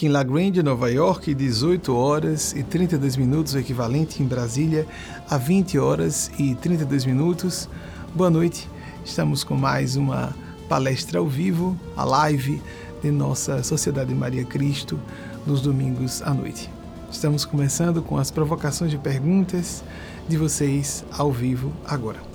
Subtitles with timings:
[0.00, 4.86] Aqui em La Grande, Nova York, 18 horas e 32 minutos, o equivalente em Brasília
[5.28, 7.68] a 20 horas e 32 minutos.
[8.14, 8.66] Boa noite,
[9.04, 10.34] estamos com mais uma
[10.70, 12.62] palestra ao vivo, a live
[13.02, 14.98] de nossa Sociedade Maria Cristo,
[15.46, 16.70] nos domingos à noite.
[17.12, 19.84] Estamos começando com as provocações de perguntas
[20.26, 22.29] de vocês ao vivo agora.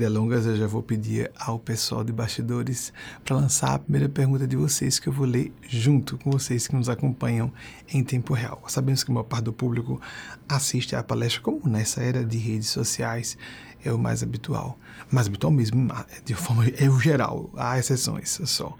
[0.00, 2.90] Delongas, eu já vou pedir ao pessoal de bastidores
[3.22, 6.74] para lançar a primeira pergunta de vocês, que eu vou ler junto com vocês que
[6.74, 7.52] nos acompanham
[7.92, 8.62] em tempo real.
[8.66, 10.00] Sabemos que a maior parte do público
[10.48, 13.36] assiste à palestra, como nessa era de redes sociais
[13.84, 14.78] é o mais habitual.
[15.10, 15.92] Mais habitual mesmo,
[16.24, 18.74] de forma é o geral, há exceções só.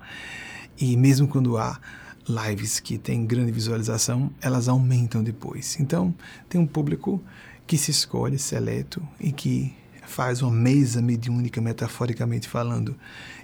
[0.79, 1.79] E mesmo quando há
[2.27, 5.79] lives que têm grande visualização, elas aumentam depois.
[5.79, 6.15] Então,
[6.49, 7.23] tem um público
[7.67, 9.79] que se escolhe, seleto e que
[10.11, 12.97] faz uma mesa mediúnica, metaforicamente falando.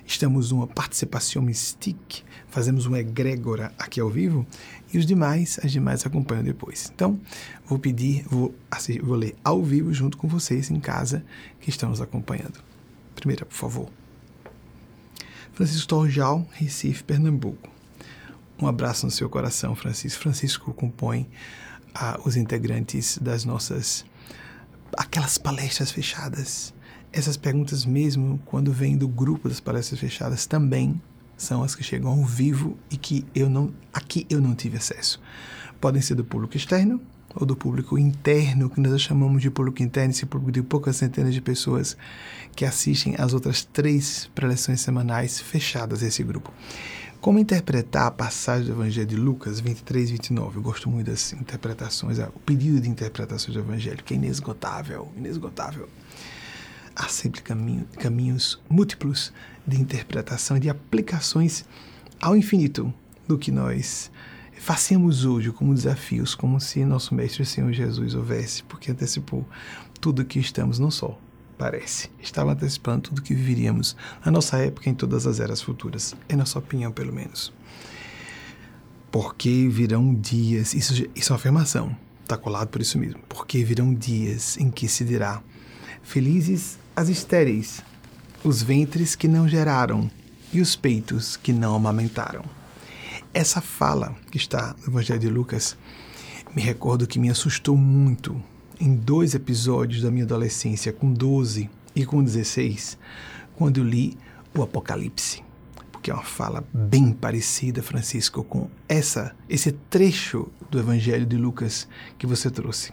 [0.04, 4.44] Estamos numa participação mystique, fazemos uma egrégora aqui ao vivo
[4.92, 6.90] e os demais, as demais acompanham depois.
[6.92, 7.18] Então,
[7.64, 11.24] vou pedir, vou, assim, vou ler ao vivo junto com vocês em casa
[11.60, 12.60] que estão nos acompanhando.
[13.14, 13.88] Primeira, por favor.
[15.52, 17.70] Francisco Torjal, Recife, Pernambuco.
[18.60, 20.20] Um abraço no seu coração, Francisco.
[20.20, 21.28] Francisco compõe
[21.94, 24.04] ah, os integrantes das nossas
[24.96, 26.74] aquelas palestras fechadas.
[27.12, 31.00] Essas perguntas, mesmo quando vêm do grupo das palestras fechadas, também
[31.36, 35.20] são as que chegam ao vivo e que eu não, aqui eu não tive acesso.
[35.80, 37.00] Podem ser do público externo
[37.34, 41.34] ou do público interno, que nós chamamos de público interno, esse público de poucas centenas
[41.34, 41.96] de pessoas
[42.54, 46.50] que assistem às outras três preleções semanais fechadas esse grupo.
[47.26, 50.58] Como interpretar a passagem do Evangelho de Lucas 23, 29?
[50.58, 55.88] Eu gosto muito das interpretações, o pedido de interpretações do Evangelho, que é inesgotável, inesgotável.
[56.94, 59.32] Há sempre caminho, caminhos múltiplos
[59.66, 61.64] de interpretação e de aplicações
[62.22, 62.94] ao infinito
[63.26, 64.08] do que nós
[64.60, 69.44] fazemos hoje como desafios, como se nosso Mestre Senhor Jesus houvesse, porque antecipou
[70.00, 71.18] tudo que estamos, não só
[71.56, 72.10] parece.
[72.20, 76.14] Estava antecipando tudo que viveríamos na nossa época e em todas as eras futuras.
[76.28, 77.52] É nossa opinião, pelo menos.
[79.10, 83.20] Porque virão dias, isso, isso é uma afirmação, está colado por isso mesmo.
[83.28, 85.42] Porque virão dias em que se dirá:
[86.02, 87.82] Felizes as estéreis,
[88.44, 90.10] os ventres que não geraram
[90.52, 92.44] e os peitos que não amamentaram.
[93.32, 95.76] Essa fala que está no Evangelho de Lucas
[96.54, 98.42] me recordo que me assustou muito
[98.80, 102.98] em dois episódios da minha adolescência, com 12 e com 16,
[103.54, 104.16] quando eu li
[104.54, 105.42] o Apocalipse.
[105.90, 111.88] Porque é uma fala bem parecida, Francisco, com essa esse trecho do Evangelho de Lucas
[112.18, 112.92] que você trouxe.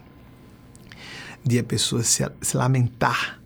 [1.43, 3.41] De a pessoa se, se lamentar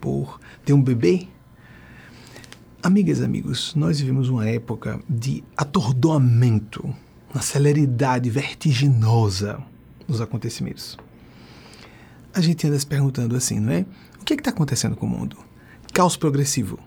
[0.00, 1.28] por ter um bebê.
[2.82, 6.94] Amigas amigos, nós vivemos uma época de atordoamento,
[7.34, 9.60] uma celeridade vertiginosa
[10.08, 10.96] nos acontecimentos
[12.36, 13.86] a gente anda se perguntando assim, não é?
[14.20, 15.38] O que é está acontecendo com o mundo?
[15.94, 16.78] Caos progressivo.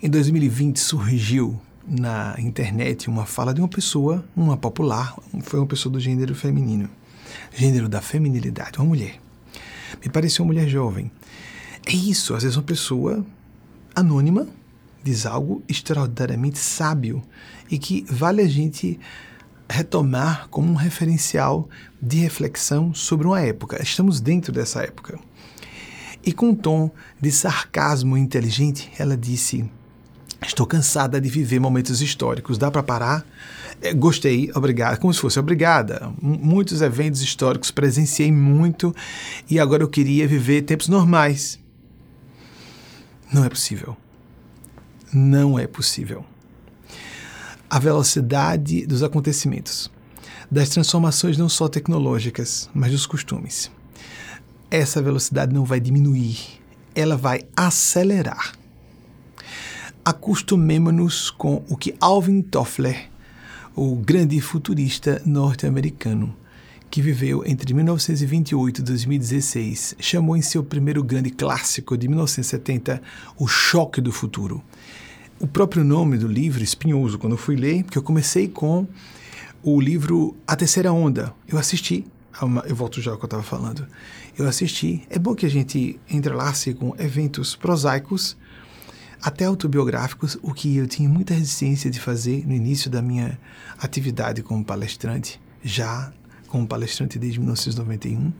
[0.00, 5.92] Em 2020 surgiu na internet uma fala de uma pessoa, uma popular, foi uma pessoa
[5.92, 6.88] do gênero feminino,
[7.52, 9.18] gênero da feminilidade, uma mulher.
[10.04, 11.10] Me pareceu uma mulher jovem.
[11.84, 13.26] É isso, às vezes uma pessoa
[13.92, 14.46] anônima
[15.02, 17.24] diz algo extraordinariamente sábio
[17.68, 19.00] e que vale a gente
[19.68, 21.68] retomar como um referencial
[22.00, 23.82] de reflexão sobre uma época.
[23.82, 25.18] Estamos dentro dessa época.
[26.24, 26.90] E com um tom
[27.20, 29.68] de sarcasmo inteligente, ela disse:
[30.42, 32.58] Estou cansada de viver momentos históricos.
[32.58, 33.26] Dá para parar?
[33.80, 34.96] É, gostei, obrigada.
[34.96, 36.12] Como se fosse obrigada.
[36.20, 38.94] muitos eventos históricos presenciei muito
[39.48, 41.58] e agora eu queria viver tempos normais.
[43.32, 43.96] Não é possível.
[45.12, 46.24] Não é possível
[47.68, 49.90] a velocidade dos acontecimentos,
[50.50, 53.70] das transformações não só tecnológicas, mas dos costumes.
[54.70, 56.38] Essa velocidade não vai diminuir,
[56.94, 58.52] ela vai acelerar.
[60.04, 63.08] Acostumemos-nos com o que Alvin Toffler,
[63.74, 66.34] o grande futurista norte-americano,
[66.88, 73.02] que viveu entre 1928 e 2016, chamou em seu primeiro grande clássico de 1970
[73.36, 74.62] O Choque do Futuro
[75.38, 78.86] o próprio nome do livro, espinhoso, quando eu fui ler, porque eu comecei com
[79.66, 81.34] o livro A Terceira Onda.
[81.48, 82.06] Eu assisti
[82.40, 83.84] uma, eu volto já ao que eu estava falando.
[84.38, 85.04] Eu assisti.
[85.10, 88.36] É bom que a gente entrelace com eventos prosaicos,
[89.20, 93.40] até autobiográficos, o que eu tinha muita resistência de fazer no início da minha
[93.76, 96.12] atividade como palestrante, já
[96.46, 98.32] como palestrante desde 1991.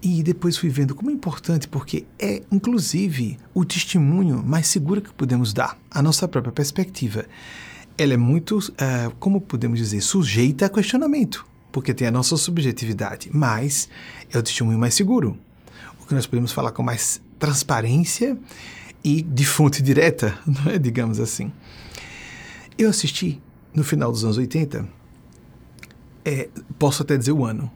[0.00, 5.12] E depois fui vendo como é importante, porque é, inclusive, o testemunho mais seguro que
[5.12, 7.26] podemos dar, a nossa própria perspectiva.
[7.98, 13.30] Ela é muito, uh, como podemos dizer, sujeita a questionamento porque tem a nossa subjetividade,
[13.32, 13.88] mas
[14.32, 15.38] é o testemunho mais seguro.
[16.00, 18.36] O que nós podemos falar com mais transparência
[19.04, 20.78] e de fonte direta, não é?
[20.78, 21.52] digamos assim.
[22.76, 23.40] Eu assisti
[23.74, 24.88] no final dos anos 80,
[26.24, 26.48] é,
[26.78, 27.70] posso até dizer o ano.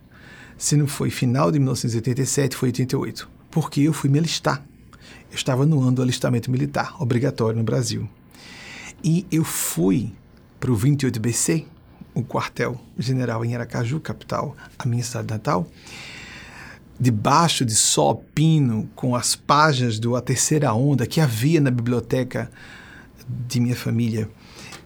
[0.57, 4.65] Se não foi final de 1987, foi 88, porque eu fui me alistar.
[5.31, 8.09] Eu estava no ano do alistamento militar, obrigatório no Brasil.
[9.05, 10.13] E eu fui
[10.61, 11.65] para o 28BC,
[12.15, 15.67] o quartel-general em Aracaju, capital, a minha cidade natal,
[17.01, 22.49] debaixo de sol pino, com as páginas do A Terceira Onda que havia na biblioteca
[23.49, 24.31] de minha família.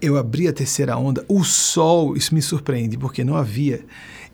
[0.00, 3.84] Eu abri a Terceira Onda, o sol, isso me surpreende, porque não havia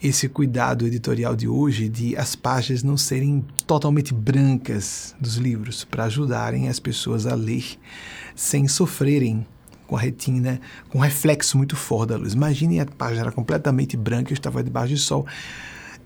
[0.00, 6.04] esse cuidado editorial de hoje de as páginas não serem totalmente brancas dos livros, para
[6.04, 7.64] ajudarem as pessoas a ler
[8.36, 9.44] sem sofrerem
[9.92, 10.58] com a retina,
[10.88, 12.32] com um reflexo muito forte da luz.
[12.32, 15.26] Imagine a página era completamente branca, eu estava debaixo de sol.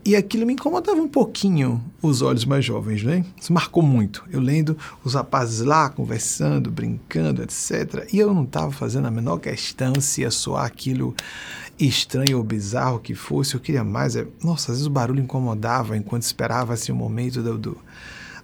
[0.04, 3.24] E aquilo me incomodava um pouquinho os olhos mais jovens, né?
[3.40, 4.24] Isso marcou muito.
[4.28, 8.08] Eu lendo os rapazes lá conversando, brincando, etc.
[8.12, 11.14] E eu não estava fazendo a menor questão se ia soar aquilo
[11.78, 13.54] estranho ou bizarro que fosse.
[13.54, 14.16] Eu queria mais.
[14.16, 14.26] É...
[14.42, 17.78] Nossa, às vezes o barulho incomodava enquanto esperava assim, o momento do, do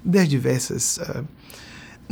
[0.05, 0.99] das diversas.
[0.99, 1.25] Uh,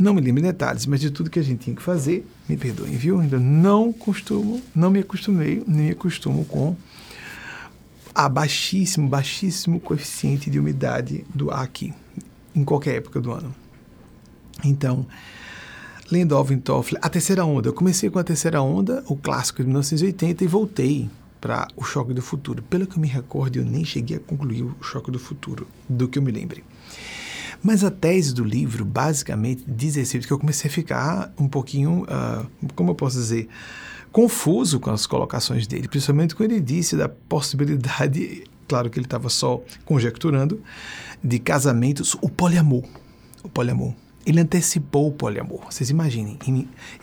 [0.01, 2.57] não me lembro em detalhes, mas de tudo que a gente tinha que fazer, me
[2.57, 3.19] perdoem, viu?
[3.19, 6.75] Ainda não costumo, não me acostumei, nem me acostumo com
[8.13, 11.93] a baixíssimo, baixíssimo coeficiente de umidade do ar aqui,
[12.53, 13.53] em qualquer época do ano.
[14.63, 15.05] Então,
[16.11, 17.69] lendo Alvin Toffler, a terceira onda.
[17.69, 21.09] Eu comecei com a terceira onda, o clássico de 1980, e voltei
[21.39, 22.61] para o Choque do Futuro.
[22.63, 26.07] Pelo que eu me recordo, eu nem cheguei a concluir o Choque do Futuro, do
[26.07, 26.63] que eu me lembre.
[27.63, 32.03] Mas a tese do livro, basicamente, diz respeito que eu comecei a ficar um pouquinho,
[32.03, 33.47] uh, como eu posso dizer,
[34.11, 39.29] confuso com as colocações dele, principalmente quando ele disse da possibilidade, claro que ele estava
[39.29, 40.61] só conjecturando,
[41.23, 42.83] de casamentos, o poliamor.
[43.43, 43.93] O poliamor.
[44.25, 45.65] Ele antecipou o poliamor.
[45.65, 46.37] Vocês imaginem.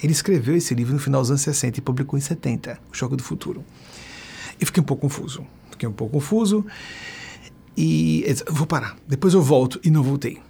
[0.02, 3.16] Ele escreveu esse livro no final dos anos 60 e publicou em 70, O Choque
[3.16, 3.64] do Futuro.
[4.60, 5.44] E fiquei um pouco confuso.
[5.70, 6.64] Fiquei um pouco confuso.
[7.76, 8.96] E vou parar.
[9.06, 10.40] Depois eu volto e não voltei.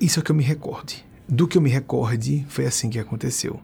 [0.00, 1.04] Isso é que eu me recorde.
[1.28, 3.60] Do que eu me recorde, foi assim que aconteceu.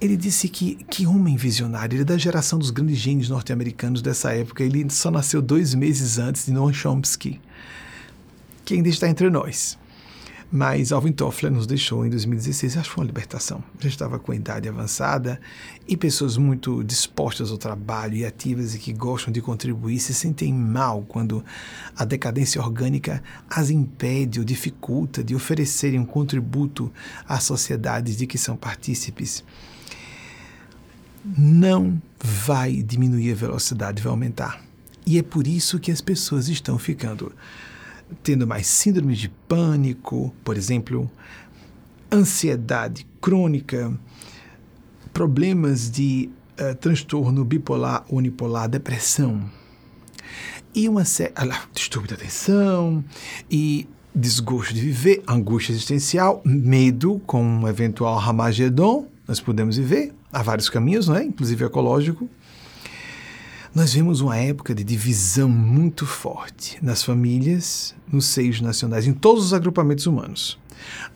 [0.00, 4.32] Ele disse que, que homem visionário, ele é da geração dos grandes gênios norte-americanos dessa
[4.32, 4.64] época.
[4.64, 7.40] Ele só nasceu dois meses antes de Noam Chomsky,
[8.64, 9.78] que ainda está entre nós.
[10.52, 13.62] Mas Alvin Toffler nos deixou em 2016, acho que foi uma libertação.
[13.78, 15.40] Já estava com idade avançada
[15.86, 20.52] e pessoas muito dispostas ao trabalho e ativas e que gostam de contribuir se sentem
[20.52, 21.44] mal quando
[21.96, 26.92] a decadência orgânica as impede ou dificulta de oferecerem um contributo
[27.28, 29.44] às sociedades de que são partícipes.
[31.24, 34.60] Não vai diminuir a velocidade, vai aumentar.
[35.06, 37.32] E é por isso que as pessoas estão ficando
[38.22, 41.10] tendo mais síndrome de pânico, por exemplo,
[42.12, 43.92] ansiedade crônica,
[45.12, 49.42] problemas de uh, transtorno bipolar, unipolar, depressão.
[50.74, 51.32] E uma série,
[51.72, 53.04] distúrbio da atenção
[53.50, 60.42] e desgosto de viver, angústia existencial, medo com um eventual Ramagedon, nós podemos viver, há
[60.42, 61.24] vários caminhos, não é?
[61.24, 62.28] inclusive ecológico,
[63.72, 69.44] nós vemos uma época de divisão muito forte nas famílias, nos seios nacionais, em todos
[69.44, 70.58] os agrupamentos humanos.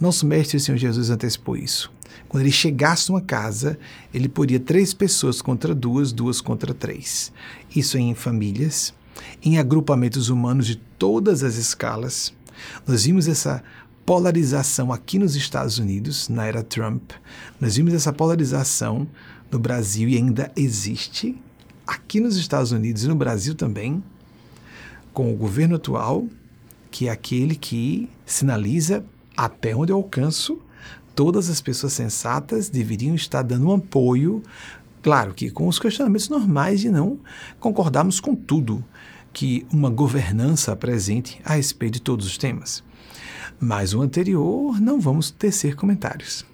[0.00, 1.90] Nosso mestre, Senhor Jesus, antecipou isso.
[2.28, 3.76] Quando ele chegasse numa casa,
[4.12, 7.32] ele poria três pessoas contra duas, duas contra três.
[7.74, 8.94] Isso em famílias,
[9.42, 12.32] em agrupamentos humanos de todas as escalas.
[12.86, 13.64] Nós vimos essa
[14.06, 17.10] polarização aqui nos Estados Unidos, na era Trump.
[17.60, 19.08] Nós vimos essa polarização
[19.50, 21.36] no Brasil e ainda existe
[21.86, 24.02] aqui nos Estados Unidos e no Brasil também,
[25.12, 26.26] com o governo atual,
[26.90, 29.04] que é aquele que sinaliza
[29.36, 30.60] até onde eu alcanço,
[31.14, 34.42] todas as pessoas sensatas deveriam estar dando um apoio,
[35.02, 37.18] claro que com os questionamentos normais de não
[37.60, 38.84] concordarmos com tudo
[39.32, 42.82] que uma governança apresente a respeito de todos os temas.
[43.58, 46.44] Mas o anterior não vamos tecer comentários.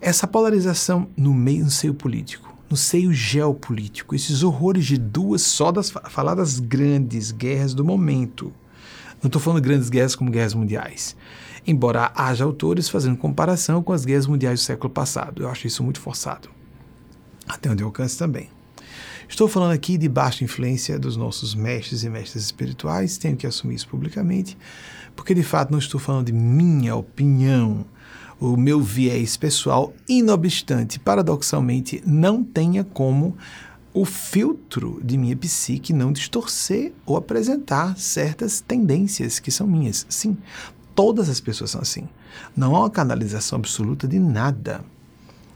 [0.00, 5.70] Essa polarização no meio no seio político, no seio geopolítico, esses horrores de duas só
[5.70, 8.50] das faladas grandes guerras do momento.
[9.22, 11.14] Não estou falando grandes guerras como guerras mundiais.
[11.66, 15.42] Embora haja autores fazendo comparação com as guerras mundiais do século passado.
[15.42, 16.48] Eu acho isso muito forçado.
[17.46, 18.48] Até onde eu alcance também.
[19.28, 23.74] Estou falando aqui de baixa influência dos nossos mestres e mestres espirituais, tenho que assumir
[23.74, 24.56] isso publicamente,
[25.14, 27.84] porque de fato não estou falando de minha opinião,
[28.42, 33.36] o meu viés pessoal, inobstante, paradoxalmente, não tenha como
[33.94, 40.04] o filtro de minha psique não distorcer ou apresentar certas tendências que são minhas.
[40.08, 40.36] Sim,
[40.92, 42.08] todas as pessoas são assim.
[42.56, 44.84] Não há uma canalização absoluta de nada.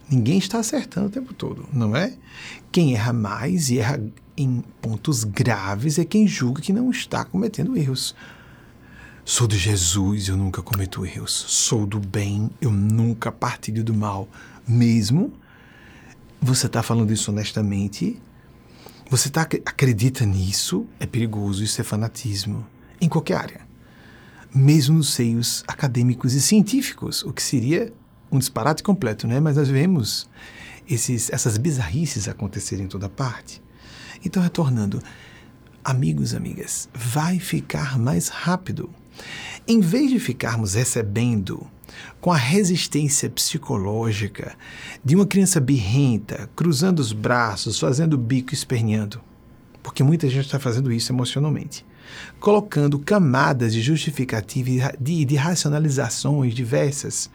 [0.08, 2.14] Ninguém está acertando o tempo todo, não é?
[2.70, 4.00] Quem erra mais e erra
[4.36, 8.14] em pontos graves é quem julga que não está cometendo erros.
[9.28, 11.32] Sou de Jesus, eu nunca cometo erros.
[11.32, 14.28] Sou do bem, eu nunca partilho do mal.
[14.68, 15.32] Mesmo
[16.40, 18.22] você está falando isso honestamente?
[19.10, 20.86] Você tá, acredita nisso?
[21.00, 22.64] É perigoso, isso é fanatismo.
[23.00, 23.60] Em qualquer área.
[24.54, 27.92] Mesmo nos seios acadêmicos e científicos, o que seria
[28.30, 29.40] um disparate completo, né?
[29.40, 30.30] Mas nós vemos
[30.88, 33.60] esses, essas bizarrices acontecerem em toda parte.
[34.24, 35.02] Então, retornando,
[35.84, 38.88] amigos, amigas, vai ficar mais rápido.
[39.66, 41.66] Em vez de ficarmos recebendo
[42.20, 44.56] com a resistência psicológica
[45.04, 49.20] de uma criança birrenta, cruzando os braços, fazendo o bico esperneando,
[49.82, 51.84] porque muita gente está fazendo isso emocionalmente,
[52.38, 57.30] colocando camadas de justificativa e de, de racionalizações diversas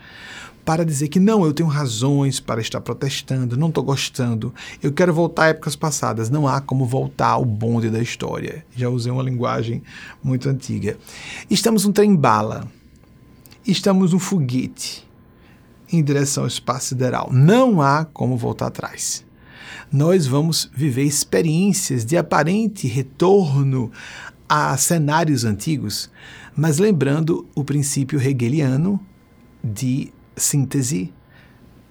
[0.64, 5.14] para dizer que não, eu tenho razões para estar protestando, não estou gostando, eu quero
[5.14, 6.30] voltar a épocas passadas.
[6.30, 8.66] Não há como voltar ao bonde da história.
[8.76, 9.82] Já usei uma linguagem
[10.24, 10.98] muito antiga.
[11.50, 12.68] Estamos um trem-bala,
[13.66, 15.08] estamos um foguete
[15.92, 17.30] em direção ao espaço sideral.
[17.32, 19.26] Não há como voltar atrás.
[19.92, 23.92] Nós vamos viver experiências de aparente retorno
[24.48, 26.10] a cenários antigos,
[26.56, 29.00] mas lembrando o princípio hegeliano
[29.64, 31.14] de síntese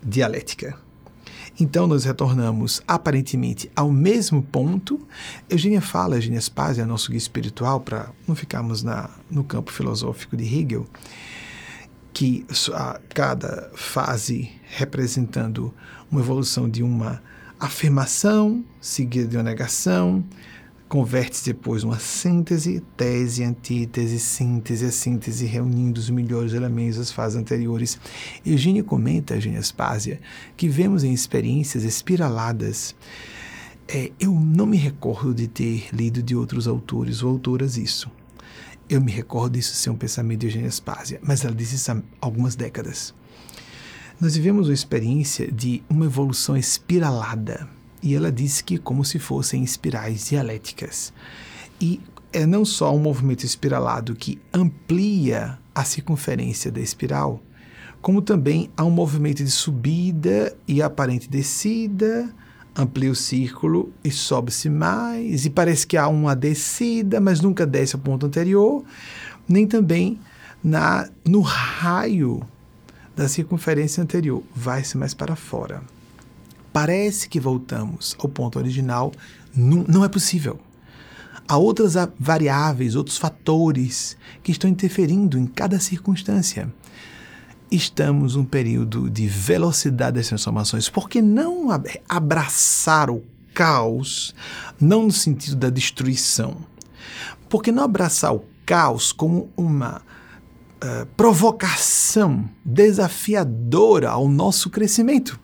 [0.03, 0.79] dialética.
[1.59, 5.07] Então nós retornamos aparentemente ao mesmo ponto.
[5.49, 10.45] Eugênia fala, Eugênia Spazia, nosso guia espiritual, para não ficarmos na, no campo filosófico de
[10.45, 10.87] Hegel,
[12.13, 15.75] que a cada fase representando
[16.11, 17.23] uma evolução de uma
[17.59, 20.25] afirmação seguida de uma negação,
[20.91, 27.97] converte-se depois numa síntese, tese, antítese, síntese, síntese reunindo os melhores elementos das fases anteriores.
[28.45, 30.21] Eugênio comenta, Eugênia Spásia,
[30.57, 32.97] que vemos em experiências espiraladas.
[33.87, 38.11] É, eu não me recordo de ter lido de outros autores ou autoras isso.
[38.89, 42.03] Eu me recordo disso ser um pensamento de Eugênia Spásia, mas ela disse isso há
[42.21, 43.15] algumas décadas.
[44.21, 47.69] Nós vivemos uma experiência de uma evolução espiralada
[48.03, 51.13] e ela disse que como se fossem espirais dialéticas.
[51.81, 52.01] E
[52.33, 57.43] é não só um movimento espiralado que amplia a circunferência da espiral,
[58.01, 62.33] como também há um movimento de subida e aparente descida,
[62.77, 67.97] amplia o círculo e sobe-se mais, e parece que há uma descida, mas nunca desce
[67.97, 68.85] ao ponto anterior,
[69.49, 70.19] nem também
[70.63, 72.41] na no raio
[73.17, 75.83] da circunferência anterior, vai-se mais para fora
[76.73, 79.13] parece que voltamos ao ponto original,
[79.55, 80.59] não, não é possível.
[81.47, 86.73] Há outras variáveis, outros fatores que estão interferindo em cada circunstância.
[87.71, 90.89] Estamos num período de velocidade das transformações.
[90.89, 91.69] Por que não
[92.09, 94.35] abraçar o caos,
[94.81, 96.57] não no sentido da destruição?
[97.49, 100.03] Por que não abraçar o caos como uma
[100.83, 105.39] uh, provocação desafiadora ao nosso crescimento?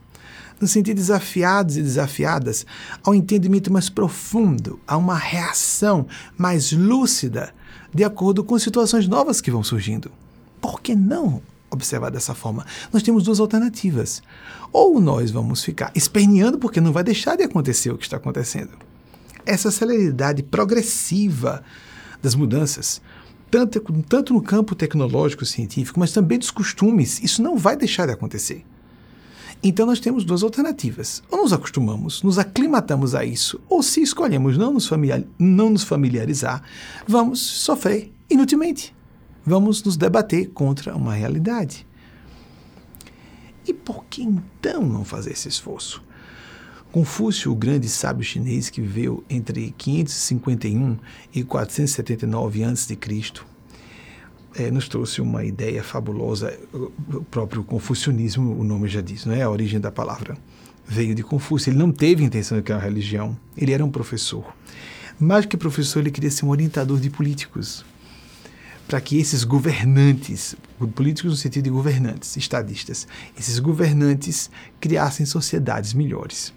[0.60, 2.66] Nos sentir desafiados e desafiadas
[3.02, 7.54] ao entendimento mais profundo, a uma reação mais lúcida,
[7.92, 10.10] de acordo com situações novas que vão surgindo.
[10.60, 12.64] Por que não observar dessa forma?
[12.92, 14.22] Nós temos duas alternativas.
[14.72, 18.72] Ou nós vamos ficar esperneando porque não vai deixar de acontecer o que está acontecendo.
[19.44, 21.62] Essa celeridade progressiva
[22.20, 23.00] das mudanças,
[23.50, 28.12] tanto, tanto no campo tecnológico científico, mas também dos costumes, isso não vai deixar de
[28.12, 28.64] acontecer.
[29.68, 31.24] Então nós temos duas alternativas.
[31.28, 35.82] Ou nos acostumamos, nos aclimatamos a isso, ou se escolhemos não nos, familiar, não nos
[35.82, 36.62] familiarizar,
[37.04, 38.94] vamos sofrer inutilmente.
[39.44, 41.84] Vamos nos debater contra uma realidade.
[43.66, 46.00] E por que então não fazer esse esforço?
[46.92, 50.96] Confúcio, o grande sábio chinês que viveu entre 551
[51.34, 52.96] e 479 a.C.,
[54.58, 59.42] é, nos trouxe uma ideia fabulosa, o próprio confucionismo, o nome já diz, não é
[59.42, 60.36] a origem da palavra.
[60.88, 61.70] veio de Confúcio.
[61.70, 64.54] Ele não teve intenção de criar uma religião, ele era um professor.
[65.18, 67.84] Mais que professor, ele queria ser um orientador de políticos.
[68.86, 70.54] Para que esses governantes,
[70.94, 74.48] políticos no sentido de governantes, estadistas, esses governantes
[74.80, 76.54] criassem sociedades melhores.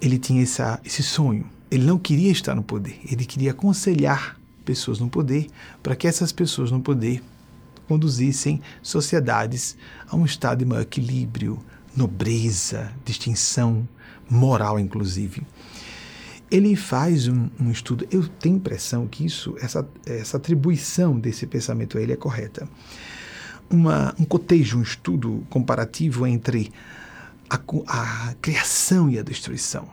[0.00, 1.44] Ele tinha essa, esse sonho.
[1.70, 4.37] Ele não queria estar no poder, ele queria aconselhar
[4.68, 5.46] pessoas no poder
[5.82, 7.22] para que essas pessoas no poder
[7.86, 11.58] conduzissem sociedades a um estado de maior equilíbrio,
[11.96, 13.88] nobreza, distinção
[14.28, 15.42] moral, inclusive.
[16.50, 21.96] Ele faz um, um, estudo, eu tenho impressão que isso, essa, essa atribuição desse pensamento
[21.96, 22.68] a ele é correta.
[23.70, 26.70] Uma, um cotejo, um estudo comparativo entre
[27.48, 29.88] a, a criação e a destruição,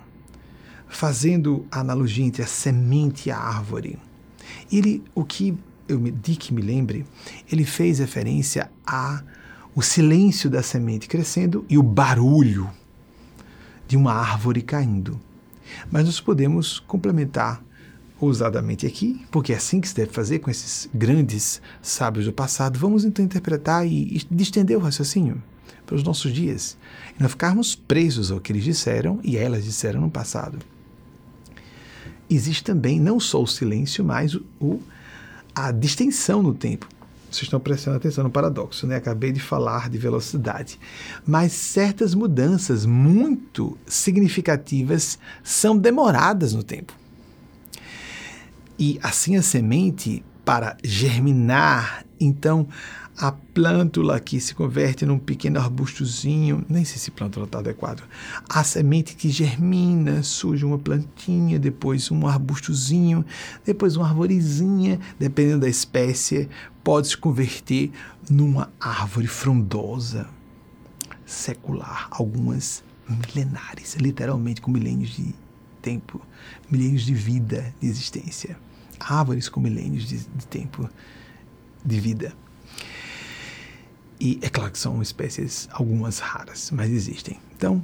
[0.88, 3.98] fazendo a analogia entre a semente e a árvore.
[4.72, 5.58] Ele, o que
[5.88, 7.06] eu me, de que me lembre,
[7.52, 9.24] ele fez referência a
[9.76, 12.70] o silêncio da semente crescendo e o barulho
[13.88, 15.20] de uma árvore caindo.
[15.92, 17.62] Mas nós podemos complementar
[18.20, 22.80] ousadamente aqui, porque é assim que se deve fazer com esses grandes sábios do passado.
[22.80, 25.44] Vamos então interpretar e, estender o raciocínio
[25.86, 26.78] para os nossos dias
[27.20, 30.60] e não ficarmos presos ao que eles disseram e elas disseram no passado.
[32.30, 34.82] Existe também não só o silêncio, mas o,
[35.54, 36.88] a distensão no tempo.
[37.30, 38.96] Vocês estão prestando atenção no paradoxo, né?
[38.96, 40.80] Acabei de falar de velocidade.
[41.26, 46.94] Mas certas mudanças muito significativas são demoradas no tempo.
[48.80, 52.68] E assim a semente, para germinar, então
[53.18, 58.04] a plântula que se converte num pequeno arbustozinho, nem sei se plântula está adequado,
[58.50, 63.26] a semente que germina, surge uma plantinha, depois um arbustozinho,
[63.66, 66.50] depois uma arvorezinha, dependendo da espécie,
[66.84, 67.92] pode se converter
[68.30, 70.28] numa árvore frondosa,
[71.26, 75.34] secular, algumas milenares, literalmente com milênios de
[75.82, 76.22] tempo,
[76.70, 78.58] milênios de vida, de existência.
[79.00, 80.90] Árvores com milênios de, de tempo
[81.84, 82.34] de vida.
[84.20, 87.40] E é claro que são espécies algumas raras, mas existem.
[87.56, 87.84] Então,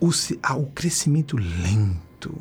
[0.00, 2.34] o, o crescimento lento,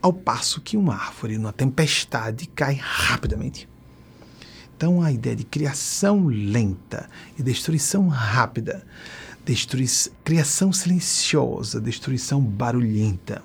[0.00, 3.68] ao passo que uma árvore numa tempestade cai rapidamente.
[4.76, 8.84] Então, a ideia de criação lenta e destruição rápida,
[9.44, 9.86] destrui
[10.24, 13.42] criação silenciosa, destruição barulhenta,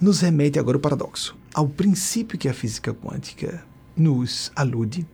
[0.00, 3.64] nos remete agora ao paradoxo, ao princípio que a física quântica
[3.96, 5.06] nos alude,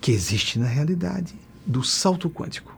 [0.00, 1.34] que existe na realidade,
[1.66, 2.74] do salto quântico.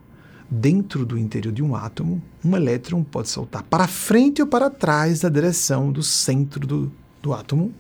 [0.49, 5.23] Dentro do interior de um átomo, um elétron pode saltar para frente ou para trás
[5.23, 7.75] na direção do centro do, do átomo,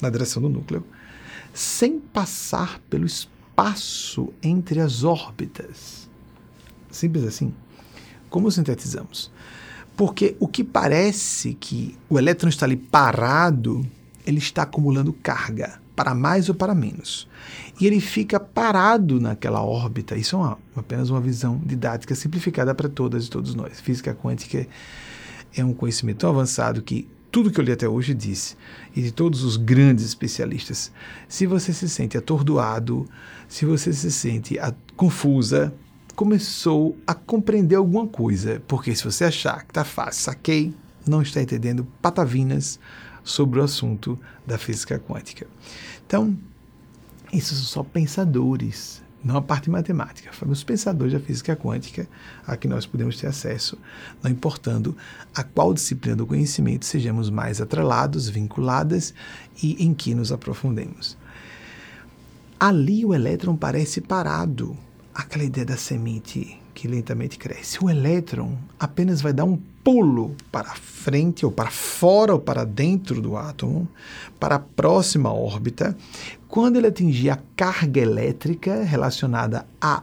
[0.00, 0.84] na direção do núcleo,
[1.54, 6.08] sem passar pelo espaço entre as órbitas.
[6.90, 7.54] Simples assim.
[8.28, 9.30] Como sintetizamos?
[9.96, 13.86] Porque o que parece que o elétron está ali parado,
[14.26, 17.28] ele está acumulando carga para mais ou para menos.
[17.80, 20.16] E ele fica parado naquela órbita.
[20.16, 23.80] Isso é uma, apenas uma visão didática simplificada para todas e todos nós.
[23.80, 24.66] Física quântica
[25.56, 28.56] é um conhecimento tão avançado que tudo que eu li até hoje disse,
[28.96, 30.90] e de todos os grandes especialistas,
[31.28, 33.08] se você se sente atordoado,
[33.48, 34.58] se você se sente
[34.96, 35.72] confusa,
[36.16, 38.60] começou a compreender alguma coisa.
[38.66, 40.74] Porque se você achar que está fácil, saquei,
[41.06, 42.80] não está entendendo patavinas
[43.24, 45.46] sobre o assunto da física quântica.
[46.06, 46.36] Então,
[47.32, 50.32] isso são só pensadores, não a parte matemática.
[50.32, 52.08] Foram os pensadores da física quântica
[52.46, 53.78] a que nós podemos ter acesso,
[54.22, 54.96] não importando
[55.34, 59.14] a qual disciplina do conhecimento sejamos mais atrelados, vinculadas
[59.62, 61.16] e em que nos aprofundemos.
[62.58, 64.76] Ali o elétron parece parado,
[65.14, 67.78] aquela ideia da semente que lentamente cresce.
[67.80, 73.22] O elétron apenas vai dar um pulo para frente, ou para fora, ou para dentro
[73.22, 73.86] do átomo,
[74.40, 75.96] para a próxima órbita,
[76.48, 80.02] quando ele atingir a carga elétrica relacionada à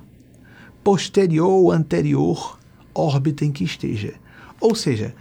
[0.81, 2.57] posterior ou anterior
[2.95, 4.13] órbita em que esteja.
[4.61, 5.13] Ou seja,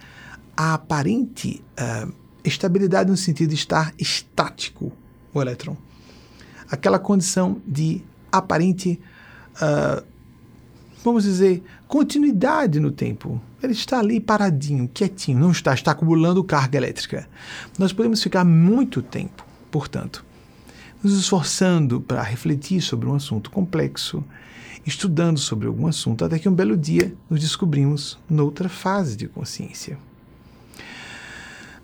[0.55, 2.09] a aparente uh,
[2.41, 4.93] estabilidade no sentido de estar estático,
[5.33, 5.75] o elétron.
[6.71, 8.97] Aquela condição de aparente
[9.55, 10.07] uh,
[11.03, 13.41] vamos dizer, continuidade no tempo.
[13.61, 17.27] Ele está ali paradinho, quietinho, não está, está acumulando carga elétrica.
[17.77, 20.23] Nós podemos ficar muito tempo, portanto,
[21.03, 24.23] nos esforçando para refletir sobre um assunto complexo,
[24.85, 29.97] estudando sobre algum assunto, até que um belo dia nos descobrimos noutra fase de consciência.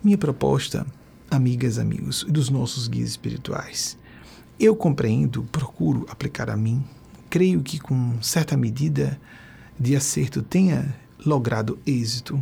[0.04, 0.86] Minha proposta,
[1.30, 3.98] amigas, amigos, dos nossos guias espirituais,
[4.60, 6.84] eu compreendo, procuro aplicar a mim
[7.36, 9.20] creio que com certa medida
[9.78, 10.96] de acerto tenha
[11.26, 12.42] logrado êxito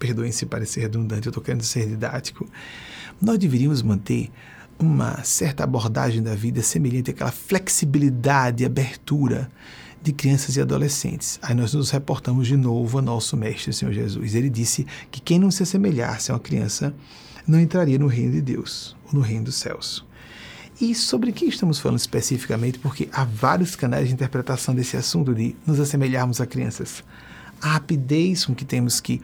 [0.00, 2.44] perdoem se parecer redundante, eu estou querendo ser didático,
[3.22, 4.32] nós deveríamos manter
[4.80, 9.48] uma certa abordagem da vida semelhante àquela flexibilidade e abertura
[10.02, 11.38] de crianças e adolescentes.
[11.42, 14.34] Aí nós nos reportamos de novo ao nosso Mestre, Senhor Jesus.
[14.34, 16.92] Ele disse que quem não se assemelhasse a uma criança
[17.46, 20.04] não entraria no reino de Deus, ou no reino dos céus.
[20.80, 22.78] E sobre que estamos falando especificamente?
[22.78, 27.02] Porque há vários canais de interpretação desse assunto de nos assemelharmos a crianças.
[27.62, 29.22] A rapidez com que temos que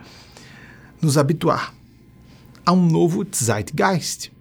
[1.01, 1.75] nos habituar
[2.65, 4.33] a um novo Zeitgeist,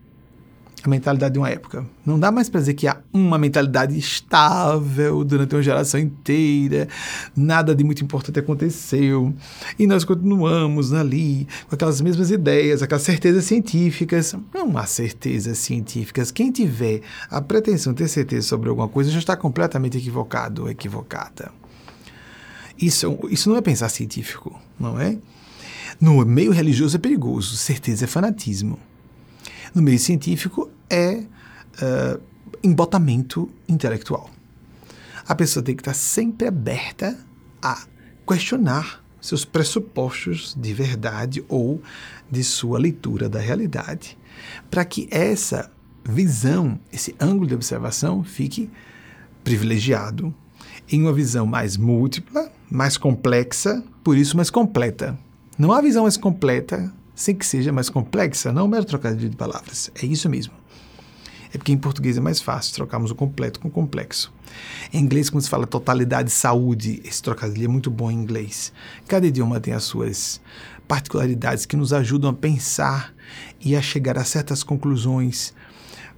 [0.84, 1.86] a mentalidade de uma época.
[2.06, 6.88] Não dá mais para dizer que há uma mentalidade estável durante uma geração inteira,
[7.36, 9.34] nada de muito importante aconteceu,
[9.78, 14.36] e nós continuamos ali com aquelas mesmas ideias, aquelas certezas científicas.
[14.54, 16.32] Não há certezas científicas.
[16.32, 20.70] Quem tiver a pretensão de ter certeza sobre alguma coisa já está completamente equivocado ou
[20.70, 21.52] equivocada.
[22.78, 25.17] Isso, isso não é pensar científico, não é?
[26.00, 28.80] No meio religioso é perigoso, certeza é fanatismo.
[29.73, 31.23] No meio científico é
[31.81, 32.21] uh,
[32.63, 34.29] embotamento intelectual.
[35.27, 37.17] A pessoa tem que estar sempre aberta
[37.62, 37.84] a
[38.27, 41.81] questionar seus pressupostos de verdade ou
[42.29, 44.17] de sua leitura da realidade,
[44.69, 45.71] para que essa
[46.03, 48.69] visão, esse ângulo de observação fique
[49.43, 50.34] privilegiado
[50.91, 55.17] em uma visão mais múltipla, mais complexa, por isso mais completa.
[55.57, 59.30] Não há visão mais completa sem que seja mais complexa, não é um mero trocadilho
[59.30, 59.91] de palavras.
[60.02, 60.54] É isso mesmo.
[61.54, 64.34] É porque em português é mais fácil trocarmos o completo com o complexo.
[64.93, 68.71] Em inglês, quando se fala totalidade saúde, esse trocadilho é muito bom em inglês.
[69.08, 70.39] Cada idioma tem as suas
[70.88, 73.13] particularidades que nos ajudam a pensar
[73.60, 75.54] e a chegar a certas conclusões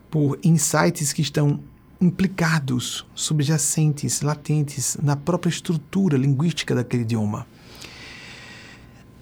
[0.09, 1.59] por insights que estão
[1.99, 7.47] implicados, subjacentes, latentes na própria estrutura linguística daquele idioma.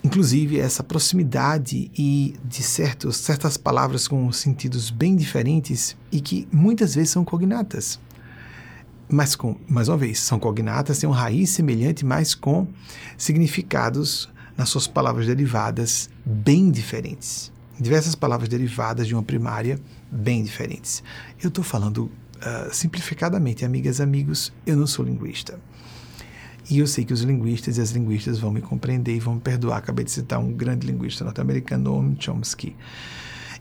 [0.04, 6.96] Inclusive, essa proximidade e de certos, certas palavras com sentidos bem diferentes e que muitas
[6.96, 8.00] vezes são cognatas.
[9.08, 12.68] Mas, com, mais uma vez, são cognatas, têm uma raiz semelhante, mas com
[13.18, 17.52] significados nas suas palavras derivadas bem diferentes.
[17.80, 19.80] Diversas palavras derivadas de uma primária
[20.12, 21.04] bem diferentes.
[21.42, 25.60] Eu estou falando uh, simplificadamente, amigas amigos, eu não sou linguista.
[26.72, 29.42] E eu sei que os linguistas e as linguistas vão me compreender e vão me
[29.42, 29.80] perdoar.
[29.80, 32.74] Acabei de citar um grande linguista norte-americano, Noam Chomsky.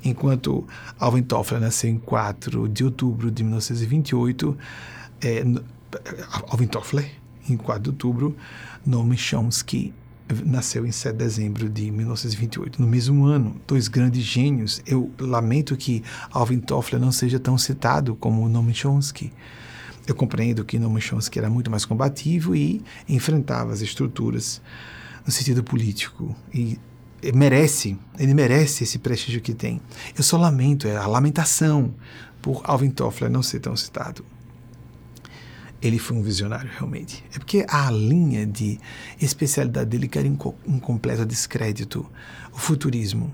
[0.05, 0.64] Enquanto
[0.96, 4.57] Alvin Toffler nasceu em 4 de outubro de 1928,
[5.23, 5.44] é,
[6.49, 7.11] Alvin Toffler,
[7.49, 8.37] em 4 de outubro,
[8.87, 9.92] Noam Chomsky
[10.46, 12.81] nasceu em 7 de dezembro de 1928.
[12.81, 14.81] No mesmo ano, dois grandes gênios.
[14.87, 19.33] Eu lamento que Alvin Toffler não seja tão citado como Noam Chomsky.
[20.11, 24.61] Eu compreendo que Noam Chomsky era muito mais combativo e enfrentava as estruturas
[25.25, 26.81] no sentido político e
[27.33, 29.81] merece, ele merece esse prestígio que tem.
[30.18, 31.94] Eu só lamento, é a lamentação
[32.42, 34.25] por Alvin Toffler não ser tão citado.
[35.81, 37.25] Ele foi um visionário realmente.
[37.33, 38.81] É porque a linha de
[39.20, 40.27] especialidade dele que era
[40.81, 42.05] completo descrédito,
[42.53, 43.33] o futurismo.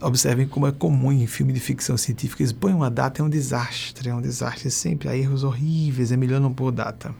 [0.00, 3.28] Observem como é comum em filme de ficção científica, eles põem uma data, é um
[3.28, 7.14] desastre, é um desastre sempre, há erros horríveis, é melhor não pôr data.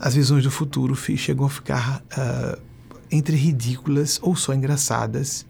[0.00, 2.60] As visões do futuro chegam a ficar uh,
[3.10, 5.46] entre ridículas ou só engraçadas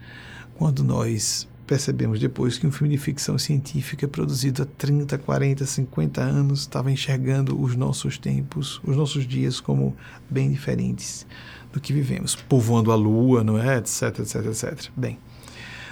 [0.56, 6.20] quando nós percebemos depois que um filme de ficção científica produzido há 30, 40, 50
[6.20, 9.94] anos estava enxergando os nossos tempos, os nossos dias como
[10.30, 11.26] bem diferentes
[11.70, 14.90] do que vivemos, povoando a lua, não é, etc, etc, etc.
[14.96, 15.18] Bem,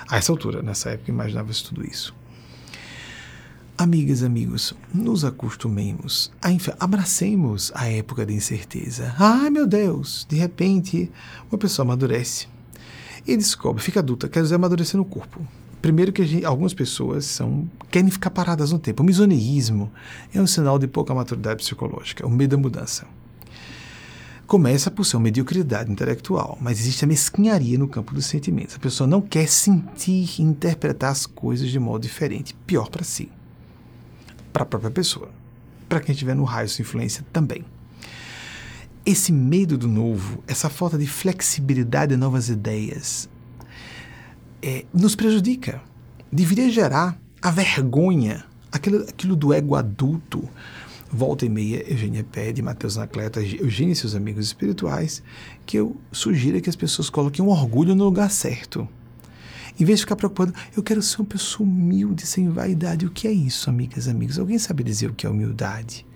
[0.08, 2.14] a essa altura, nessa época, imaginava-se tudo isso.
[3.78, 6.48] Amigas, amigos, nos acostumemos, a
[6.82, 9.14] abracemos a época de incerteza.
[9.18, 10.26] Ai, meu Deus!
[10.28, 11.10] De repente,
[11.50, 12.48] uma pessoa amadurece
[13.26, 15.46] e descobre, fica adulta, quer dizer, amadurecer no corpo.
[15.82, 19.02] Primeiro que gente, algumas pessoas são querem ficar paradas no tempo.
[19.02, 19.92] O misoneísmo
[20.34, 23.06] é um sinal de pouca maturidade psicológica, o medo da mudança
[24.46, 28.76] começa por ser uma mediocridade intelectual, mas existe a mesquinharia no campo dos sentimentos.
[28.76, 33.30] A pessoa não quer sentir e interpretar as coisas de modo diferente, pior para si,
[34.52, 35.30] para a própria pessoa,
[35.88, 37.64] para quem estiver no raio de influência também.
[39.04, 43.28] Esse medo do novo, essa falta de flexibilidade de novas ideias,
[44.62, 45.80] é, nos prejudica.
[46.30, 50.48] Deveria gerar a vergonha, aquilo, aquilo do ego adulto,
[51.16, 55.22] Volta e meia, Eugênia pede, Mateus Anacleto, Eugênia e seus amigos espirituais,
[55.64, 58.86] que eu sugira que as pessoas coloquem um orgulho no lugar certo.
[59.80, 63.06] Em vez de ficar preocupado, eu quero ser uma pessoa humilde, sem vaidade.
[63.06, 64.38] O que é isso, amigas e amigos?
[64.38, 66.06] Alguém sabe dizer o que é humildade?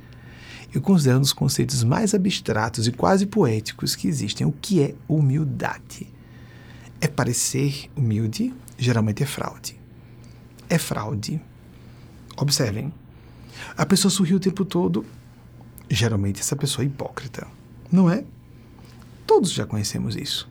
[0.72, 4.46] Eu considero um dos conceitos mais abstratos e quase poéticos que existem.
[4.46, 6.06] O que é humildade?
[7.00, 9.80] é parecer humilde, geralmente é fraude.
[10.68, 11.40] É fraude.
[12.36, 12.92] Observem.
[13.76, 15.04] A pessoa sorriu o tempo todo,
[15.88, 17.46] geralmente essa pessoa é hipócrita.
[17.90, 18.24] Não é?
[19.26, 20.48] Todos já conhecemos isso.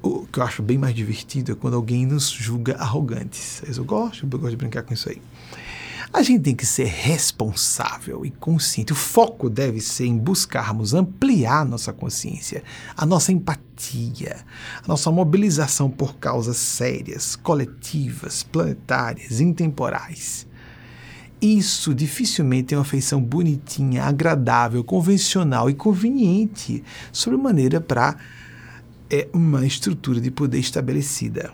[0.00, 3.62] O que eu acho bem mais divertido é quando alguém nos julga arrogantes.
[3.76, 5.20] Eu gosto, eu gosto de brincar com isso aí.
[6.10, 8.92] A gente tem que ser responsável e consciente.
[8.94, 12.64] O foco deve ser em buscarmos ampliar nossa consciência,
[12.96, 14.38] a nossa empatia,
[14.82, 20.47] a nossa mobilização por causas sérias, coletivas, planetárias, intemporais.
[21.40, 28.16] Isso dificilmente tem uma feição bonitinha, agradável, convencional e conveniente sobre maneira para
[29.10, 31.52] é uma estrutura de poder estabelecida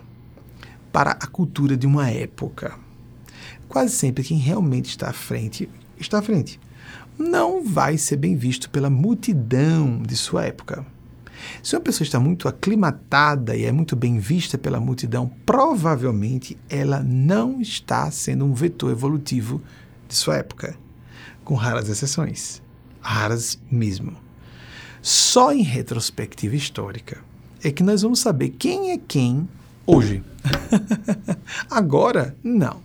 [0.90, 2.84] para a cultura de uma época
[3.74, 5.68] quase sempre quem realmente está à frente
[5.98, 6.60] está à frente.
[7.18, 10.86] Não vai ser bem visto pela multidão de sua época.
[11.62, 17.02] Se uma pessoa está muito aclimatada e é muito bem vista pela multidão, provavelmente ela
[17.02, 19.62] não está sendo um vetor evolutivo
[20.08, 20.76] de sua época,
[21.44, 22.62] com raras exceções.
[23.00, 24.16] Raras mesmo.
[25.02, 27.18] Só em retrospectiva histórica
[27.62, 29.48] é que nós vamos saber quem é quem
[29.86, 30.22] hoje.
[31.70, 32.83] Agora, não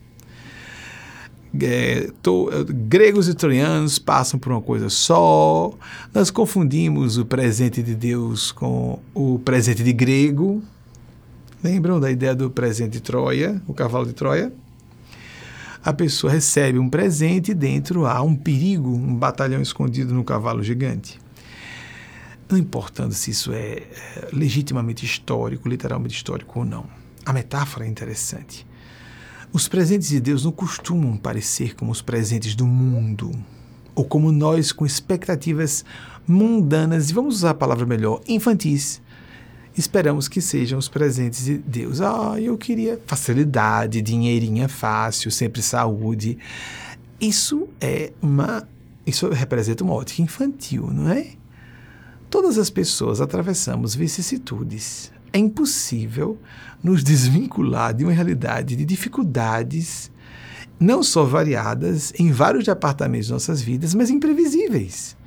[1.62, 2.49] é, to,
[2.88, 5.71] gregos e troianos passam por uma coisa só.
[6.13, 10.62] Nós confundimos o presente de Deus com o presente de grego.
[11.63, 14.53] Lembram da ideia do presente de Troia, o cavalo de Troia?
[15.83, 20.62] A pessoa recebe um presente e dentro há um perigo, um batalhão escondido no cavalo
[20.62, 21.19] gigante.
[22.49, 26.85] Não importando se isso é, é legitimamente histórico, literalmente histórico ou não.
[27.25, 28.65] A metáfora é interessante.
[29.51, 33.31] Os presentes de Deus não costumam parecer como os presentes do mundo,
[33.95, 35.83] ou como nós com expectativas
[36.27, 39.01] mundanas, e vamos usar a palavra melhor, infantis.
[39.75, 41.99] Esperamos que sejam os presentes de Deus.
[41.99, 46.38] Ah, eu queria facilidade, dinheirinha fácil, sempre saúde.
[47.19, 48.67] Isso é uma.
[49.05, 51.31] Isso representa uma ótica infantil, não é?
[52.29, 55.12] Todas as pessoas atravessamos vicissitudes.
[55.31, 56.37] É impossível
[56.83, 60.11] nos desvincular de uma realidade de dificuldades,
[60.79, 65.17] não só variadas em vários departamentos de nossas vidas, mas imprevisíveis.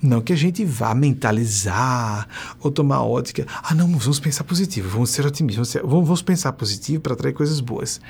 [0.00, 2.28] Não que a gente vá mentalizar
[2.60, 3.44] ou tomar ótica.
[3.62, 7.58] Ah, não, vamos pensar positivo, vamos ser otimistas, vamos, vamos pensar positivo para atrair coisas
[7.58, 8.00] boas.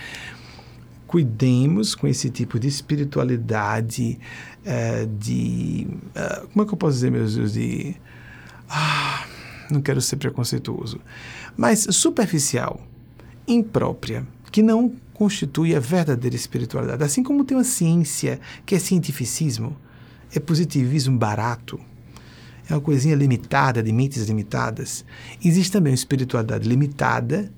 [1.06, 4.18] Cuidemos com esse tipo de espiritualidade,
[4.66, 5.86] é, de.
[6.14, 7.54] É, como é que eu posso dizer, meus Deus?
[7.54, 7.96] De.
[8.68, 9.24] Ah,
[9.70, 11.00] não quero ser preconceituoso,
[11.56, 12.80] mas superficial,
[13.46, 17.02] imprópria, que não constitui a verdadeira espiritualidade.
[17.02, 19.76] Assim como tem uma ciência que é cientificismo,
[20.34, 21.80] é positivismo barato,
[22.68, 25.04] é uma coisinha limitada, de mentes limitadas.
[25.42, 27.50] Existe também uma espiritualidade limitada,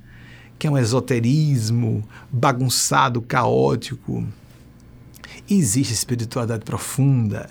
[0.58, 4.24] que é um esoterismo bagunçado, caótico.
[5.48, 7.50] existe espiritualidade profunda,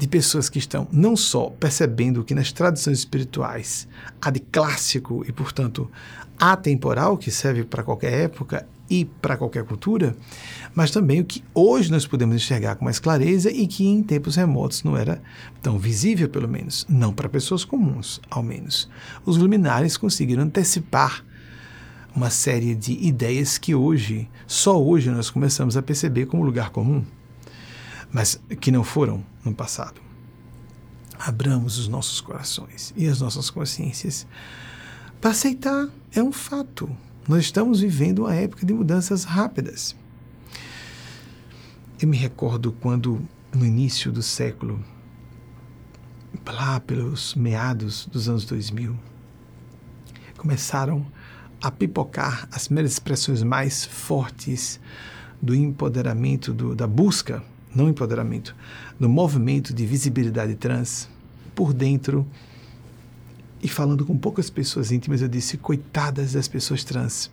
[0.00, 3.86] de pessoas que estão não só percebendo que nas tradições espirituais
[4.18, 5.90] há de clássico e, portanto,
[6.38, 10.16] atemporal, que serve para qualquer época e para qualquer cultura,
[10.74, 14.36] mas também o que hoje nós podemos enxergar com mais clareza e que em tempos
[14.36, 15.22] remotos não era
[15.60, 18.88] tão visível, pelo menos, não para pessoas comuns, ao menos.
[19.26, 21.22] Os luminares conseguiram antecipar
[22.16, 27.04] uma série de ideias que hoje, só hoje, nós começamos a perceber como lugar comum
[28.12, 30.00] mas que não foram no passado.
[31.18, 34.26] Abramos os nossos corações e as nossas consciências
[35.20, 36.88] para aceitar, é um fato.
[37.28, 39.94] Nós estamos vivendo uma época de mudanças rápidas.
[42.00, 43.20] Eu me recordo quando,
[43.54, 44.82] no início do século,
[46.46, 48.98] lá pelos meados dos anos 2000,
[50.38, 51.06] começaram
[51.62, 54.80] a pipocar as primeiras expressões mais fortes
[55.42, 57.42] do empoderamento, do, da busca
[57.74, 58.54] não empoderamento,
[58.98, 61.08] no movimento de visibilidade trans,
[61.54, 62.26] por dentro,
[63.62, 67.30] e falando com poucas pessoas íntimas, eu disse: coitadas das pessoas trans.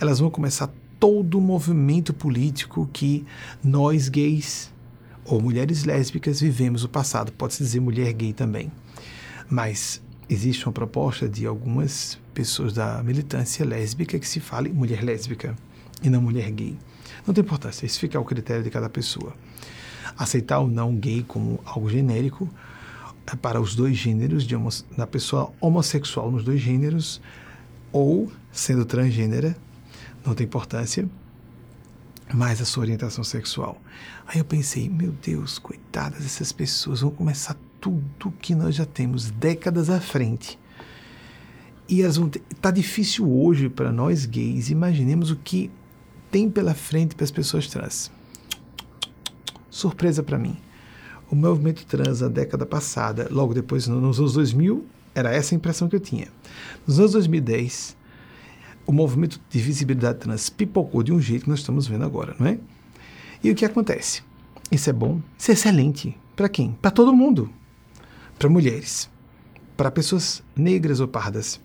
[0.00, 3.24] Elas vão começar todo o movimento político que
[3.62, 4.72] nós gays
[5.24, 7.32] ou mulheres lésbicas vivemos no passado.
[7.32, 8.72] Pode-se dizer mulher gay também.
[9.48, 15.54] Mas existe uma proposta de algumas pessoas da militância lésbica que se fale mulher lésbica
[16.02, 16.78] e não mulher gay.
[17.28, 19.34] Não tem importância, isso fica ao critério de cada pessoa.
[20.16, 22.48] Aceitar ou não gay como algo genérico
[23.26, 27.20] é para os dois gêneros, de homo, da pessoa homossexual nos dois gêneros,
[27.92, 29.54] ou sendo transgênera,
[30.24, 31.06] não tem importância,
[32.32, 33.78] mas a sua orientação sexual.
[34.26, 39.30] Aí eu pensei, meu Deus, coitadas essas pessoas, vão começar tudo que nós já temos
[39.30, 40.58] décadas à frente.
[41.86, 44.70] E ter, tá difícil hoje para nós gays.
[44.70, 45.70] Imaginemos o que
[46.30, 48.10] tem pela frente para as pessoas trans.
[49.70, 50.56] Surpresa para mim.
[51.30, 55.88] O movimento trans na década passada, logo depois, nos anos 2000, era essa a impressão
[55.88, 56.28] que eu tinha.
[56.86, 57.96] Nos anos 2010,
[58.86, 62.46] o movimento de visibilidade trans pipocou de um jeito que nós estamos vendo agora, não
[62.46, 62.58] é?
[63.44, 64.22] E o que acontece?
[64.70, 66.16] Isso é bom, isso é excelente.
[66.34, 66.72] Para quem?
[66.80, 67.50] Para todo mundo.
[68.38, 69.10] Para mulheres,
[69.76, 71.60] para pessoas negras ou pardas,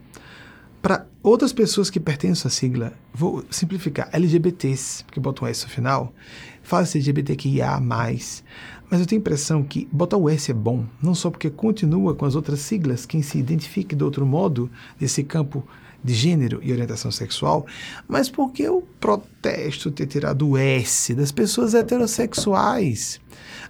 [0.83, 6.13] para outras pessoas que pertencem à sigla, vou simplificar, LGBTs, porque botam S no final,
[6.61, 8.43] fala-se LGBTQIA+, mas
[8.91, 12.25] eu tenho a impressão que botar o S é bom, não só porque continua com
[12.25, 14.69] as outras siglas, quem se identifique de outro modo
[14.99, 15.65] desse campo
[16.03, 17.65] de gênero e orientação sexual,
[18.05, 23.21] mas porque eu protesto ter tirado o S das pessoas heterossexuais,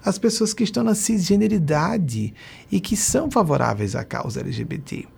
[0.04, 2.34] as pessoas que estão na cisgeneridade
[2.72, 5.13] e que são favoráveis à causa LGBT.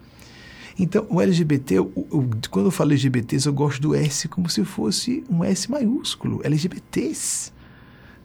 [0.77, 4.63] Então, o LGBT, o, o, quando eu falo LGBTs, eu gosto do S como se
[4.65, 7.53] fosse um S maiúsculo, LGBTs.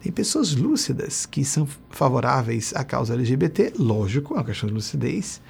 [0.02, 5.40] Tem pessoas lúcidas que são favoráveis à causa LGBT, lógico, é uma questão de lucidez,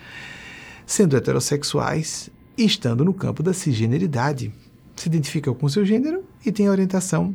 [0.84, 4.52] sendo heterossexuais e estando no campo da cisgeneridade.
[4.96, 7.34] Se identificam com seu gênero e têm orientação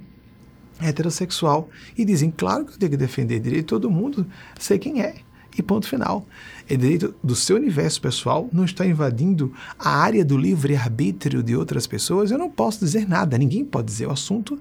[0.80, 4.28] heterossexual e dizem, claro que eu tenho que defender direito de todo mundo,
[4.60, 5.16] sei quem é
[5.58, 6.26] e ponto final.
[6.68, 11.88] É direito do seu universo pessoal, não está invadindo a área do livre-arbítrio de outras
[11.88, 12.32] pessoas.
[12.32, 14.08] Eu não posso dizer nada, ninguém pode dizer.
[14.08, 14.60] O assunto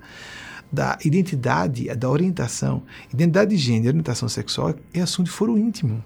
[0.71, 6.05] da identidade, da orientação, identidade de gênero, orientação sexual é assunto de foro íntimo.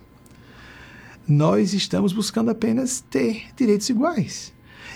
[1.27, 4.53] Nós estamos buscando apenas ter direitos iguais.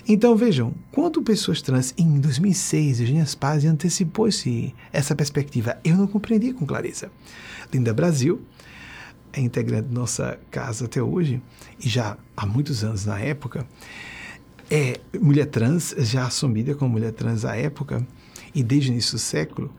[0.09, 6.07] Então vejam, quando pessoas trans em 2006, Eugênia Spaz antecipou esse, essa perspectiva, eu não
[6.07, 7.11] compreendi com clareza.
[7.73, 8.43] Linda Brasil
[9.33, 11.43] é integrante da nossa casa até hoje,
[11.79, 13.67] e já há muitos anos na época,
[14.71, 18.07] é mulher trans, já assumida como mulher trans à época,
[18.55, 19.73] e desde o início do século,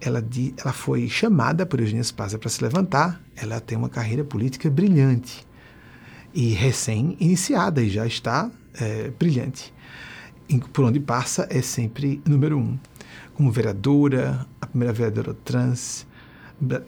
[0.00, 0.24] ela,
[0.56, 3.20] ela foi chamada por Eugênia Spazia para se levantar.
[3.36, 5.46] Ela tem uma carreira política brilhante
[6.32, 9.72] e recém-iniciada e já está é, brilhante.
[10.72, 12.78] Por onde passa é sempre número um.
[13.34, 16.06] Como vereadora, a primeira vereadora trans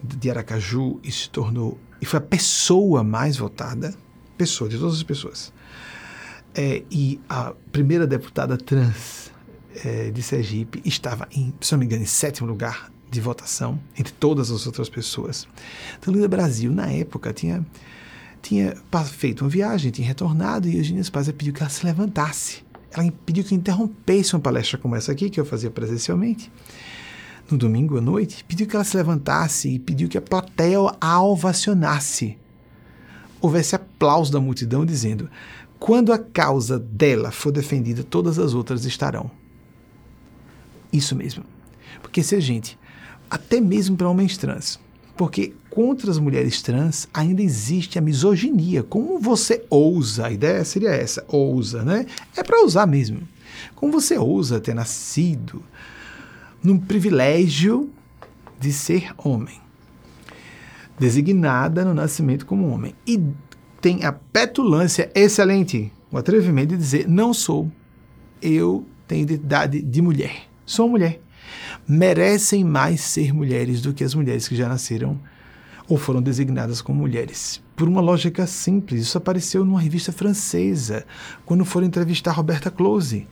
[0.02, 3.94] de Aracaju e se tornou e foi a pessoa mais votada,
[4.36, 5.52] pessoa de todas as pessoas.
[6.54, 9.30] É, e a primeira deputada trans
[9.84, 14.12] é, de Sergipe estava, em, se não me engano, em sétimo lugar de votação entre
[14.12, 15.46] todas as outras pessoas.
[15.98, 17.64] Então, Lida Brasil, na época, tinha,
[18.40, 18.74] tinha
[19.06, 22.64] feito uma viagem, tinha retornado e Eugênia Spazia pediu que ela se levantasse.
[22.92, 26.50] Ela pediu que interrompesse uma palestra como essa aqui, que eu fazia presencialmente,
[27.50, 31.22] no domingo à noite, pediu que ela se levantasse e pediu que a plateia a
[31.22, 32.36] ovacionasse.
[33.40, 35.28] Houvesse aplauso da multidão dizendo:
[35.78, 39.30] quando a causa dela for defendida, todas as outras estarão.
[40.92, 41.44] Isso mesmo.
[42.02, 42.78] Porque se a gente,
[43.30, 44.78] até mesmo para homens trans,
[45.16, 48.82] porque contra as mulheres trans ainda existe a misoginia.
[48.82, 50.26] Como você ousa?
[50.26, 52.06] A ideia seria essa: ousa, né?
[52.36, 53.20] É para usar mesmo.
[53.74, 55.62] Como você ousa ter nascido
[56.62, 57.90] num privilégio
[58.58, 59.60] de ser homem,
[60.98, 63.20] designada no nascimento como homem, e
[63.80, 67.70] tem a petulância excelente, o atrevimento de dizer: não sou,
[68.42, 71.20] eu tenho identidade de mulher, sou mulher.
[71.88, 75.18] Merecem mais ser mulheres do que as mulheres que já nasceram
[75.88, 77.60] ou foram designadas como mulheres.
[77.74, 81.04] Por uma lógica simples, isso apareceu numa revista francesa,
[81.44, 83.26] quando foram entrevistar Roberta Close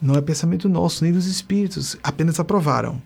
[0.00, 3.00] não é pensamento nosso, nem dos espíritos, apenas aprovaram.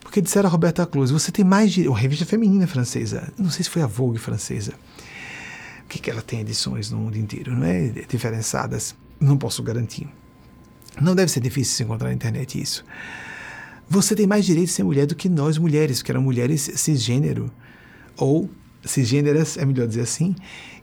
[0.00, 1.88] Porque disseram a Roberta Close, você tem mais de.
[1.88, 4.72] Uma revista feminina francesa, não sei se foi a Vogue francesa,
[5.84, 7.88] o que, que ela tem edições no mundo inteiro, não é?
[8.08, 10.08] Diferenciadas, não posso garantir.
[11.00, 12.84] Não deve ser difícil se encontrar na internet isso.
[13.88, 17.50] Você tem mais direito de ser mulher do que nós mulheres, que eram mulheres cisgênero,
[18.16, 18.50] ou
[18.84, 20.34] cisgêneras, é melhor dizer assim,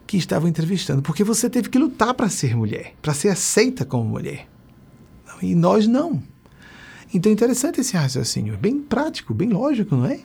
[0.06, 4.04] que estavam entrevistando, porque você teve que lutar para ser mulher, para ser aceita como
[4.04, 4.46] mulher
[5.42, 6.22] e nós não.
[7.12, 10.20] Então é interessante esse raciocínio, bem prático, bem lógico, não é?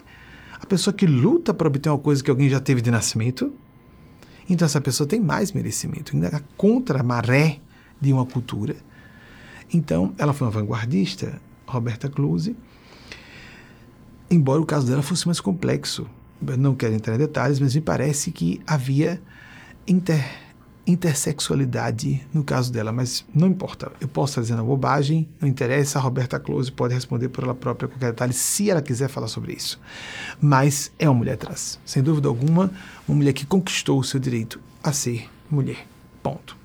[0.60, 3.53] A pessoa que luta para obter uma coisa que alguém já teve de nascimento,
[4.49, 7.60] então essa pessoa tem mais merecimento, ainda contra a maré
[8.01, 8.76] de uma cultura.
[9.72, 12.55] Então, ela foi uma vanguardista, Roberta Close,
[14.30, 16.07] embora o caso dela fosse mais complexo.
[16.45, 19.22] Eu não quero entrar em detalhes, mas me parece que havia
[19.88, 20.49] inter
[20.90, 23.92] intersexualidade no caso dela, mas não importa.
[24.02, 26.00] Eu posso estar dizendo bobagem, não interessa.
[26.00, 29.54] A Roberta Close pode responder por ela própria qualquer detalhe se ela quiser falar sobre
[29.54, 29.80] isso.
[30.42, 32.72] Mas é uma mulher trans, sem dúvida alguma,
[33.08, 35.86] uma mulher que conquistou o seu direito a ser mulher.
[36.24, 36.58] Ponto.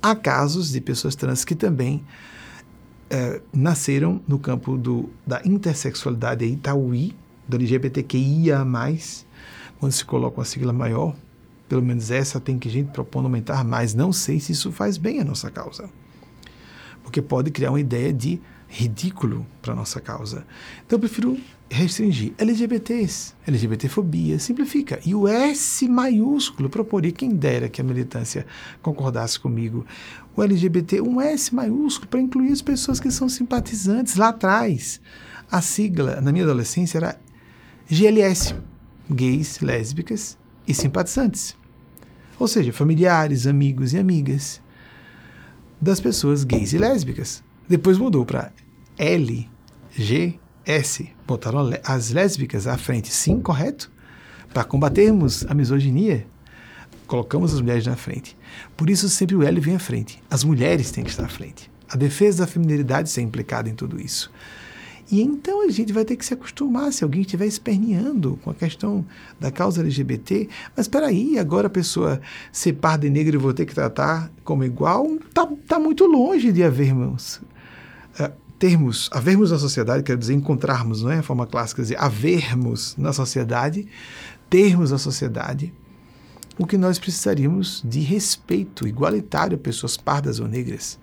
[0.00, 2.04] Há casos de pessoas trans que também
[3.10, 7.14] é, nasceram no campo do, da intersexualidade Itaúi,
[7.46, 8.64] do LGBTQIA+,
[9.78, 11.14] quando se coloca uma sigla maior,
[11.68, 13.94] pelo menos essa tem que gente propondo aumentar mais.
[13.94, 15.88] Não sei se isso faz bem à nossa causa.
[17.02, 20.46] Porque pode criar uma ideia de ridículo para a nossa causa.
[20.84, 21.38] Então eu prefiro
[21.70, 25.00] restringir LGBTs, LGBTfobia, simplifica.
[25.04, 28.46] E o S maiúsculo, proporia, quem dera que a militância
[28.82, 29.86] concordasse comigo,
[30.36, 34.16] o LGBT, um S maiúsculo para incluir as pessoas que são simpatizantes.
[34.16, 35.00] Lá atrás,
[35.50, 37.20] a sigla, na minha adolescência, era
[37.88, 38.54] GLS,
[39.08, 40.36] gays, lésbicas
[40.66, 41.56] e simpatizantes.
[42.38, 44.60] Ou seja, familiares, amigos e amigas
[45.80, 47.42] das pessoas gays e lésbicas.
[47.68, 48.52] Depois mudou para
[48.98, 49.48] L,
[49.92, 51.10] G, S.
[51.26, 53.90] Botaram as lésbicas à frente, sim, correto?
[54.52, 56.26] Para combatermos a misoginia,
[57.06, 58.36] colocamos as mulheres na frente.
[58.76, 60.22] Por isso sempre o L vem à frente.
[60.30, 61.70] As mulheres têm que estar à frente.
[61.88, 64.30] A defesa da feminilidade ser implicada em tudo isso.
[65.10, 68.54] E então a gente vai ter que se acostumar se alguém estiver esperneando com a
[68.54, 69.04] questão
[69.38, 70.48] da causa LGBT.
[70.76, 74.30] Mas espera aí, agora a pessoa ser parda e negra e vou ter que tratar
[74.42, 77.36] como igual, tá, tá muito longe de havermos
[78.18, 82.96] uh, termos, havermos na sociedade, quer dizer, encontrarmos, não é a forma clássica, dizer, havermos
[82.96, 83.86] na sociedade,
[84.48, 85.72] termos na sociedade
[86.58, 90.98] o que nós precisaríamos de respeito igualitário a pessoas pardas ou negras.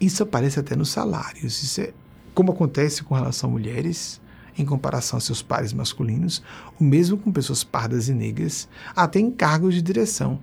[0.00, 1.62] Isso aparece até nos salários.
[1.62, 1.92] Isso é
[2.34, 4.20] como acontece com relação a mulheres,
[4.56, 6.42] em comparação a seus pares masculinos,
[6.78, 10.40] o mesmo com pessoas pardas e negras, até em cargos de direção.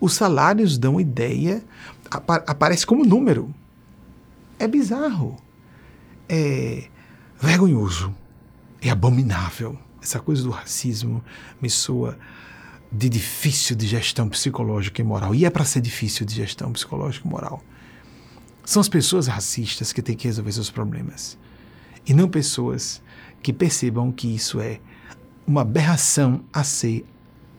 [0.00, 1.64] Os salários dão ideia,
[2.10, 3.54] aparece como número.
[4.58, 5.36] É bizarro.
[6.28, 6.88] É
[7.40, 8.14] vergonhoso.
[8.80, 9.78] É abominável.
[10.02, 11.24] Essa coisa do racismo
[11.60, 12.18] me soa
[12.92, 15.34] de difícil de gestão psicológica e moral.
[15.34, 17.62] E é para ser difícil de gestão psicológica e moral.
[18.66, 21.38] São as pessoas racistas que têm que resolver seus problemas.
[22.04, 23.00] E não pessoas
[23.40, 24.80] que percebam que isso é
[25.46, 27.06] uma aberração a ser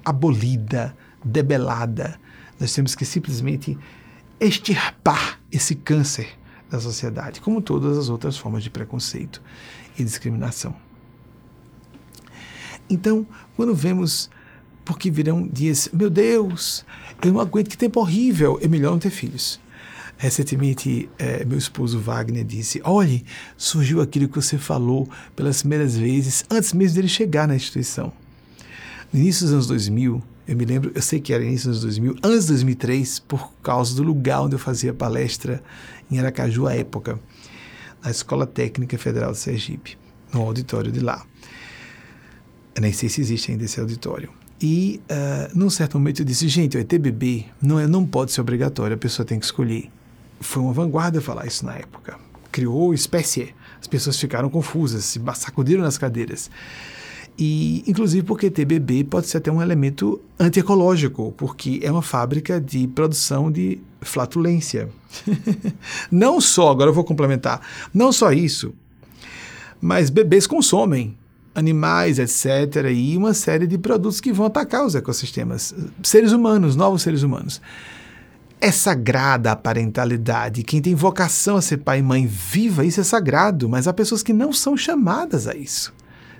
[0.04, 0.94] abolida,
[1.24, 2.20] debelada.
[2.60, 3.78] Nós temos que simplesmente
[4.38, 6.28] extirpar esse câncer
[6.70, 9.42] da sociedade, como todas as outras formas de preconceito
[9.98, 10.76] e discriminação.
[12.90, 14.30] Então, quando vemos,
[14.84, 16.86] porque virão dias, meu Deus,
[17.24, 19.58] eu não aguento, que tempo horrível, é melhor não ter filhos.
[20.18, 23.24] Recentemente, é, meu esposo Wagner disse: Olhe,
[23.56, 28.12] surgiu aquilo que você falou pelas primeiras vezes, antes mesmo dele chegar na instituição.
[29.14, 31.96] No início dos anos 2000, eu me lembro, eu sei que era início dos anos
[31.98, 35.62] 2000, antes de 2003, por causa do lugar onde eu fazia palestra
[36.10, 37.20] em Aracaju à época,
[38.04, 39.98] na Escola Técnica Federal de Sergipe,
[40.34, 41.24] no auditório de lá.
[42.74, 44.32] Eu nem sei se existe ainda esse auditório.
[44.60, 48.42] E, uh, num certo momento, eu disse: gente, o ETBB não, é, não pode ser
[48.42, 49.92] obrigatório, a pessoa tem que escolher
[50.40, 52.18] foi uma vanguarda falar isso na época.
[52.52, 53.54] Criou espécie.
[53.80, 56.50] As pessoas ficaram confusas, se sacudiram nas cadeiras.
[57.38, 62.88] E, inclusive, porque TBB pode ser até um elemento antiecológico, porque é uma fábrica de
[62.88, 64.90] produção de flatulência.
[66.10, 67.62] não só, agora eu vou complementar,
[67.94, 68.74] não só isso,
[69.80, 71.16] mas bebês consomem
[71.54, 75.74] animais, etc., e uma série de produtos que vão atacar os ecossistemas,
[76.04, 77.62] seres humanos, novos seres humanos.
[78.60, 80.64] É sagrada a parentalidade.
[80.64, 84.24] Quem tem vocação a ser pai e mãe viva, isso é sagrado, mas há pessoas
[84.24, 85.94] que não são chamadas a isso.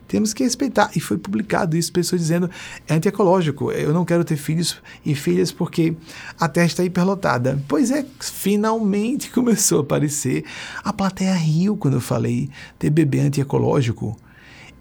[0.08, 0.90] Temos que respeitar.
[0.96, 2.50] E foi publicado isso, pessoas dizendo
[2.88, 5.96] é antiecológico, eu não quero ter filhos e filhas porque
[6.40, 7.62] a terra está hiperlotada.
[7.68, 10.44] Pois é, finalmente começou a aparecer.
[10.84, 12.50] A plateia riu quando eu falei
[12.80, 14.18] ter bebê antiecológico.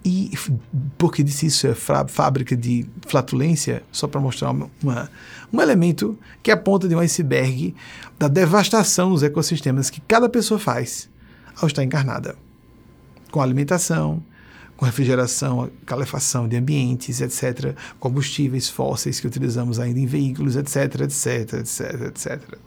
[0.08, 0.30] E
[0.96, 5.10] porque disse isso é fábrica de flatulência, só para mostrar uma,
[5.52, 7.74] um elemento que é a ponta de um iceberg
[8.16, 11.10] da devastação dos ecossistemas que cada pessoa faz
[11.60, 12.36] ao estar encarnada.
[13.32, 14.22] Com alimentação,
[14.76, 21.54] com refrigeração, calefação de ambientes, etc., combustíveis fósseis que utilizamos ainda em veículos, etc., etc.,
[21.54, 22.58] etc., etc.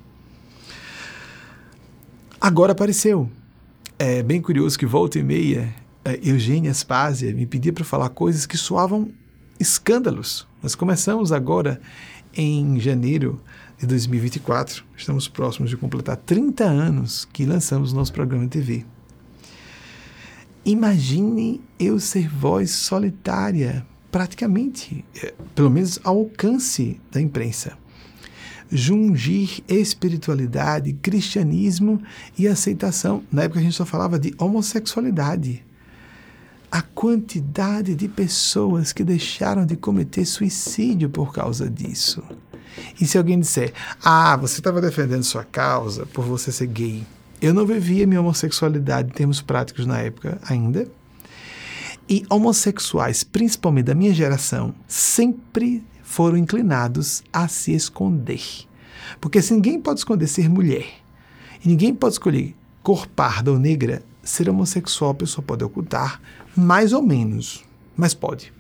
[2.42, 3.32] Agora apareceu.
[3.98, 5.79] É bem curioso que volta e meia é,
[6.22, 9.12] Eugênia Aspásia me pedia para falar coisas que soavam
[9.60, 10.48] escândalos.
[10.64, 11.80] Nós começamos agora
[12.34, 13.42] em janeiro
[13.78, 14.84] de 2024.
[14.96, 18.86] Estamos próximos de completar 30 anos que lançamos nosso programa de TV.
[20.66, 27.78] Imagine eu ser voz solitária, praticamente, é, pelo menos ao alcance da imprensa.
[28.72, 32.02] Jungir espiritualidade, cristianismo
[32.38, 33.24] e aceitação.
[33.32, 35.64] Na época a gente só falava de homossexualidade
[36.72, 42.24] a quantidade de pessoas que deixaram de cometer suicídio por causa disso.
[43.00, 47.04] E se alguém disser, ah, você estava defendendo sua causa por você ser gay.
[47.42, 50.88] Eu não vivia minha homossexualidade em termos práticos na época ainda.
[52.08, 58.42] E homossexuais, principalmente da minha geração, sempre foram inclinados a se esconder.
[59.22, 60.88] Porque se ninguém pode esconder ser mulher,
[61.64, 66.22] e ninguém pode escolher cor parda ou negra, ser homossexual a pessoa pode ocultar,
[66.56, 67.64] mais ou menos,
[67.98, 68.54] mas pode.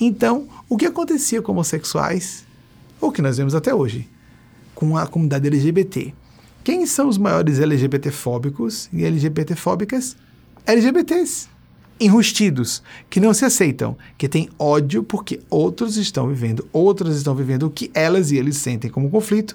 [0.00, 2.44] Então, o que acontecia com homossexuais,
[3.00, 4.08] o que nós vemos até hoje,
[4.74, 6.14] com a comunidade LGBT?
[6.64, 10.16] Quem são os maiores LGBTfóbicos e LGBTfóbicas?
[10.66, 11.48] LGBTs
[12.00, 17.64] enrustidos, que não se aceitam, que têm ódio porque outros estão vivendo, outras estão vivendo
[17.64, 19.54] o que elas e eles sentem como conflito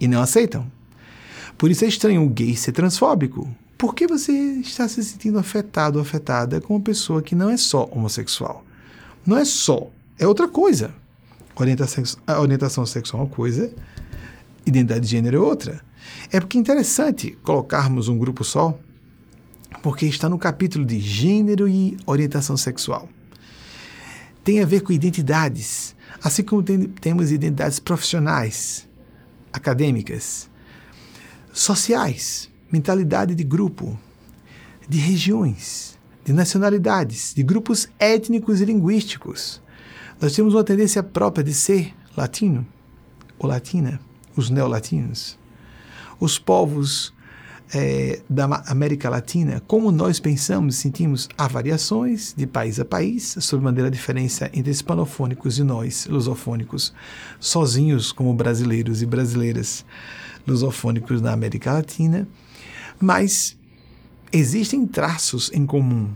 [0.00, 0.66] e não aceitam.
[1.58, 3.54] Por isso é estranho o gay ser transfóbico.
[3.76, 7.56] Por que você está se sentindo afetado ou afetada com uma pessoa que não é
[7.56, 8.64] só homossexual?
[9.26, 10.94] Não é só, é outra coisa.
[11.56, 13.72] Orientação, a orientação sexual é uma coisa,
[14.66, 15.80] identidade de gênero é outra.
[16.32, 18.78] É porque é interessante colocarmos um grupo só
[19.82, 23.08] porque está no capítulo de gênero e orientação sexual.
[24.42, 28.88] Tem a ver com identidades, assim como tem, temos identidades profissionais,
[29.52, 30.48] acadêmicas,
[31.52, 33.96] sociais, mentalidade de grupo,
[34.88, 39.62] de regiões, de nacionalidades, de grupos étnicos e linguísticos.
[40.20, 42.66] Nós temos uma tendência própria de ser latino
[43.38, 44.00] ou latina,
[44.34, 45.38] os neolatinos.
[46.18, 47.14] Os povos
[47.72, 53.64] é, da América Latina, como nós pensamos sentimos, há variações de país a país, sobre
[53.64, 56.92] maneira diferença entre hispanofônicos e nós, lusofônicos,
[57.38, 59.84] sozinhos como brasileiros e brasileiras
[60.46, 62.26] lusofônicos na América Latina,
[63.00, 63.56] mas
[64.32, 66.10] existem traços em comum.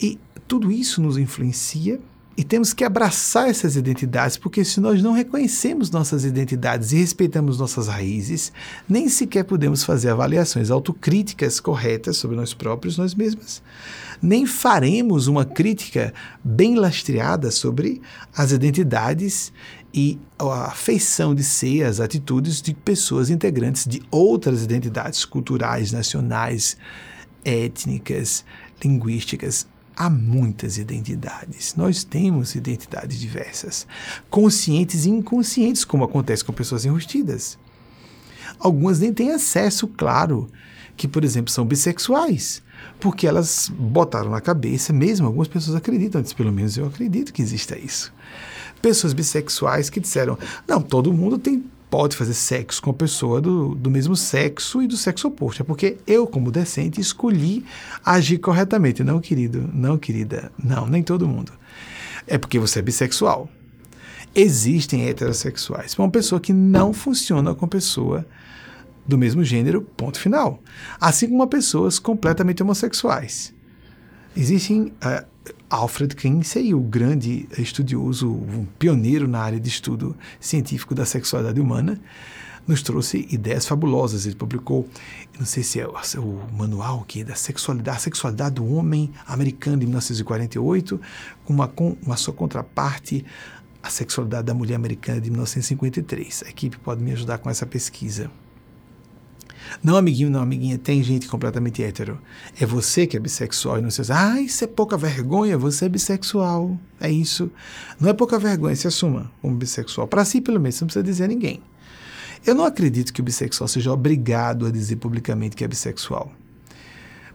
[0.00, 2.00] E tudo isso nos influencia
[2.40, 7.58] e temos que abraçar essas identidades, porque se nós não reconhecemos nossas identidades e respeitamos
[7.58, 8.50] nossas raízes,
[8.88, 13.62] nem sequer podemos fazer avaliações autocríticas corretas sobre nós próprios, nós mesmos.
[14.22, 18.00] Nem faremos uma crítica bem lastreada sobre
[18.34, 19.52] as identidades
[19.92, 26.76] e a feição de ser, as atitudes de pessoas integrantes de outras identidades culturais, nacionais,
[27.44, 28.44] étnicas,
[28.82, 29.66] linguísticas
[29.96, 31.74] há muitas identidades.
[31.76, 33.86] Nós temos identidades diversas,
[34.30, 37.58] conscientes e inconscientes, como acontece com pessoas enrustidas.
[38.58, 40.48] Algumas nem têm acesso, claro,
[40.96, 42.62] que, por exemplo, são bissexuais,
[42.98, 47.78] porque elas botaram na cabeça, mesmo algumas pessoas acreditam, pelo menos eu acredito que exista
[47.78, 48.12] isso.
[48.82, 53.74] Pessoas bissexuais que disseram: não, todo mundo tem pode fazer sexo com a pessoa do,
[53.74, 55.62] do mesmo sexo e do sexo oposto.
[55.62, 57.64] É porque eu, como decente, escolhi
[58.06, 59.02] agir corretamente.
[59.02, 61.52] Não, querido, não, querida, não, nem todo mundo.
[62.26, 63.48] É porque você é bissexual.
[64.32, 65.98] Existem heterossexuais.
[65.98, 68.24] Uma pessoa que não funciona com pessoa
[69.04, 70.62] do mesmo gênero, ponto final.
[71.00, 73.52] Assim como pessoas completamente homossexuais.
[74.36, 75.26] Existem uh,
[75.70, 82.00] Alfred Kinsey, o grande estudioso, um pioneiro na área de estudo científico da sexualidade humana,
[82.66, 84.26] nos trouxe ideias fabulosas.
[84.26, 84.88] Ele publicou,
[85.38, 89.12] não sei se é o, o manual que é da sexualidade, a sexualidade do homem
[89.28, 91.00] americano de 1948,
[91.44, 93.24] com uma, com uma sua contraparte,
[93.80, 96.42] a sexualidade da mulher americana de 1953.
[96.46, 98.28] A equipe pode me ajudar com essa pesquisa.
[99.82, 102.20] Não, amiguinho, não, amiguinha, tem gente completamente hétero.
[102.58, 105.88] É você que é bissexual e não se ah, isso é pouca vergonha, você é
[105.88, 106.78] bissexual.
[107.00, 107.50] É isso.
[107.98, 110.06] Não é pouca vergonha, se assuma como bissexual.
[110.06, 111.62] Para si, pelo menos, você não precisa dizer a ninguém.
[112.44, 116.32] Eu não acredito que o bissexual seja obrigado a dizer publicamente que é bissexual.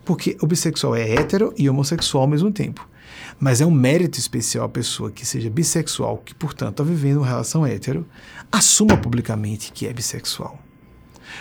[0.04, 2.88] Porque o bissexual é hétero e homossexual ao mesmo tempo.
[3.40, 7.28] Mas é um mérito especial a pessoa que seja bissexual, que, portanto, está vivendo uma
[7.28, 8.06] relação hétero,
[8.52, 10.65] assuma publicamente que é bissexual.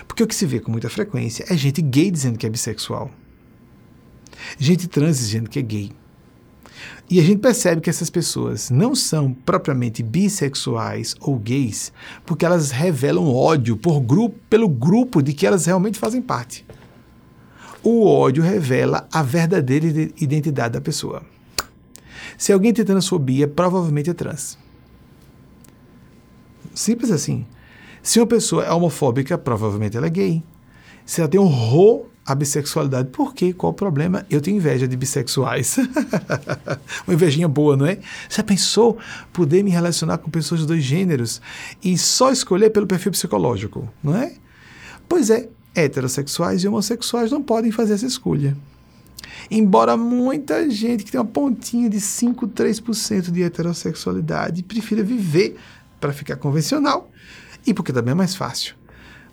[0.07, 3.11] Porque o que se vê com muita frequência é gente gay dizendo que é bissexual.
[4.59, 5.93] Gente trans dizendo que é gay.
[7.09, 11.93] E a gente percebe que essas pessoas não são propriamente bissexuais ou gays,
[12.25, 16.65] porque elas revelam ódio por grupo, pelo grupo de que elas realmente fazem parte.
[17.83, 21.23] O ódio revela a verdadeira identidade da pessoa.
[22.39, 24.59] Se alguém tem transfobia, provavelmente é trans.
[26.75, 27.47] Simples assim.
[28.05, 30.43] Se uma pessoa é homofóbica, provavelmente ela é gay.
[31.07, 33.55] Se ela tem horror à bissexualidade, por quê?
[33.55, 34.27] Qual o problema?
[34.29, 35.79] Eu tenho inveja de bissexuais.
[37.09, 37.99] uma invejinha boa, não é?
[38.29, 38.99] Já pensou
[39.33, 41.41] poder me relacionar com pessoas de dois gêneros
[41.83, 44.35] e só escolher pelo perfil psicológico, não é?
[45.09, 48.55] Pois é, heterossexuais e homossexuais não podem fazer essa escolha.
[49.51, 55.57] Embora muita gente que tem uma pontinha de 5, 3% de heterossexualidade prefira viver
[55.99, 57.11] para ficar convencional
[57.67, 58.75] e porque também é mais fácil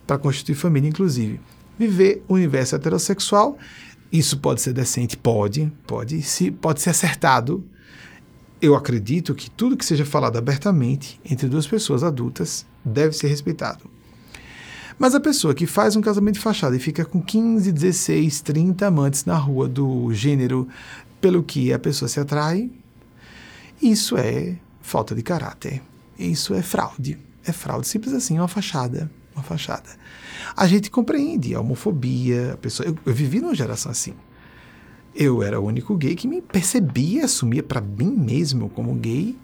[0.06, 1.40] para constituir família, inclusive.
[1.78, 3.58] Viver o universo heterossexual,
[4.12, 5.16] isso pode ser decente?
[5.16, 7.64] Pode, pode, se, pode ser acertado.
[8.62, 13.90] Eu acredito que tudo que seja falado abertamente entre duas pessoas adultas deve ser respeitado.
[15.00, 18.86] Mas a pessoa que faz um casamento de fachada e fica com 15, 16, 30
[18.86, 20.68] amantes na rua do gênero
[21.20, 22.70] pelo que a pessoa se atrai,
[23.82, 25.82] isso é falta de caráter.
[26.20, 27.18] Isso é fraude.
[27.46, 29.10] É fraude, simples assim, uma fachada.
[29.36, 29.90] Uma fachada.
[30.56, 32.88] A gente compreende a homofobia, a pessoa.
[32.88, 34.14] Eu, eu vivi numa geração assim.
[35.16, 39.38] Eu era o único gay que me percebia, assumia para mim mesmo como gay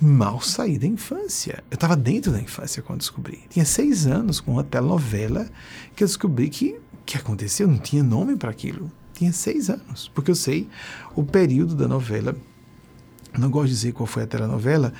[0.00, 1.62] mal saí da infância.
[1.70, 3.44] Eu estava dentro da infância quando descobri.
[3.48, 5.48] Tinha seis anos com uma telenovela
[5.94, 8.90] que eu descobri que que aconteceu, não tinha nome para aquilo.
[9.12, 10.68] Tinha seis anos, porque eu sei
[11.14, 12.34] o período da novela.
[13.38, 14.92] Não gosto de dizer qual foi a telenovela,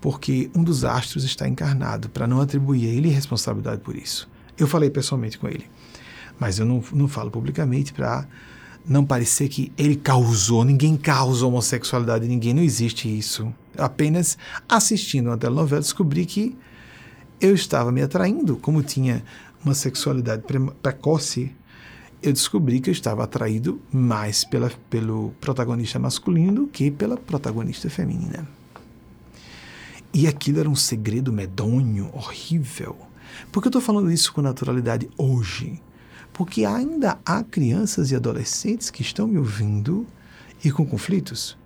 [0.00, 4.28] porque um dos astros está encarnado, para não atribuir a ele responsabilidade por isso.
[4.58, 5.66] Eu falei pessoalmente com ele,
[6.38, 8.26] mas eu não, não falo publicamente para
[8.86, 13.52] não parecer que ele causou, ninguém causa homossexualidade, ninguém, não existe isso.
[13.76, 14.38] Apenas
[14.68, 16.56] assistindo uma telenovela descobri que
[17.40, 19.22] eu estava me atraindo, como tinha
[19.64, 21.54] uma sexualidade pre precoce,
[22.22, 27.88] eu descobri que eu estava atraído mais pela, pelo protagonista masculino do que pela protagonista
[27.88, 28.46] feminina.
[30.12, 32.96] E aquilo era um segredo medonho, horrível.
[33.52, 35.80] Por que eu estou falando isso com naturalidade hoje?
[36.32, 40.06] Porque ainda há crianças e adolescentes que estão me ouvindo
[40.64, 41.56] e com conflitos.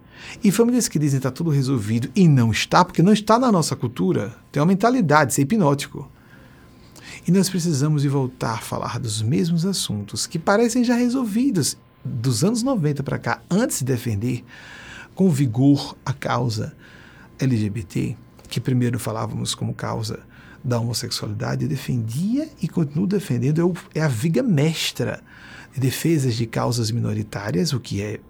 [0.43, 3.51] E famílias que dizem que está tudo resolvido e não está, porque não está na
[3.51, 4.35] nossa cultura.
[4.53, 6.11] Tem uma mentalidade, isso é hipnótico.
[7.27, 12.45] E nós precisamos de voltar a falar dos mesmos assuntos que parecem já resolvidos dos
[12.45, 14.45] anos 90 para cá, antes de defender
[15.15, 16.75] com vigor a causa
[17.39, 18.17] LGBT,
[18.55, 20.21] que primeiro falávamos como causa
[20.63, 25.25] da homossexualidade, defendia e continua defendendo, é, a viga mestra
[25.73, 28.21] de defesas de causas minoritárias, o que é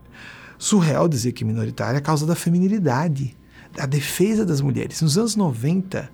[0.57, 3.37] surreal dizer que minoritária, a causa da feminilidade,
[3.75, 5.03] da defesa das mulheres.
[5.03, 6.11] Nos anos 90,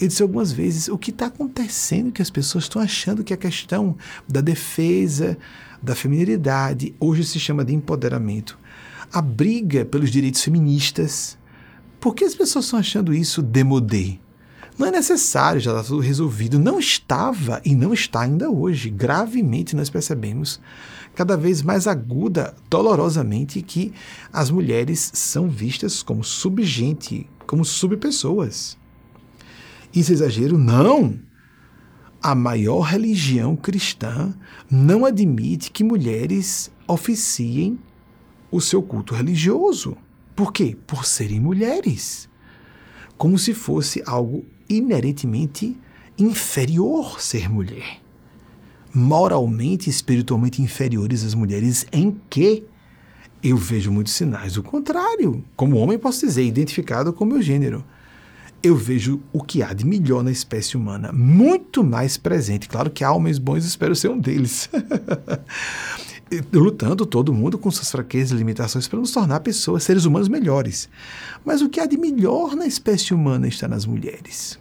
[0.00, 3.36] eu disse algumas vezes o que está acontecendo que as pessoas estão achando que a
[3.36, 3.96] questão
[4.28, 5.36] da defesa
[5.82, 8.56] da feminilidade hoje se chama de empoderamento.
[9.12, 11.36] A briga pelos direitos feministas.
[12.00, 14.18] Por que as pessoas estão achando isso demodé?
[14.78, 16.58] Não é necessário, já está tudo resolvido.
[16.58, 18.88] Não estava e não está ainda hoje.
[18.88, 20.58] Gravemente nós percebemos
[21.14, 23.92] cada vez mais aguda, dolorosamente, que
[24.32, 28.78] as mulheres são vistas como subgente, como subpessoas.
[29.94, 30.56] Isso é exagero?
[30.56, 31.18] Não!
[32.22, 34.34] A maior religião cristã
[34.70, 37.78] não admite que mulheres oficiem
[38.50, 39.96] o seu culto religioso.
[40.40, 40.74] Por quê?
[40.86, 42.26] Por serem mulheres.
[43.18, 45.76] Como se fosse algo inerentemente
[46.16, 48.00] inferior ser mulher
[48.94, 52.64] moralmente e espiritualmente inferiores às mulheres em que
[53.42, 55.44] eu vejo muitos sinais do contrário.
[55.54, 57.84] Como homem, posso dizer, identificado com o meu gênero.
[58.62, 62.66] Eu vejo o que há de melhor na espécie humana, muito mais presente.
[62.66, 64.70] Claro que há homens bons, espero ser um deles.
[66.52, 70.88] Lutando todo mundo com suas fraquezas e limitações para nos tornar pessoas, seres humanos melhores.
[71.44, 74.58] Mas o que há de melhor na espécie humana está nas mulheres.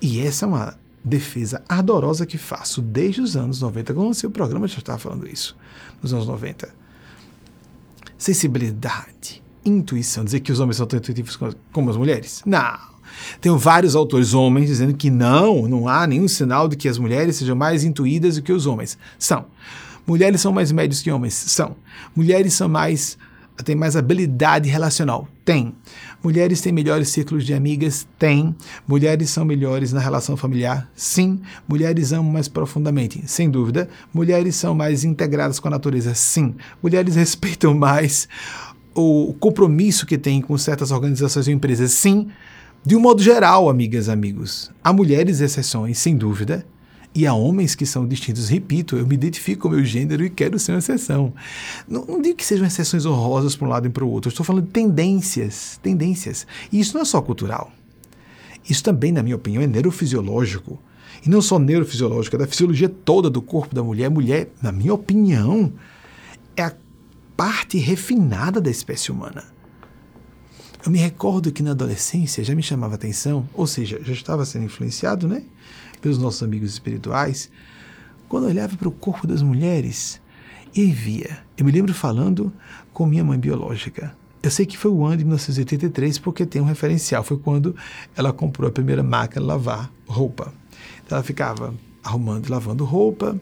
[0.00, 3.92] E essa é uma defesa ardorosa que faço desde os anos 90.
[3.92, 5.56] Quando lancei o programa, já estava falando isso,
[6.00, 6.68] nos anos 90.
[8.16, 10.24] Sensibilidade, intuição.
[10.24, 11.38] Dizer que os homens são tão intuitivos
[11.72, 12.42] como as mulheres?
[12.46, 12.92] Não.
[13.40, 17.36] Tenho vários autores homens dizendo que não, não há nenhum sinal de que as mulheres
[17.36, 18.96] sejam mais intuídas do que os homens.
[19.18, 19.46] São.
[20.06, 21.34] Mulheres são mais médios que homens?
[21.34, 21.76] São.
[22.14, 23.18] Mulheres são mais
[23.64, 25.28] têm mais habilidade relacional?
[25.44, 25.74] Tem.
[26.22, 28.06] Mulheres têm melhores círculos de amigas?
[28.18, 28.54] Tem.
[28.86, 30.90] Mulheres são melhores na relação familiar?
[30.94, 31.40] Sim.
[31.68, 33.22] Mulheres amam mais profundamente?
[33.26, 33.88] Sem dúvida.
[34.12, 36.14] Mulheres são mais integradas com a natureza?
[36.14, 36.54] Sim.
[36.82, 38.28] Mulheres respeitam mais
[38.94, 41.92] o compromisso que têm com certas organizações ou empresas?
[41.92, 42.28] Sim.
[42.84, 46.66] De um modo geral, amigas, amigos, há mulheres exceções, sem dúvida,
[47.14, 48.48] e há homens que são distintos.
[48.48, 51.32] Repito, eu me identifico com o meu gênero e quero ser uma exceção.
[51.86, 54.28] Não, não digo que sejam exceções honrosas para um lado e para o outro.
[54.28, 55.78] Eu estou falando de tendências.
[55.82, 56.46] Tendências.
[56.70, 57.70] E isso não é só cultural.
[58.68, 60.78] Isso também, na minha opinião, é neurofisiológico.
[61.24, 64.06] E não só neurofisiológico, é da fisiologia toda do corpo da mulher.
[64.06, 65.72] A mulher, na minha opinião,
[66.56, 66.72] é a
[67.36, 69.44] parte refinada da espécie humana.
[70.84, 74.64] Eu me recordo que na adolescência já me chamava atenção, ou seja, já estava sendo
[74.64, 75.44] influenciado, né?
[76.02, 77.50] Pelos nossos amigos espirituais,
[78.28, 80.20] quando olhava para o corpo das mulheres
[80.74, 81.38] E via.
[81.56, 82.52] Eu me lembro falando
[82.92, 84.14] com minha mãe biológica.
[84.42, 87.22] Eu sei que foi o ano de 1983 porque tem um referencial.
[87.22, 87.76] Foi quando
[88.16, 90.52] ela comprou a primeira máquina de lavar roupa.
[91.04, 93.38] Então ela ficava arrumando e lavando roupa,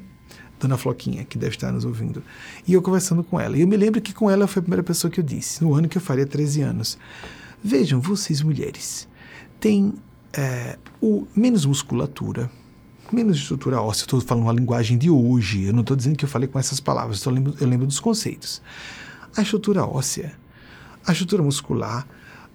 [0.59, 2.23] Dona Floquinha, que deve estar nos ouvindo.
[2.67, 3.57] E eu conversando com ela.
[3.57, 5.73] E eu me lembro que com ela foi a primeira pessoa que eu disse, no
[5.73, 6.99] ano que eu faria 13 anos.
[7.63, 9.09] Vejam, vocês mulheres
[9.59, 9.95] têm
[10.33, 12.51] é, o, menos musculatura,
[13.13, 14.05] menos estrutura óssea.
[14.05, 15.65] Estou falando uma linguagem de hoje.
[15.65, 18.01] Eu não estou dizendo que eu falei com essas palavras, eu lembro, eu lembro dos
[18.01, 18.63] conceitos.
[19.37, 20.33] A estrutura óssea,
[21.07, 22.07] a estrutura muscular,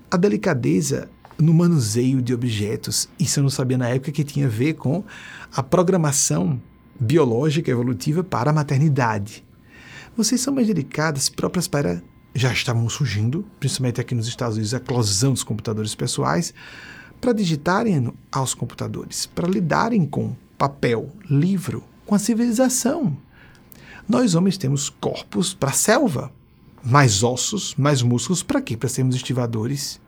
[0.10, 3.10] a delicadeza no manuseio de objetos.
[3.20, 5.04] Isso eu não sabia na época que tinha a ver com
[5.54, 6.62] a programação
[7.00, 9.44] biológica evolutiva para a maternidade.
[10.16, 12.02] Vocês são mais delicadas, próprias para.
[12.34, 16.54] Já estavam surgindo, principalmente aqui nos Estados Unidos, a eclosão dos computadores pessoais,
[17.26, 23.18] para digitarem aos computadores, para lidarem com papel, livro, com a civilização.
[24.08, 26.32] Nós homens temos corpos para a selva,
[26.84, 28.78] mais ossos, mais músculos, para quê?
[28.78, 30.00] Para sermos estivadores,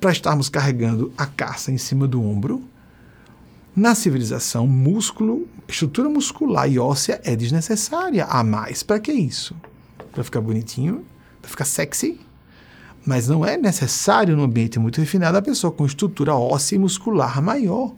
[0.00, 2.62] para estarmos carregando a caça em cima do ombro
[3.74, 8.84] na civilização, músculo, estrutura muscular e óssea é desnecessária a mais.
[8.84, 9.56] Para que isso?
[10.12, 11.04] Para ficar bonitinho?
[11.40, 12.20] Para ficar sexy?
[13.04, 17.42] Mas não é necessário no ambiente muito refinado a pessoa com estrutura óssea e muscular
[17.42, 17.92] maior.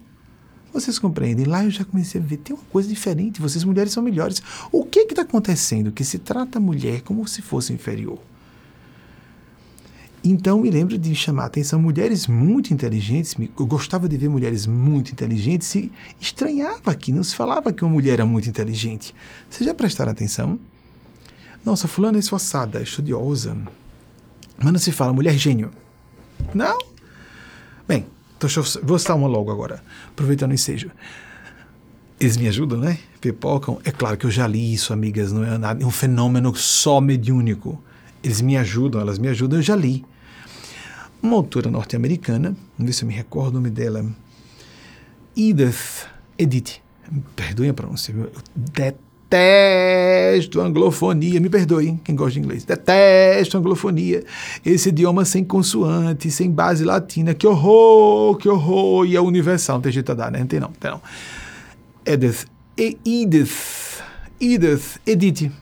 [0.73, 1.45] Vocês compreendem?
[1.45, 4.43] Lá eu já comecei a ver, tem uma coisa diferente, vocês mulheres são melhores.
[4.73, 8.19] O que está acontecendo que se trata a mulher como se fosse inferior?
[10.27, 13.37] Então me lembro de chamar a atenção mulheres muito inteligentes.
[13.39, 17.93] Eu gostava de ver mulheres muito inteligentes e estranhava que não se falava que uma
[17.93, 19.15] mulher era muito inteligente.
[19.51, 20.59] Vocês já prestaram atenção?
[21.63, 23.55] Nossa, fulana é esforçada, estudiosa.
[24.59, 25.71] Mas não se fala mulher gênio.
[26.55, 26.79] Não?
[27.87, 30.91] Bem, então eu, vou citar uma logo agora, aproveitando o ensejo.
[32.19, 32.99] Eles me ajudam, né?
[33.21, 33.79] Pipocam.
[33.85, 37.01] É claro que eu já li isso, amigas, não é, nada, é um fenômeno só
[37.01, 37.83] mediúnico.
[38.23, 40.05] Eles me ajudam, elas me ajudam, eu já li
[41.23, 44.05] uma autora norte-americana, vamos ver se eu me recordo o nome dela,
[45.35, 46.07] Edith,
[46.39, 46.83] Edith,
[47.35, 48.99] perdoem a pronúncia, eu detesto
[50.61, 54.25] anglofonia, me perdoem quem gosta de inglês, detesto anglofonia,
[54.65, 59.83] esse idioma sem consoante, sem base latina, que horror, que horror, e é universal, não
[59.83, 60.41] tem jeito a dar, né?
[60.41, 61.01] Não tem não, tem não.
[62.05, 64.03] Edith, Edith,
[64.41, 65.53] Edith, Edith,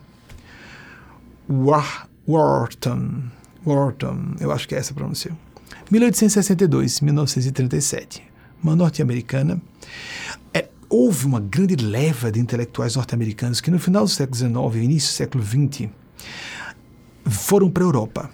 [1.47, 3.23] Wharton,
[3.65, 5.31] Wharton, eu acho que é essa a pronúncia.
[5.91, 8.23] 1862, 1937,
[8.63, 9.61] uma norte-americana.
[10.95, 15.09] Houve uma grande leva de intelectuais norte-americanos que no final do século XIX e início
[15.09, 15.89] do século XX
[17.25, 18.29] foram para a Europa,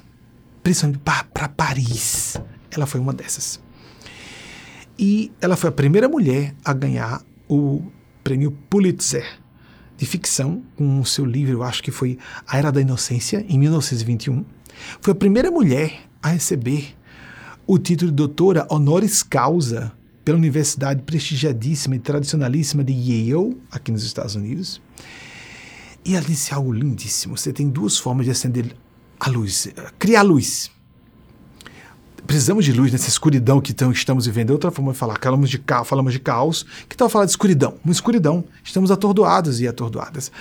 [0.62, 2.36] principalmente para Paris.
[2.70, 3.62] Ela foi uma dessas.
[4.98, 7.82] E ela foi a primeira mulher a ganhar o
[8.26, 9.40] prêmio Pulitzer
[9.96, 13.58] de ficção com o seu livro, eu acho que foi A Era da Inocência, em
[13.58, 14.44] 1921.
[15.00, 16.94] Foi a primeira mulher a receber
[17.66, 19.98] o título de doutora honoris causa
[20.30, 24.80] pela universidade prestigiadíssima e tradicionalíssima de Yale, aqui nos Estados Unidos.
[26.06, 27.36] E ela disse algo lindíssimo.
[27.36, 28.76] Você tem duas formas de acender
[29.20, 29.68] a luz,
[29.98, 30.70] criar luz.
[32.28, 34.52] Precisamos de luz nessa escuridão que estamos vivendo.
[34.52, 36.64] Outra forma de falar, falamos de caos, falamos de caos.
[36.88, 37.80] Que tal falar de escuridão?
[37.84, 38.44] Uma escuridão.
[38.64, 40.32] Estamos atordoados e atordoadas.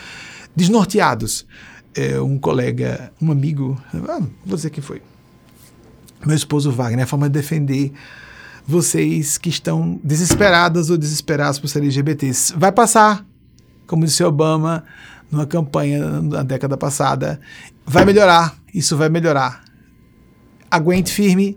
[0.54, 1.46] Desnorteados.
[1.94, 5.00] É, um colega, um amigo, ah, vou dizer quem foi,
[6.26, 7.94] meu esposo Wagner, é a forma de defender
[8.68, 12.52] vocês que estão desesperadas ou desesperados por ser LGBTs.
[12.54, 13.24] Vai passar,
[13.86, 14.84] como disse Obama
[15.32, 17.40] numa campanha na década passada.
[17.86, 19.64] Vai melhorar, isso vai melhorar.
[20.70, 21.56] Aguente firme.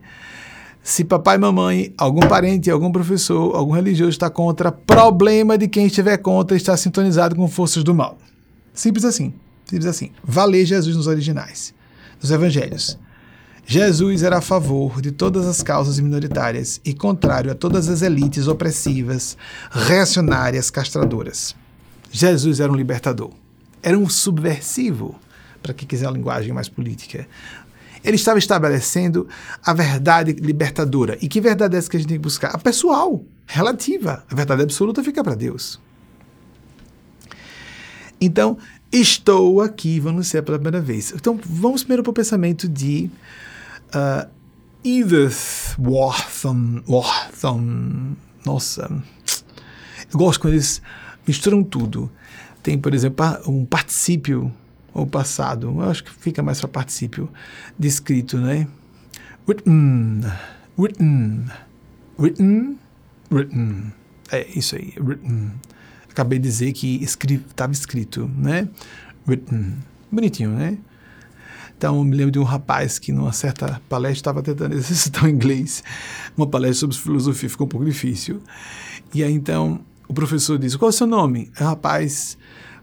[0.81, 6.17] Se papai mamãe, algum parente, algum professor, algum religioso está contra, problema de quem estiver
[6.17, 8.17] contra está sintonizado com forças do mal.
[8.73, 9.33] Simples assim.
[9.65, 10.11] Simples assim.
[10.23, 11.73] Valer Jesus nos originais,
[12.21, 12.97] nos evangelhos.
[13.71, 18.45] Jesus era a favor de todas as causas minoritárias e contrário a todas as elites
[18.49, 19.37] opressivas,
[19.71, 21.55] reacionárias, castradoras.
[22.11, 23.31] Jesus era um libertador.
[23.81, 25.15] Era um subversivo,
[25.63, 27.25] para quem quiser a linguagem mais política.
[28.03, 29.25] Ele estava estabelecendo
[29.65, 31.17] a verdade libertadora.
[31.21, 32.49] E que verdade é essa que a gente tem que buscar?
[32.49, 34.25] A pessoal, relativa.
[34.29, 35.79] A verdade absoluta fica para Deus.
[38.19, 38.57] Então,
[38.91, 41.13] estou aqui, vamos ser pela primeira vez.
[41.15, 43.09] Então, vamos primeiro para o pensamento de
[43.93, 44.29] Uh,
[44.83, 46.81] Edith Wharton,
[48.45, 49.03] nossa,
[50.11, 50.81] eu gosto quando eles
[51.27, 52.11] misturam tudo.
[52.63, 54.51] Tem, por exemplo, um particípio
[54.93, 57.29] ou passado, eu acho que fica mais para particípio
[57.77, 58.67] descrito, né?
[59.47, 60.21] Written,
[60.77, 61.45] written,
[62.17, 62.79] written,
[63.31, 63.93] written.
[64.31, 65.51] É isso aí, written.
[66.09, 68.67] Acabei de dizer que estava escrito, né?
[69.27, 69.77] written.
[70.11, 70.77] Bonitinho, né?
[71.81, 75.27] Então, eu me lembro de um rapaz que, numa certa palestra, estava tentando exercitar o
[75.27, 75.83] inglês.
[76.37, 78.39] Uma palestra sobre filosofia ficou um pouco difícil.
[79.11, 81.51] E aí, então, o professor disse: Qual é o seu nome?
[81.59, 82.37] O rapaz,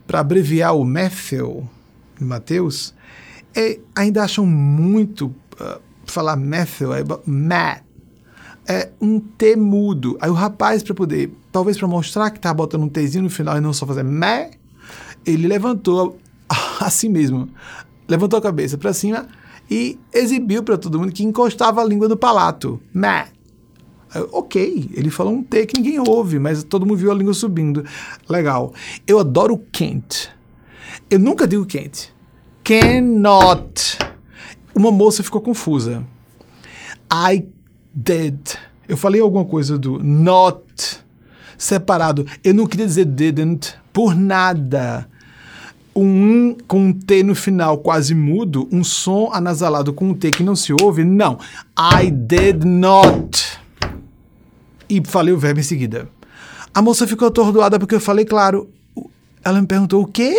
[0.05, 1.71] para abreviar o Matthew,
[2.21, 2.93] Mateus,
[3.55, 5.27] é, ainda acham muito
[5.61, 7.85] uh, falar Matthew, é Matt.
[8.67, 10.19] É um T mudo.
[10.21, 13.57] Aí o rapaz, para poder, talvez para mostrar que tá botando um Tzinho no final
[13.59, 14.55] e não só fazer Matt,
[15.25, 16.19] ele levantou
[16.81, 17.49] assim mesmo
[18.09, 19.29] levantou a cabeça para cima
[19.71, 22.81] e exibiu para todo mundo que encostava a língua no palato.
[22.93, 23.33] Matt.
[24.33, 27.85] Ok, ele falou um T que ninguém ouve, mas todo mundo viu a língua subindo.
[28.27, 28.73] Legal.
[29.07, 30.31] Eu adoro can't.
[31.11, 32.11] Eu nunca digo can't.
[32.65, 33.99] Cannot.
[34.75, 36.03] Uma moça ficou confusa.
[37.13, 37.47] I
[37.95, 38.39] did.
[38.89, 41.05] Eu falei alguma coisa do not
[41.59, 42.27] separado.
[42.43, 45.07] Eu não queria dizer didn't por nada
[46.05, 50.43] um com um T no final quase mudo, um som anasalado com um T que
[50.43, 51.39] não se ouve, não.
[51.79, 53.59] I did not.
[54.89, 56.09] E falei o verbo em seguida.
[56.75, 58.71] A moça ficou atordoada porque eu falei claro.
[59.45, 60.35] Ela me perguntou o quê?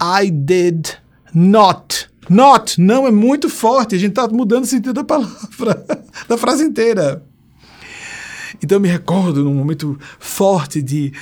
[0.00, 0.88] I did
[1.34, 2.10] not.
[2.28, 3.94] Not, não, é muito forte.
[3.94, 5.84] A gente está mudando o sentido da palavra,
[6.28, 7.22] da frase inteira.
[8.62, 11.12] Então eu me recordo num momento forte de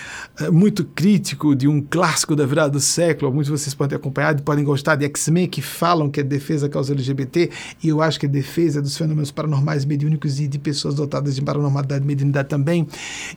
[0.41, 3.32] uh, muito crítico de um clássico da virada do século.
[3.32, 6.72] Muitos de vocês podem e podem gostar de X-Men que falam que é defesa da
[6.72, 7.51] causa LGBT
[7.82, 11.43] e eu acho que é defesa dos fenômenos paranormais mediúnicos e de pessoas dotadas de
[11.43, 12.86] paranormalidade e mediunidade também.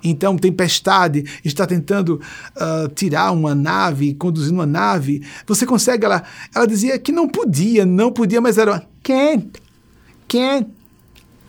[0.03, 2.19] Então, Tempestade está tentando
[2.55, 5.23] uh, tirar uma nave, conduzir uma nave.
[5.47, 6.05] Você consegue?
[6.05, 6.23] Ela,
[6.53, 9.61] ela dizia que não podia, não podia, mas era can't,
[10.27, 10.82] can't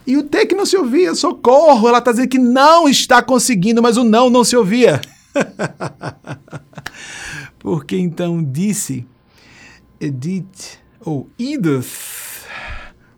[0.07, 1.89] e o T que não se ouvia, socorro!
[1.89, 5.01] Ela está dizendo que não está conseguindo, mas o não não se ouvia.
[7.59, 9.07] Porque então disse
[9.99, 12.45] Edith ou Edith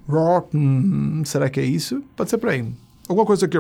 [0.09, 2.03] Rotten, será que é isso?
[2.15, 2.65] Pode ser para aí.
[3.09, 3.57] Alguma coisa aqui.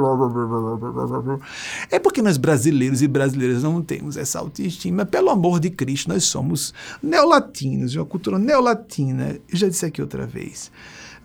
[1.90, 5.06] É porque nós brasileiros e brasileiras não temos essa autoestima.
[5.06, 9.38] Pelo amor de Cristo, nós somos neolatinos, uma cultura neolatina.
[9.48, 10.72] Eu já disse aqui outra vez.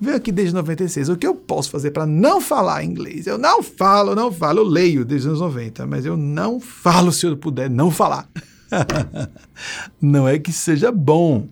[0.02, 1.10] Venho aqui desde 96.
[1.10, 3.28] O que eu posso fazer para não falar inglês?
[3.28, 4.62] Eu não falo, não falo.
[4.62, 8.28] Eu leio desde os anos 90, mas eu não falo se eu puder não falar.
[10.02, 11.48] não é que seja bom,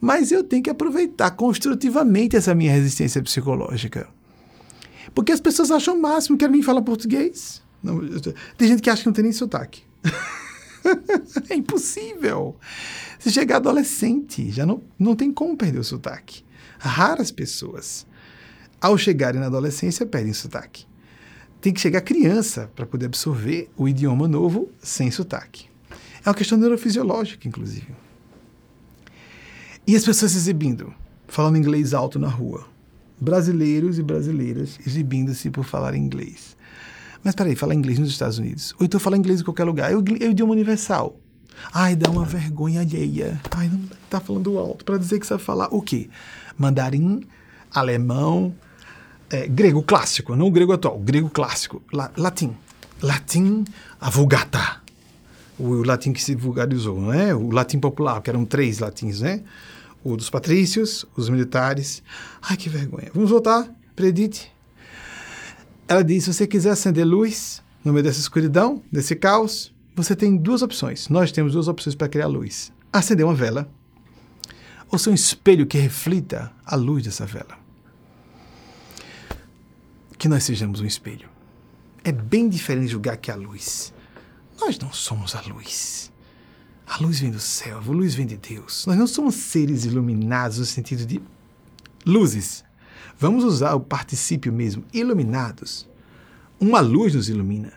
[0.00, 4.06] mas eu tenho que aproveitar construtivamente essa minha resistência psicológica.
[5.12, 7.60] Porque as pessoas acham o máximo que mim falar português.
[7.82, 7.98] Não,
[8.56, 9.82] tem gente que acha que não tem nem sotaque.
[11.50, 12.54] é impossível.
[13.18, 16.44] Se chegar adolescente, já não, não tem como perder o sotaque.
[16.82, 18.06] Raras pessoas,
[18.80, 20.86] ao chegarem na adolescência, perdem sotaque.
[21.60, 25.68] Tem que chegar criança para poder absorver o idioma novo sem sotaque.
[26.24, 27.88] É uma questão neurofisiológica, inclusive.
[29.86, 30.94] E as pessoas exibindo,
[31.28, 32.66] falando inglês alto na rua.
[33.20, 36.56] Brasileiros e brasileiras exibindo-se por falar inglês.
[37.22, 38.74] Mas peraí, falar inglês nos Estados Unidos.
[38.78, 39.92] Ou então falar inglês em qualquer lugar.
[39.92, 41.20] É o, é o idioma universal.
[41.72, 43.38] Ai, dá uma vergonha alheia.
[43.50, 46.08] Ai, não tá falando alto para dizer que sabe falar o quê?
[46.58, 47.22] Mandarim,
[47.72, 48.54] alemão,
[49.30, 52.54] é, grego clássico, não o grego atual, grego clássico, la, latim.
[53.02, 53.64] Latim,
[54.00, 54.80] a vulgata.
[55.58, 57.34] O, latim que se vulgarizou, não é?
[57.34, 59.42] O latim popular, que eram três latins, né?
[60.02, 62.02] O dos patrícios, os militares.
[62.42, 63.10] Ai, que vergonha.
[63.14, 64.48] Vamos voltar para Edith.
[65.86, 70.36] Ela diz: se você quiser acender luz no meio dessa escuridão, desse caos, você tem
[70.36, 71.08] duas opções.
[71.08, 73.68] Nós temos duas opções para criar luz: acender uma vela
[74.90, 77.58] ou ser um espelho que reflita a luz dessa vela.
[80.18, 81.28] Que nós sejamos um espelho.
[82.02, 83.92] É bem diferente julgar que a luz.
[84.60, 86.10] Nós não somos a luz.
[86.86, 88.84] A luz vem do céu, a luz vem de Deus.
[88.86, 91.22] Nós não somos seres iluminados no sentido de
[92.04, 92.64] luzes.
[93.16, 95.88] Vamos usar o particípio mesmo, iluminados.
[96.58, 97.72] Uma luz nos ilumina.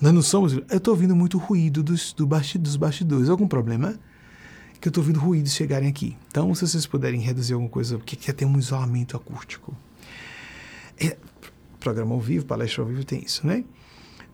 [0.00, 0.52] Nós não somos.
[0.52, 3.28] Eu estou ouvindo muito ruído dos, do dos bastidores.
[3.28, 3.98] Algum problema?
[4.80, 6.16] Que eu estou ouvindo ruídos chegarem aqui.
[6.28, 9.76] Então, se vocês puderem reduzir alguma coisa, porque quer ter um isolamento acústico.
[10.98, 11.16] É,
[11.78, 13.64] programa ao vivo, palestra ao vivo tem isso, né?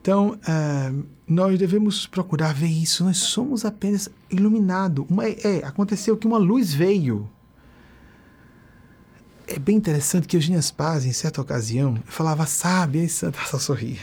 [0.00, 3.02] Então, uh, nós devemos procurar ver isso.
[3.02, 5.04] Nós somos apenas iluminados.
[5.42, 7.28] É, aconteceu que uma luz veio.
[9.48, 13.40] É bem interessante que Eugênia Spaz, em certa ocasião, falava sábia e santa.
[13.50, 13.98] Ela sorria.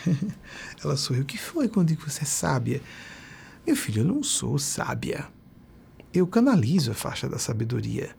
[0.84, 1.24] Ela sorriu.
[1.24, 2.82] O que foi quando digo que você é sábia?
[3.66, 5.26] Meu filho, eu não sou sábia
[6.14, 8.16] eu canalizo a faixa da sabedoria.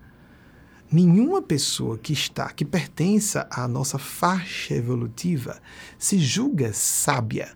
[0.90, 5.60] Nenhuma pessoa que está, que pertença à nossa faixa evolutiva,
[5.98, 7.52] se julga sábia.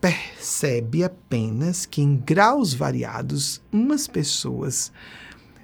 [0.00, 4.90] percebe apenas que, em graus variados, umas pessoas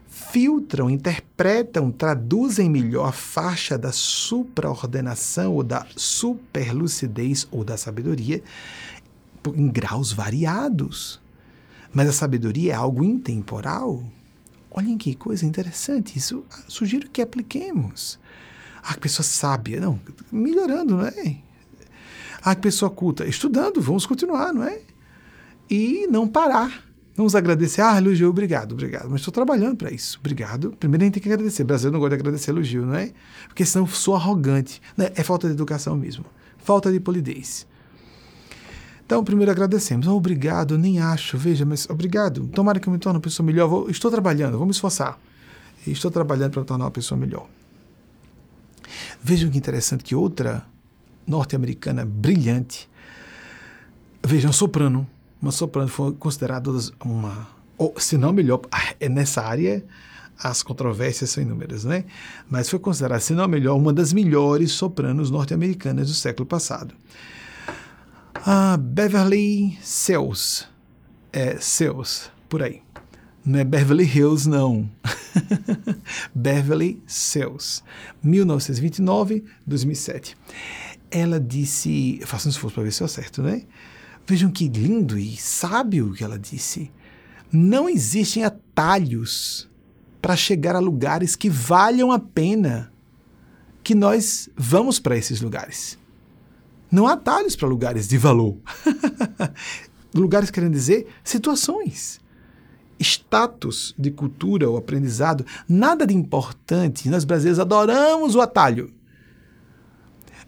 [0.07, 8.43] filtram, interpretam, traduzem melhor a faixa da supraordenação ou da superlucidez ou da sabedoria
[9.55, 11.21] em graus variados.
[11.97, 14.05] Mas a sabedoria é algo intemporal.
[14.71, 16.19] Olhem que coisa interessante.
[16.19, 18.19] Isso ah, sugiro que apliquemos.
[18.83, 19.81] Ah, que pessoa sábia.
[19.81, 19.99] Não,
[20.31, 21.39] melhorando, não é?
[22.43, 23.25] Ah, que pessoa culta.
[23.25, 24.81] Estudando, vamos continuar, não é?
[25.71, 26.85] E não parar.
[27.17, 27.81] Vamos agradecer.
[27.81, 29.09] Ah, elogio, obrigado, obrigado.
[29.09, 30.19] Mas estou trabalhando para isso.
[30.21, 30.77] Obrigado.
[30.79, 31.65] Primeiro a gente tem que agradecer.
[31.65, 33.11] Brasil não gosta de agradecer elogio, não é?
[33.49, 34.83] Porque senão sou arrogante.
[34.99, 35.13] Né?
[35.15, 36.27] É falta de educação mesmo.
[36.59, 37.67] Falta de polidez.
[39.07, 40.09] Então, primeiro agradecemos.
[40.09, 42.49] Oh, obrigado, nem acho, veja, mas obrigado.
[42.49, 43.69] Tomara que eu me torne uma pessoa melhor.
[43.69, 45.17] Vou, estou trabalhando, vou me esforçar.
[45.87, 47.47] Estou trabalhando para me tornar uma pessoa melhor.
[49.23, 50.67] Vejam que interessante que outra
[51.25, 52.89] norte-americana brilhante,
[54.25, 55.07] vejam, soprano,
[55.41, 56.71] uma soprano foi considerada
[57.05, 57.47] uma,
[57.79, 58.61] ou se não melhor,
[58.99, 59.85] é nessa área
[60.39, 62.05] as controvérsias são inúmeras, né?
[62.51, 66.95] Mas foi considerada, se não melhor, uma das melhores sopranos norte-americanas do século passado.
[68.45, 70.67] Ah, Beverly Cells.
[71.33, 72.83] É, Cells, por aí.
[73.45, 74.91] Não é Beverly Hills, não.
[76.35, 77.83] Beverly Cells.
[78.23, 80.37] 1929, 2007.
[81.11, 82.21] Ela disse.
[82.25, 83.63] Faça um esforço para ver se eu acerto, né?
[84.27, 86.91] Vejam que lindo e sábio que ela disse.
[87.53, 89.69] Não existem atalhos
[90.21, 92.93] para chegar a lugares que valham a pena
[93.85, 95.97] que nós vamos para esses lugares.
[96.91, 98.57] Não há atalhos para lugares de valor.
[100.15, 102.21] lugares querendo dizer situações,
[102.99, 107.09] status de cultura ou aprendizado, nada de importante.
[107.09, 108.93] Nós brasileiros adoramos o atalho.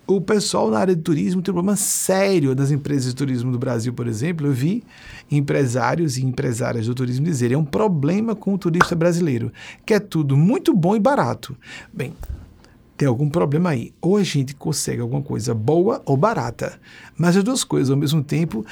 [0.07, 3.59] O pessoal na área de turismo tem um problema sério das empresas de turismo do
[3.59, 4.47] Brasil, por exemplo.
[4.47, 4.83] Eu vi
[5.31, 9.53] empresários e empresárias do turismo dizerem é um problema com o turista brasileiro,
[9.85, 11.55] que é tudo muito bom e barato.
[11.93, 12.15] Bem,
[12.99, 13.95] tem algum problema aí.
[14.01, 16.79] Ou a gente consegue alguma coisa boa ou barata.
[17.17, 18.67] Mas as duas coisas ao mesmo tempo,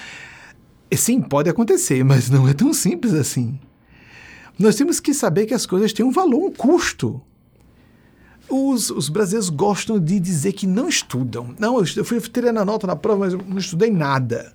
[0.94, 3.58] sim, pode acontecer, mas não é tão simples assim.
[4.58, 7.22] Nós temos que saber que as coisas têm um valor, um custo.
[8.48, 11.54] Os, os brasileiros gostam de dizer que não estudam.
[11.58, 14.54] Não, eu fui tirando a nota na prova, mas não estudei nada.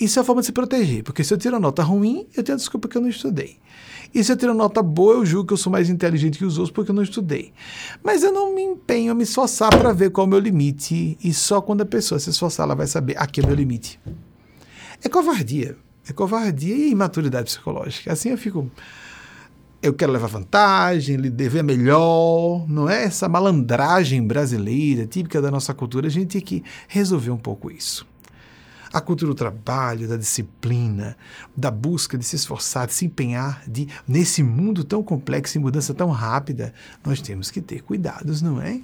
[0.00, 2.42] Isso é a forma de se proteger, porque se eu tiro a nota ruim, eu
[2.42, 3.58] tenho a desculpa que eu não estudei.
[4.14, 6.58] E se eu tiro nota boa, eu julgo que eu sou mais inteligente que os
[6.58, 7.52] outros porque eu não estudei.
[8.02, 11.16] Mas eu não me empenho a me esforçar para ver qual é o meu limite.
[11.22, 13.98] E só quando a pessoa se esforçar, ela vai saber aqui é o meu limite.
[15.02, 15.76] É covardia.
[16.08, 18.12] É covardia e imaturidade psicológica.
[18.12, 18.70] Assim eu fico.
[19.80, 23.04] Eu quero levar vantagem, lhe dever melhor, não é?
[23.04, 28.06] Essa malandragem brasileira, típica da nossa cultura, a gente tem que resolver um pouco isso.
[28.92, 31.16] A cultura do trabalho, da disciplina,
[31.56, 35.94] da busca de se esforçar, de se empenhar, de nesse mundo tão complexo e mudança
[35.94, 36.74] tão rápida,
[37.04, 38.80] nós temos que ter cuidados, não é?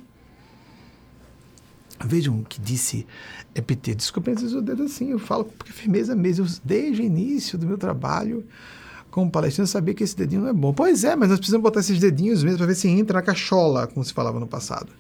[2.05, 3.07] Vejam o que disse
[3.55, 3.99] Epiteto.
[3.99, 6.47] Desculpem o dedo assim, eu falo porque firmeza mesmo.
[6.65, 8.47] Desde o início do meu trabalho
[9.11, 10.73] como palestrante, eu sabia que esse dedinho não é bom.
[10.73, 13.87] Pois é, mas nós precisamos botar esses dedinhos mesmo para ver se entra na cachola,
[13.87, 14.93] como se falava no passado.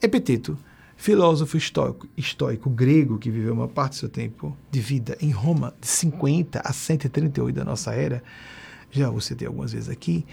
[0.00, 0.56] Epiteto
[0.98, 5.72] filósofo estoico, estoico grego que viveu uma parte do seu tempo de vida em Roma,
[5.80, 8.22] de 50 a 138 da nossa era,
[8.90, 10.26] já o citei algumas vezes aqui,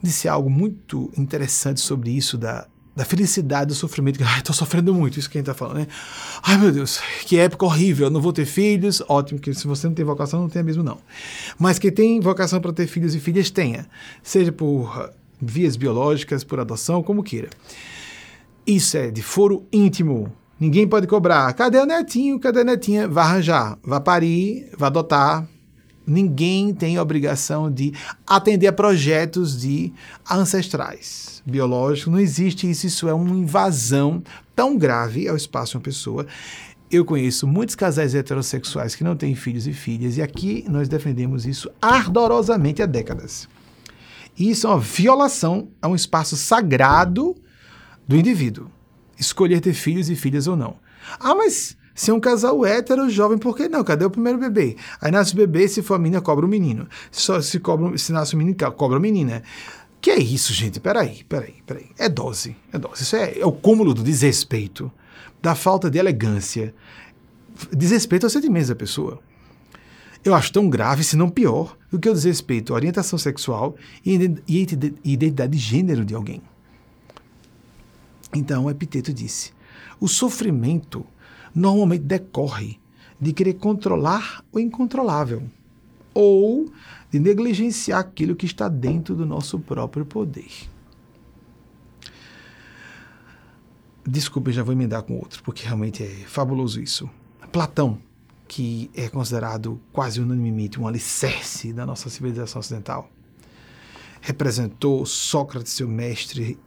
[0.00, 4.22] disse algo muito interessante sobre isso da, da felicidade do sofrimento.
[4.22, 5.88] Ai, estou sofrendo muito, isso que a gente está falando, né?
[6.40, 9.02] Ai, meu Deus, que época horrível, eu não vou ter filhos.
[9.08, 10.98] Ótimo, que se você não tem vocação, não tenha mesmo, não.
[11.58, 13.86] Mas que tem vocação para ter filhos e filhas, tenha.
[14.22, 15.10] Seja por
[15.42, 17.50] vias biológicas, por adoção, como queira.
[18.66, 20.32] Isso é de foro íntimo.
[20.58, 21.52] Ninguém pode cobrar.
[21.52, 22.40] Cadê o netinho?
[22.40, 23.06] Cadê a netinha?
[23.06, 25.46] Vai arranjar, vai parir, vai adotar.
[26.04, 27.92] Ninguém tem obrigação de
[28.26, 29.92] atender a projetos de
[30.28, 32.12] ancestrais biológicos.
[32.12, 32.86] Não existe isso.
[32.86, 34.20] Isso é uma invasão
[34.54, 36.26] tão grave ao espaço de uma pessoa.
[36.90, 41.44] Eu conheço muitos casais heterossexuais que não têm filhos e filhas, e aqui nós defendemos
[41.44, 43.48] isso ardorosamente há décadas.
[44.38, 47.36] Isso é uma violação a um espaço sagrado
[48.06, 48.70] do indivíduo.
[49.18, 50.76] Escolher ter filhos e filhas ou não.
[51.18, 53.82] Ah, mas se é um casal hétero, jovem, por que não?
[53.82, 54.76] Cadê o primeiro bebê?
[55.00, 56.86] Aí nasce o bebê, se for a menina, cobra o menino.
[57.10, 59.42] Só se, cobra, se nasce o menino, cobra a menina.
[59.98, 60.78] Que é isso, gente?
[60.78, 61.86] Peraí, peraí, peraí.
[61.98, 63.02] É dose, é dose.
[63.02, 64.92] Isso é, é o cúmulo do desrespeito,
[65.40, 66.74] da falta de elegância.
[67.72, 69.18] Desrespeito aos sentimentos da pessoa.
[70.22, 74.12] Eu acho tão grave, se não pior, do que o desrespeito à orientação sexual e
[75.02, 76.42] identidade de gênero de alguém.
[78.34, 79.52] Então, Epiteto disse:
[80.00, 81.06] o sofrimento
[81.54, 82.78] normalmente decorre
[83.20, 85.42] de querer controlar o incontrolável
[86.12, 86.70] ou
[87.10, 90.50] de negligenciar aquilo que está dentro do nosso próprio poder.
[94.06, 97.10] Desculpe, já vou emendar com outro, porque realmente é fabuloso isso.
[97.50, 97.98] Platão,
[98.46, 103.10] que é considerado quase unanimemente um alicerce da nossa civilização ocidental,
[104.20, 106.58] representou Sócrates, seu mestre,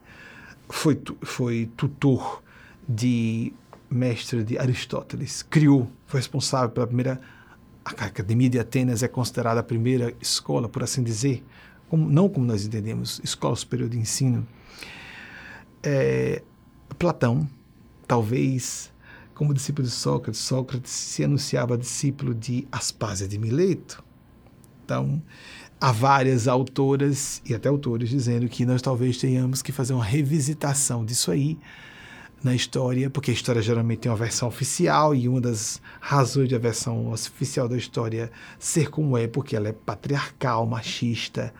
[0.70, 2.42] foi, foi tutor
[2.88, 3.52] de
[3.90, 7.20] mestre de Aristóteles, criou, foi responsável pela primeira.
[7.84, 11.44] A Academia de Atenas é considerada a primeira escola, por assim dizer,
[11.88, 14.46] como, não como nós entendemos, escola superior de ensino.
[15.82, 16.42] É,
[16.98, 17.48] Platão,
[18.06, 18.92] talvez
[19.34, 24.04] como discípulo de Sócrates, Sócrates se anunciava discípulo de Aspásia de Mileto.
[24.84, 25.22] Então,
[25.80, 31.04] há várias autoras e até autores dizendo que nós talvez tenhamos que fazer uma revisitação
[31.04, 31.58] disso aí
[32.42, 36.58] na história, porque a história geralmente tem uma versão oficial e uma das razões da
[36.58, 41.52] versão oficial da história ser como é, porque ela é patriarcal, machista.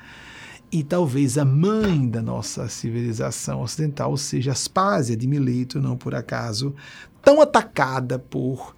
[0.73, 6.75] E talvez a mãe da nossa civilização ocidental seja Aspásia de Mileto, não por acaso,
[7.23, 8.75] tão atacada por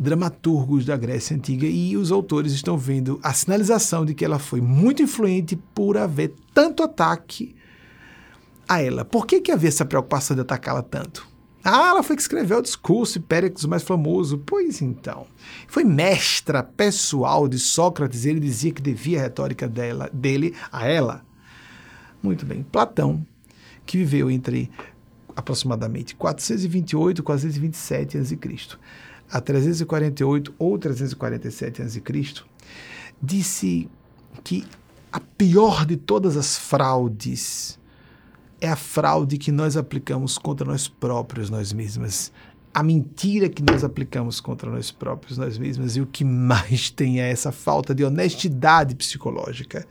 [0.00, 4.58] dramaturgos da Grécia Antiga e os autores estão vendo a sinalização de que ela foi
[4.58, 7.54] muito influente por haver tanto ataque
[8.66, 9.04] a ela.
[9.04, 11.28] Por que, que havia essa preocupação de atacá-la tanto?
[11.62, 14.38] Ah, ela foi que escreveu o discurso Péricles mais famoso.
[14.38, 15.26] Pois então.
[15.68, 21.22] Foi mestra pessoal de Sócrates, ele dizia que devia a retórica dela, dele a ela.
[22.22, 22.62] Muito bem.
[22.62, 23.26] Platão,
[23.84, 24.70] que viveu entre
[25.36, 28.38] aproximadamente 428 e 427 a.C.
[29.30, 32.02] a 348 ou 347 a.C.,
[33.22, 33.88] disse
[34.42, 34.66] que
[35.12, 37.78] a pior de todas as fraudes
[38.60, 42.30] é a fraude que nós aplicamos contra nós próprios, nós mesmas.
[42.72, 45.96] A mentira que nós aplicamos contra nós próprios, nós mesmas.
[45.96, 49.86] E o que mais tem é essa falta de honestidade psicológica.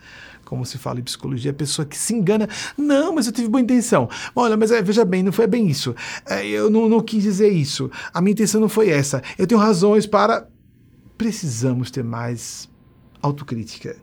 [0.50, 2.50] Como se fala em psicologia, a pessoa que se engana.
[2.76, 4.10] Não, mas eu tive boa intenção.
[4.36, 5.96] Olha, mas é, veja bem, não foi bem isso.
[6.26, 7.92] É, eu não, não quis dizer isso.
[8.12, 9.22] A minha intenção não foi essa.
[9.38, 10.48] Eu tenho razões para.
[11.16, 12.68] Precisamos ter mais
[13.22, 13.96] autocrítica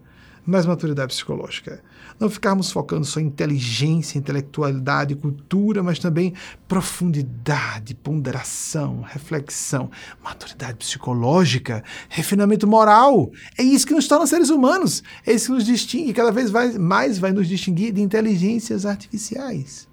[0.47, 1.83] mais maturidade psicológica.
[2.19, 6.33] Não ficarmos focando só em inteligência, intelectualidade, cultura, mas também
[6.67, 9.91] profundidade, ponderação, reflexão,
[10.23, 13.31] maturidade psicológica, refinamento moral.
[13.59, 15.03] É isso que nos torna seres humanos.
[15.27, 19.87] É isso que nos distingue, cada vez mais vai nos distinguir de inteligências artificiais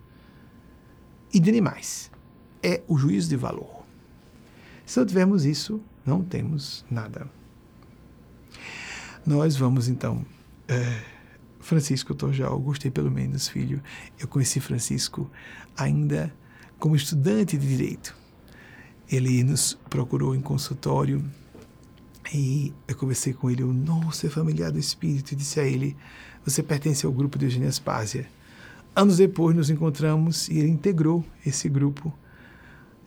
[1.33, 2.09] e de animais.
[2.61, 3.83] É o juízo de valor.
[4.85, 7.27] Se não tivermos isso, não temos nada.
[9.25, 10.25] Nós vamos então
[10.67, 11.12] é,
[11.63, 13.81] Francisco Torjal, gostei pelo menos, filho.
[14.19, 15.29] Eu conheci Francisco
[15.77, 16.33] ainda
[16.77, 18.15] como estudante de direito.
[19.09, 21.23] Ele nos procurou em consultório
[22.33, 23.63] e eu conversei com ele.
[23.63, 25.31] Eu, nossa, é familiar do espírito.
[25.31, 25.95] E disse a ele:
[26.45, 28.27] Você pertence ao grupo de Eugênia Aspásia.
[28.95, 32.13] Anos depois nos encontramos e ele integrou esse grupo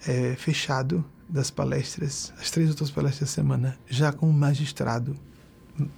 [0.06, 5.16] é, fechado das palestras, as três outras palestras da semana, já como magistrado,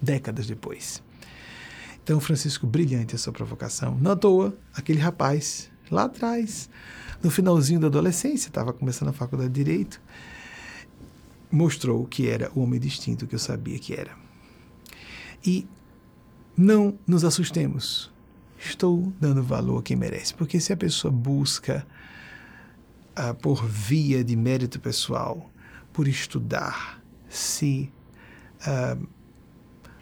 [0.00, 1.02] décadas depois.
[2.08, 3.94] Então, Francisco, brilhante essa provocação.
[4.00, 6.70] Não à toa, aquele rapaz lá atrás,
[7.22, 10.00] no finalzinho da adolescência, estava começando a faculdade de Direito,
[11.52, 14.16] mostrou que era o homem distinto que eu sabia que era.
[15.44, 15.68] E
[16.56, 18.10] não nos assustemos.
[18.58, 21.86] Estou dando valor a quem merece, porque se a pessoa busca
[23.14, 25.50] ah, por via de mérito pessoal,
[25.92, 27.92] por estudar, se
[28.64, 28.96] ah,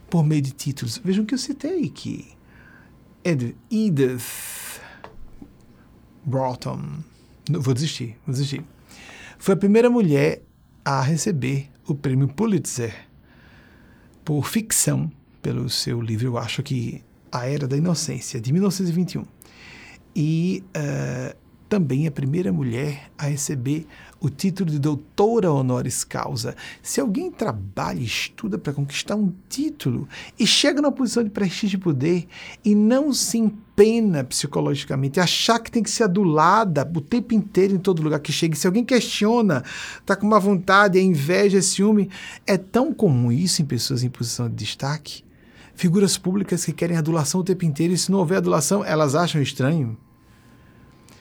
[0.09, 0.99] por meio de títulos.
[1.05, 2.29] Vejam que eu citei aqui.
[3.25, 4.81] Edith
[6.25, 6.81] Broughton.
[7.51, 8.65] Vou desistir, vou desistir.
[9.39, 10.43] Foi a primeira mulher
[10.85, 12.95] a receber o prêmio Pulitzer
[14.25, 15.11] por ficção,
[15.41, 19.25] pelo seu livro, eu acho que A Era da Inocência, de 1921.
[20.17, 21.37] E uh,
[21.69, 23.87] também a primeira mulher a receber
[24.27, 26.57] o título de doutora honoris causa.
[26.83, 30.09] Se alguém trabalha e estuda para conquistar um título
[30.39, 32.27] e chega numa posição de prestígio e poder
[32.65, 37.79] e não se empena psicologicamente, achar que tem que ser adulada o tempo inteiro em
[37.79, 39.63] todo lugar que chega, se alguém questiona,
[39.99, 42.11] está com uma vontade, é inveja, é ciúme,
[42.47, 45.25] é tão comum isso em pessoas em posição de destaque.
[45.75, 49.41] Figuras públicas que querem adulação o tempo inteiro e se não houver adulação, elas acham
[49.41, 49.97] estranho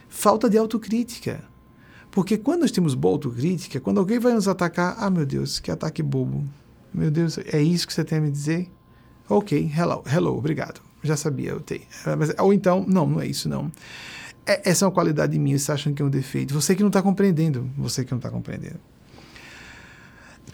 [0.08, 1.44] falta de autocrítica.
[2.16, 5.70] Porque quando nós temos boa autocrítica, quando alguém vai nos atacar, ah, meu Deus, que
[5.70, 6.42] ataque bobo.
[6.92, 8.70] Meu Deus, é isso que você tem a me dizer?
[9.28, 10.80] Ok, hello, hello, obrigado.
[11.02, 11.82] Já sabia, eu tenho.
[12.18, 13.70] Mas, ou então, não, não é isso, não.
[14.46, 16.54] É, essa é uma qualidade minha, você acha que é um defeito.
[16.54, 18.80] Você que não está compreendendo, você que não está compreendendo.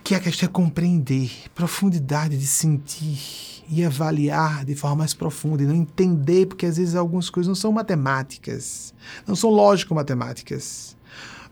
[0.03, 5.67] que a questão é compreender, profundidade de sentir e avaliar de forma mais profunda e
[5.67, 8.93] não entender, porque às vezes algumas coisas não são matemáticas,
[9.25, 10.92] não são lógico-matemáticas,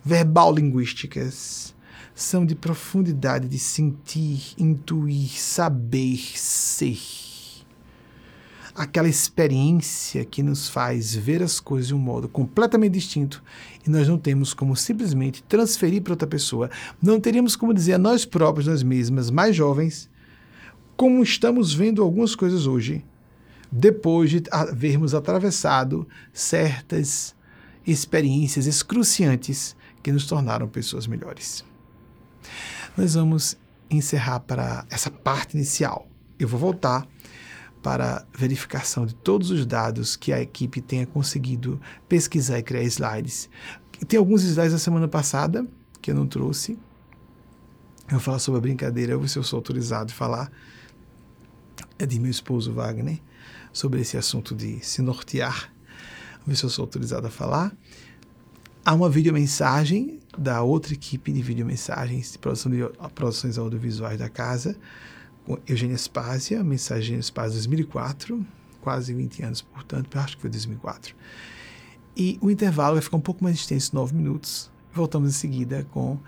[0.05, 1.75] verbal-linguísticas,
[2.15, 6.99] são de profundidade de sentir, intuir, saber, ser.
[8.75, 13.43] Aquela experiência que nos faz ver as coisas de um modo completamente distinto
[13.87, 16.71] e nós não temos como simplesmente transferir para outra pessoa,
[17.03, 20.09] não teríamos como dizer a nós próprios, nós mesmas, mais jovens,
[20.97, 23.05] como estamos vendo algumas coisas hoje,
[23.73, 27.35] depois de havermos atravessado certas
[27.87, 31.65] experiências excruciantes que nos tornaram pessoas melhores.
[32.97, 33.57] Nós vamos
[33.91, 36.09] encerrar para essa parte inicial.
[36.39, 37.07] Eu vou voltar
[37.83, 43.49] para verificação de todos os dados que a equipe tenha conseguido pesquisar e criar slides.
[44.07, 45.67] Tem alguns slides da semana passada
[46.01, 46.73] que eu não trouxe.
[48.05, 50.51] Eu vou falar sobre a brincadeira, eu vou ver se eu sou autorizado a falar.
[51.99, 53.21] É de meu esposo Wagner,
[53.73, 55.73] sobre esse assunto de se nortear.
[56.39, 57.73] Vou ver se eu sou autorizado a falar.
[58.83, 62.79] Há uma videomensagem da outra equipe de videomensagens de produção de
[63.15, 64.75] produções audiovisuais da casa,
[65.69, 68.45] Eugênia Spazia, Mensagem Spazia 2004,
[68.81, 71.15] quase 20 anos, portanto, acho que foi 2004.
[72.17, 74.71] E o intervalo vai ficar um pouco mais extenso, 9 minutos.
[74.95, 76.19] Voltamos em seguida com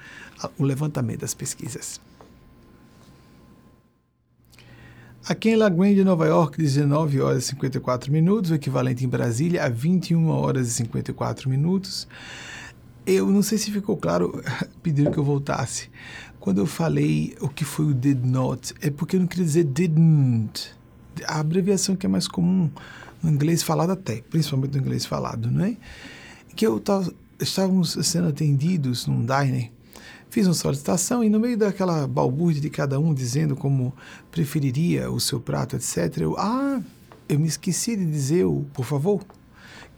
[0.58, 2.00] o levantamento das pesquisas.
[5.24, 9.64] Aqui em La Grande, Nova York, 19 horas e 54 minutos, o equivalente em Brasília
[9.64, 12.08] a 21 horas e 54 minutos.
[13.06, 14.42] Eu não sei se ficou claro,
[14.82, 15.88] pediram que eu voltasse.
[16.40, 19.62] Quando eu falei o que foi o did not, é porque eu não queria dizer
[19.62, 20.74] didn't.
[21.24, 22.68] A abreviação que é mais comum
[23.22, 25.76] no inglês falado até, principalmente no inglês falado, não é?
[26.56, 29.70] Que eu tava, estávamos sendo atendidos num diner,
[30.32, 33.94] fiz uma solicitação e no meio daquela balbúrdia de cada um dizendo como
[34.30, 36.80] preferiria o seu prato, etc., eu, ah,
[37.28, 39.22] eu me esqueci de dizer o por favor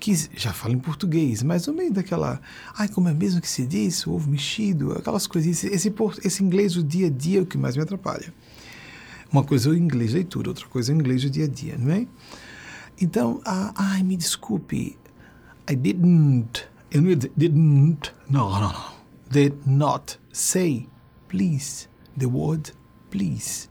[0.01, 2.41] que já fala em português, mas no meio daquela,
[2.77, 5.95] ai, como é mesmo que se diz, o ovo mexido, aquelas coisas, esse,
[6.25, 8.35] esse inglês do dia a dia é o que mais me atrapalha.
[9.31, 11.79] Uma coisa é o inglês leitura, outra coisa é o inglês do dia a dia,
[11.79, 12.09] não é?
[13.01, 14.99] Então, ah, ai, me desculpe,
[15.71, 18.95] I didn't, eu não didn't, não, não, não,
[19.31, 20.89] did not say,
[21.29, 21.89] please,
[22.19, 22.73] the word
[23.11, 23.69] please.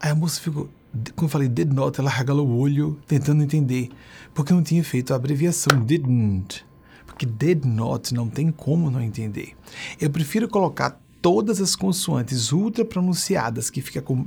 [0.00, 0.70] Aí a moça ficou,
[1.16, 3.90] quando eu falei did not, ela regalou o olho tentando entender,
[4.32, 6.64] porque não tinha feito a abreviação didn't.
[7.04, 9.56] Porque did not não tem como não entender.
[10.00, 14.24] Eu prefiro colocar todas as consoantes ultra pronunciadas, que fica com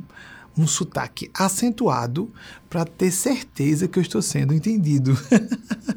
[0.58, 2.30] um sotaque acentuado,
[2.70, 5.18] para ter certeza que eu estou sendo entendido.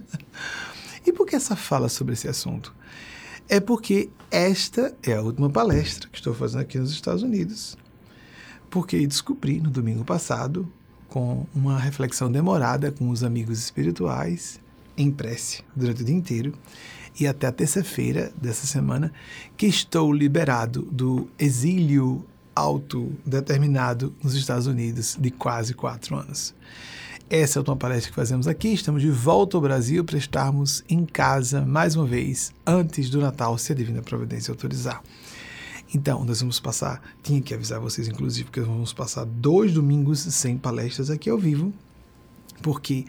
[1.04, 2.72] e por que essa fala sobre esse assunto?
[3.48, 7.76] É porque esta é a última palestra que estou fazendo aqui nos Estados Unidos
[8.74, 10.68] porque descobri no domingo passado,
[11.08, 14.58] com uma reflexão demorada com os amigos espirituais,
[14.96, 16.52] em prece durante o dia inteiro,
[17.20, 19.12] e até a terça-feira dessa semana,
[19.56, 26.52] que estou liberado do exílio autodeterminado nos Estados Unidos de quase quatro anos.
[27.36, 28.68] Essa é a última palestra que fazemos aqui.
[28.68, 33.58] Estamos de volta ao Brasil para estarmos em casa mais uma vez, antes do Natal,
[33.58, 35.02] se a Divina Providência autorizar.
[35.92, 40.20] Então, nós vamos passar, tinha que avisar vocês, inclusive, que nós vamos passar dois domingos
[40.20, 41.72] sem palestras aqui ao vivo,
[42.62, 43.04] porque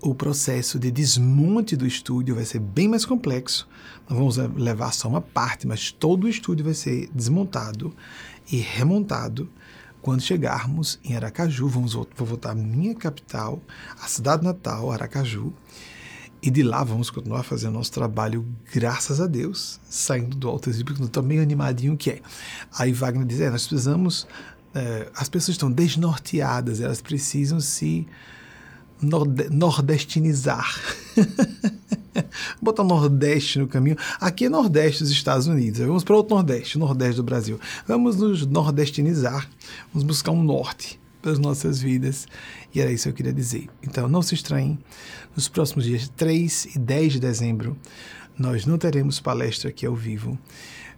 [0.00, 3.66] o processo de desmonte do estúdio vai ser bem mais complexo.
[4.08, 7.92] Nós vamos levar só uma parte, mas todo o estúdio vai ser desmontado
[8.48, 9.48] e remontado.
[10.06, 13.60] Quando chegarmos em Aracaju, vamos vou voltar à minha capital,
[14.00, 15.52] a cidade natal, Aracaju,
[16.40, 21.02] e de lá vamos continuar fazendo nosso trabalho, graças a Deus, saindo do exílio, porque
[21.02, 22.20] estou meio animadinho que é.
[22.78, 24.28] Aí Wagner diz, é, nós precisamos,
[24.72, 28.06] é, as pessoas estão desnorteadas, elas precisam se
[29.00, 30.80] norde nordestinizar.
[32.60, 33.96] Botar Nordeste no caminho.
[34.20, 35.80] Aqui é Nordeste dos Estados Unidos.
[35.80, 37.60] Vamos para outro Nordeste, Nordeste do Brasil.
[37.86, 39.48] Vamos nos nordestinizar.
[39.92, 42.26] Vamos buscar um norte das nossas vidas.
[42.74, 43.68] E era isso que eu queria dizer.
[43.82, 44.78] Então, não se estranhem,
[45.34, 47.76] nos próximos dias 3 e 10 de dezembro,
[48.38, 50.38] nós não teremos palestra aqui ao vivo.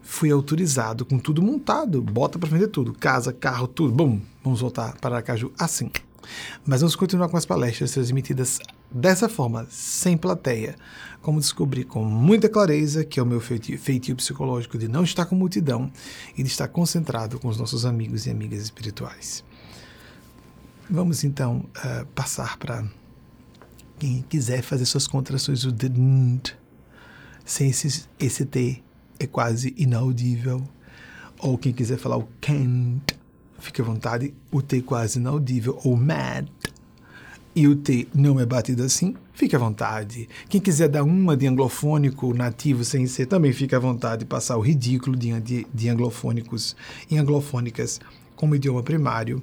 [0.02, 3.92] Fui autorizado com tudo montado, bota para vender tudo, casa, carro, tudo.
[3.92, 5.90] Bom, vamos voltar para Aracaju assim.
[6.66, 8.58] Mas vamos continuar com as palestras transmitidas
[8.90, 10.76] dessa forma, sem plateia.
[11.22, 15.34] Como descobri com muita clareza que é o meu feitio, psicológico de não estar com
[15.34, 15.90] multidão
[16.36, 19.44] e de estar concentrado com os nossos amigos e amigas espirituais.
[20.88, 22.84] Vamos então uh, passar para
[23.98, 26.56] quem quiser fazer suas contrações do didn't,
[27.44, 28.82] sem esse, esse T,
[29.18, 30.66] é quase inaudível.
[31.40, 33.17] ou quem quiser falar o can't,
[33.58, 34.34] fique à vontade.
[34.50, 36.48] O T quase inaudível, ou mad,
[37.54, 40.28] e o T não é batido assim, fique à vontade.
[40.48, 44.56] Quem quiser dar uma de anglofônico nativo sem ser, também fique à vontade de passar
[44.56, 46.76] o ridículo de, de, de anglofônicos
[47.10, 48.00] e anglofônicas
[48.36, 49.42] como idioma primário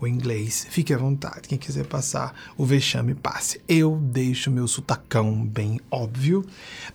[0.00, 1.48] o inglês, fique à vontade.
[1.48, 3.60] Quem quiser passar o vexame, passe.
[3.68, 6.44] Eu deixo meu sotacão bem óbvio,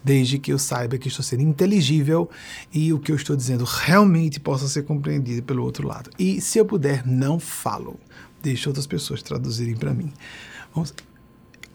[0.03, 2.29] desde que eu saiba que estou sendo inteligível
[2.73, 6.09] e o que eu estou dizendo realmente possa ser compreendido pelo outro lado.
[6.17, 7.99] E se eu puder, não falo.
[8.41, 10.11] Deixe outras pessoas traduzirem para mim.
[10.73, 10.93] Vamos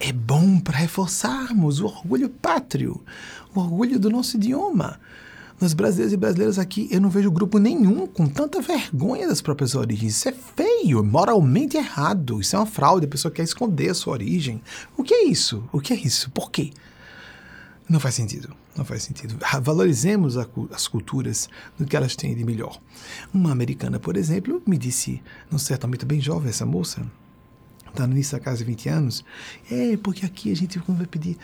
[0.03, 2.99] é bom para reforçarmos o orgulho pátrio,
[3.53, 4.99] o orgulho do nosso idioma.
[5.61, 9.75] Nós brasileiros e brasileiras aqui, eu não vejo grupo nenhum com tanta vergonha das próprias
[9.75, 10.15] origens.
[10.15, 12.41] Isso é feio, moralmente errado.
[12.41, 13.05] Isso é uma fraude.
[13.05, 14.59] A pessoa quer esconder a sua origem.
[14.97, 15.63] O que é isso?
[15.71, 16.31] O que é isso?
[16.31, 16.71] Por quê?
[17.87, 18.55] Não faz sentido.
[18.75, 19.37] Não faz sentido.
[19.61, 21.47] Valorizemos a, as culturas
[21.77, 22.81] do que elas têm de melhor.
[23.31, 25.21] Uma americana, por exemplo, me disse,
[25.51, 27.05] num certo momento bem jovem, essa moça,
[27.87, 29.25] está no início da casa de 20 anos,
[29.69, 31.37] é, porque aqui a gente vai pedir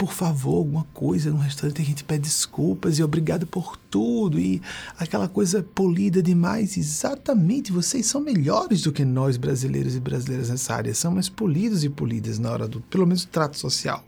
[0.00, 4.62] por favor, alguma coisa no restaurante, a gente pede desculpas e obrigado por tudo e
[4.98, 6.78] aquela coisa polida demais.
[6.78, 11.84] Exatamente, vocês são melhores do que nós brasileiros e brasileiras nessa área, são mais polidos
[11.84, 14.02] e polidas na hora do, pelo menos, trato social.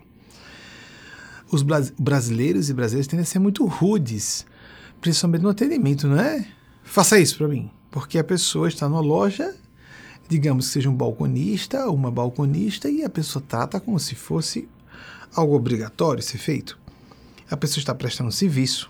[1.51, 4.47] Os brasileiros e brasileiras tendem a ser muito rudes,
[4.99, 6.43] principalmente no atendimento, não é?
[6.83, 9.53] Faça isso para mim, porque a pessoa está numa loja
[10.27, 14.67] digamos que seja um balconista ou uma balconista e a pessoa trata como se fosse
[15.35, 16.77] algo obrigatório ser feito.
[17.49, 18.89] A pessoa está prestando serviço,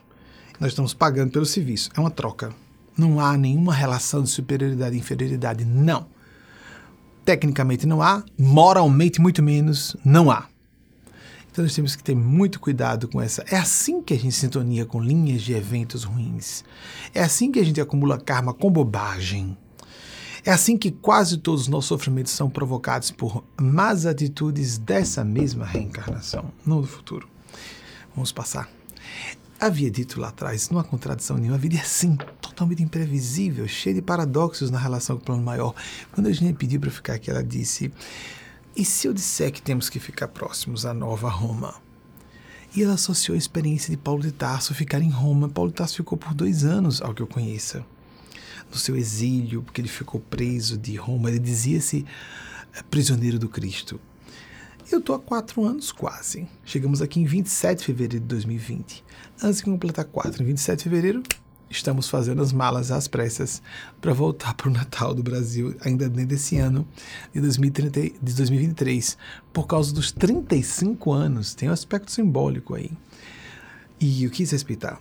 [0.59, 2.53] nós estamos pagando pelo serviço, é uma troca.
[2.97, 6.07] Não há nenhuma relação de superioridade e inferioridade, não.
[7.25, 10.47] Tecnicamente não há, moralmente muito menos, não há.
[11.51, 13.45] Então nós temos que ter muito cuidado com essa.
[13.49, 16.63] É assim que a gente sintonia com linhas de eventos ruins.
[17.13, 19.55] É assim que a gente acumula karma com bobagem.
[20.45, 25.65] É assim que quase todos os nossos sofrimentos são provocados por más atitudes dessa mesma
[25.65, 27.29] reencarnação, não do futuro.
[28.13, 28.69] Vamos passar.
[29.57, 33.95] Havia dito lá atrás, não há contradição nenhuma, a vida é assim, totalmente imprevisível, cheia
[33.95, 35.73] de paradoxos na relação com o plano maior.
[36.11, 37.89] Quando a gente pediu para ficar aqui, ela disse:
[38.75, 41.73] E se eu disser que temos que ficar próximos à nova Roma?
[42.75, 45.47] E ela associou a experiência de Paulo de Tarso ficar em Roma.
[45.47, 47.85] Paulo de Tarso ficou por dois anos, ao que eu conheça
[48.73, 51.29] no seu exílio, porque ele ficou preso de Roma.
[51.29, 52.05] Ele dizia-se
[52.75, 53.99] eh, prisioneiro do Cristo.
[54.91, 56.47] Eu estou há quatro anos quase.
[56.65, 59.03] Chegamos aqui em 27 de fevereiro de 2020.
[59.41, 61.23] Antes de completar quatro, em 27 de fevereiro,
[61.69, 63.61] estamos fazendo as malas às pressas
[64.01, 66.87] para voltar para o Natal do Brasil, ainda dentro desse ano
[67.33, 69.17] de, 2030, de 2023,
[69.51, 71.55] por causa dos 35 anos.
[71.55, 72.91] Tem um aspecto simbólico aí.
[73.99, 74.99] E eu quis respeitar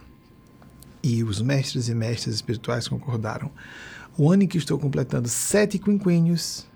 [1.03, 3.51] e os mestres e mestras espirituais concordaram.
[4.17, 6.67] O ano em que estou completando sete quinquênios,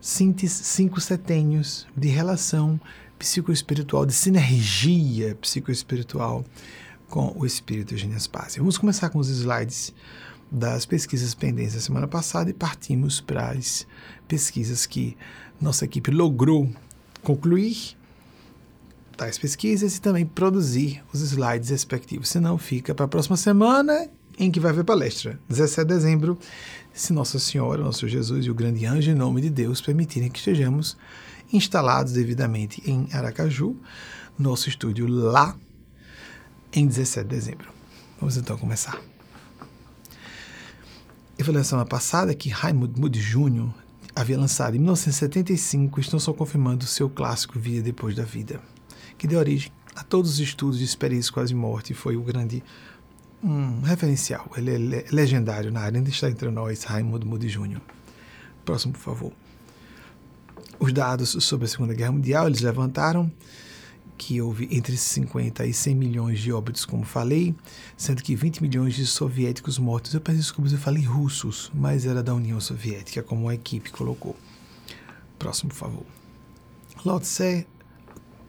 [0.00, 2.80] cinco setênios de relação
[3.18, 6.44] psicoespiritual, de sinergia psicoespiritual
[7.08, 8.62] com o espírito Eugênio Spazio.
[8.62, 9.94] Vamos começar com os slides
[10.50, 13.86] das pesquisas pendentes da semana passada e partimos para as
[14.28, 15.16] pesquisas que
[15.60, 16.70] nossa equipe logrou
[17.22, 17.96] concluir
[19.16, 22.28] tais pesquisas e também produzir os slides respectivos.
[22.28, 24.08] Senão fica para a próxima semana
[24.38, 26.38] em que vai haver palestra, 17 de dezembro,
[26.92, 30.38] se Nossa Senhora, Nosso Jesus e o grande anjo em nome de Deus permitirem que
[30.38, 30.96] estejamos
[31.52, 33.76] instalados devidamente em Aracaju,
[34.38, 35.56] nosso estúdio lá
[36.72, 37.68] em 17 de dezembro.
[38.18, 39.00] Vamos então começar.
[41.38, 43.68] Eu falei na semana passada que Raimund Moody Jr.
[44.14, 48.60] havia lançado em 1975, estão só confirmando seu clássico Via Depois da Vida
[49.18, 52.62] que deu origem a todos os estudos de experiências quase morte foi o grande
[53.42, 54.50] um referencial.
[54.56, 57.80] Ele é legendário na área, ainda está entre nós, Raimundo Moody Jr.
[58.64, 59.32] Próximo, por favor.
[60.80, 63.30] Os dados sobre a Segunda Guerra Mundial, eles levantaram
[64.16, 67.54] que houve entre 50 e 100 milhões de óbitos, como falei,
[67.96, 70.14] sendo que 20 milhões de soviéticos mortos.
[70.14, 74.36] Eu peço desculpas, eu falei russos, mas era da União Soviética, como a equipe colocou.
[75.38, 76.06] Próximo, por favor.
[77.04, 77.66] Lao Tse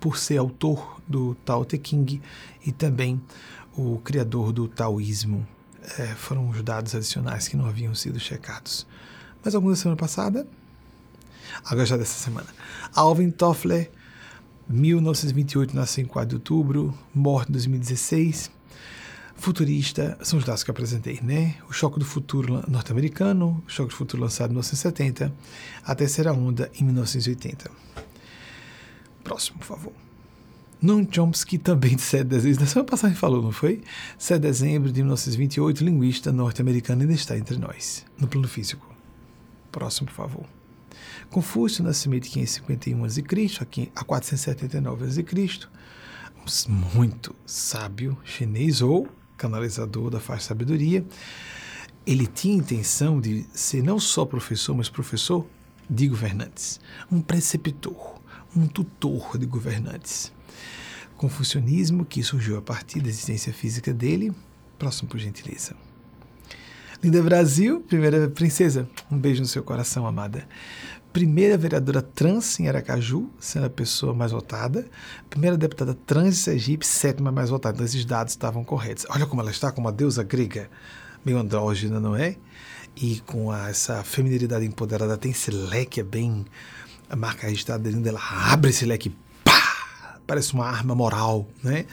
[0.05, 2.21] por ser autor do Tao Te Ching
[2.63, 3.19] e também
[3.75, 5.47] o criador do taoísmo.
[5.97, 8.85] É, foram os dados adicionais que não haviam sido checados.
[9.43, 10.47] Mas alguns da semana passada,
[11.65, 12.45] agora já dessa semana.
[12.93, 13.89] Alvin Toffler,
[14.69, 18.51] 1928, nasceu em 4 de outubro, morto em 2016.
[19.35, 21.55] Futurista, são os dados que eu apresentei, né?
[21.67, 25.33] O Choque do Futuro norte-americano, o Choque do Futuro lançado em 1970,
[25.83, 27.71] a terceira onda em 1980.
[29.25, 29.93] Próximo, por favor.
[30.79, 33.81] Noam Chomsky, também de 7 de dezembro, da semana passada falou, não foi?
[34.19, 38.87] 7 de dezembro de 1928, linguista norte-americano, ainda está entre nós, no plano físico.
[39.71, 40.45] Próximo, por favor.
[41.31, 43.23] Confúcio, nascimento de 551 a.C.,
[43.95, 45.23] a 479 a.C.,
[46.93, 51.03] muito sábio chinês ou canalizador da faixa sabedoria.
[52.05, 55.47] Ele tinha intenção de ser não só professor, mas professor
[55.89, 56.79] de governantes,
[57.11, 58.14] um preceptor,
[58.55, 60.31] um tutor de governantes.
[61.17, 64.33] Confucionismo que surgiu a partir da existência física dele.
[64.77, 65.75] Próximo, por gentileza.
[67.03, 70.47] Linda Brasil, primeira princesa, um beijo no seu coração, amada
[71.15, 74.85] primeira vereadora trans em Aracaju, sendo a pessoa mais votada,
[75.29, 77.75] primeira deputada trans de Sergipe, sétima mais votada.
[77.75, 79.05] Então, esses dados estavam corretos.
[79.09, 80.69] Olha como ela está, como a deusa grega,
[81.23, 82.35] meio andrógena, não é?
[82.97, 85.33] E com a, essa feminilidade empoderada, tem
[85.69, 86.45] leque é bem.
[87.09, 88.19] A marca registrada dentro dela
[88.51, 90.19] abre esse leque, pá!
[90.25, 91.85] Parece uma arma moral, né?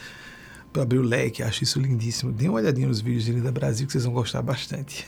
[0.73, 2.33] para abrir o leque, acho isso lindíssimo.
[2.33, 5.07] Dê uma olhadinha nos vídeos de Linda Brasil que vocês vão gostar bastante.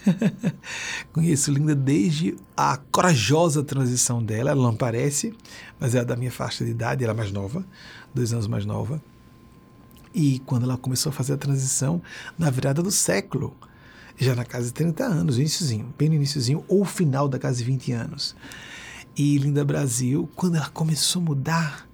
[1.13, 5.35] Conheço Linda desde a corajosa transição dela, ela não aparece,
[5.81, 7.65] mas é da minha faixa de idade, ela é mais nova,
[8.15, 9.03] dois anos mais nova.
[10.15, 12.01] E quando ela começou a fazer a transição,
[12.39, 13.57] na virada do século,
[14.17, 17.65] já na casa de 30 anos, iníciozinho, bem no iníciozinho, ou final da casa de
[17.65, 18.37] 20 anos.
[19.17, 21.89] E Linda Brasil, quando ela começou a mudar,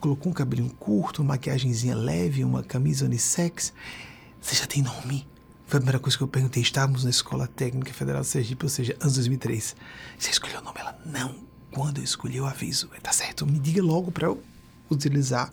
[0.00, 3.72] colocou um cabelinho curto, uma maquiagemzinha leve, uma camisa unissex.
[4.40, 5.28] Você já tem nome?
[5.68, 6.60] Foi a primeira coisa que eu perguntei.
[6.60, 9.76] Estávamos na Escola Técnica Federal de Sergipe, ou seja, anos 2003.
[10.18, 10.80] Você escolheu o nome?
[10.80, 11.36] Ela, não.
[11.70, 12.88] Quando eu escolhi, eu aviso.
[13.00, 14.42] Tá certo, me diga logo para eu
[14.90, 15.52] utilizar.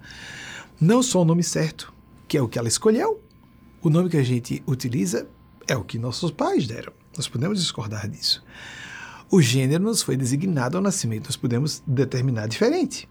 [0.82, 1.94] Não só o nome certo,
[2.28, 3.22] que é o que ela escolheu.
[3.84, 5.28] O nome que a gente utiliza
[5.68, 6.92] é o que nossos pais deram.
[7.16, 8.44] Nós podemos discordar disso.
[9.30, 13.10] O gênero nos foi designado ao nascimento, nós podemos determinar diferente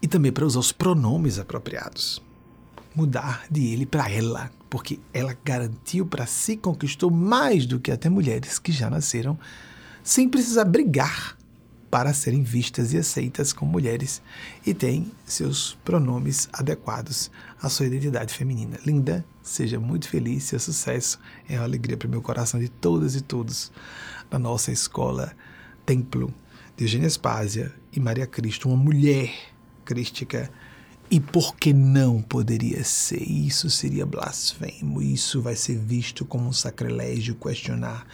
[0.00, 2.22] e também para usar os pronomes apropriados.
[2.94, 8.08] Mudar de ele para ela, porque ela garantiu para si, conquistou mais do que até
[8.08, 9.38] mulheres que já nasceram
[10.02, 11.36] sem precisar brigar
[11.90, 14.22] para serem vistas e aceitas como mulheres
[14.66, 17.30] e têm seus pronomes adequados
[17.62, 18.78] à sua identidade feminina.
[18.84, 23.14] Linda, seja muito feliz, seu sucesso é uma alegria para o meu coração de todas
[23.14, 23.70] e todos
[24.34, 25.32] da nossa escola
[25.86, 26.34] Templo
[26.76, 29.32] de Eugênia Spásia e Maria Cristo, uma mulher
[29.84, 30.50] crística.
[31.08, 33.22] E por que não poderia ser?
[33.22, 35.00] Isso seria blasfemo.
[35.00, 38.04] Isso vai ser visto como um sacrilégio questionar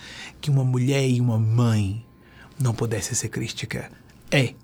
[0.43, 2.05] que uma mulher e uma mãe
[2.59, 3.91] não pudesse ser crística.
[4.31, 4.55] É,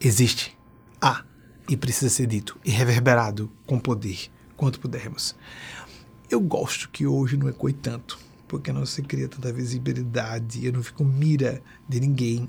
[0.00, 0.56] existe,
[0.98, 1.24] há
[1.68, 5.36] e precisa ser dito e reverberado com poder quanto pudermos.
[6.30, 8.18] Eu gosto que hoje não ecoe tanto,
[8.52, 12.46] porque não se cria tanta visibilidade, eu não fico mira de ninguém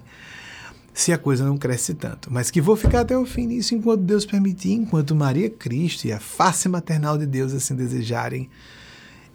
[0.93, 2.29] se a coisa não cresce tanto.
[2.29, 6.11] Mas que vou ficar até o fim nisso enquanto Deus permitir, enquanto Maria Cristo e
[6.11, 8.49] a face maternal de Deus assim desejarem.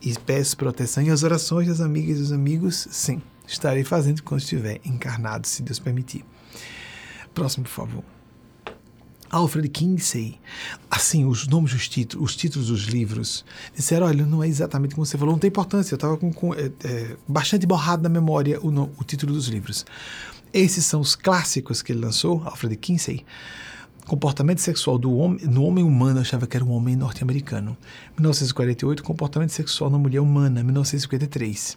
[0.02, 4.42] E peço proteção e as orações das amigas e dos amigos, sim, estarei fazendo quando
[4.42, 6.22] estiver encarnado, se Deus permitir.
[7.32, 8.17] Próximo, por favor.
[9.30, 10.38] Alfred Kinsey,
[10.90, 13.44] assim, os nomes dos títulos, os títulos dos livros,
[13.74, 16.54] disseram, olha, não é exatamente como você falou, não tem importância, eu estava com, com
[16.54, 19.84] é, é, bastante borrado na memória o, o título dos livros.
[20.52, 23.24] Esses são os clássicos que ele lançou, Alfred Kinsey.
[24.06, 27.76] Comportamento sexual do homem, no homem humano, achava que era um homem norte-americano.
[28.16, 31.76] 1948, comportamento sexual na mulher humana, 1953.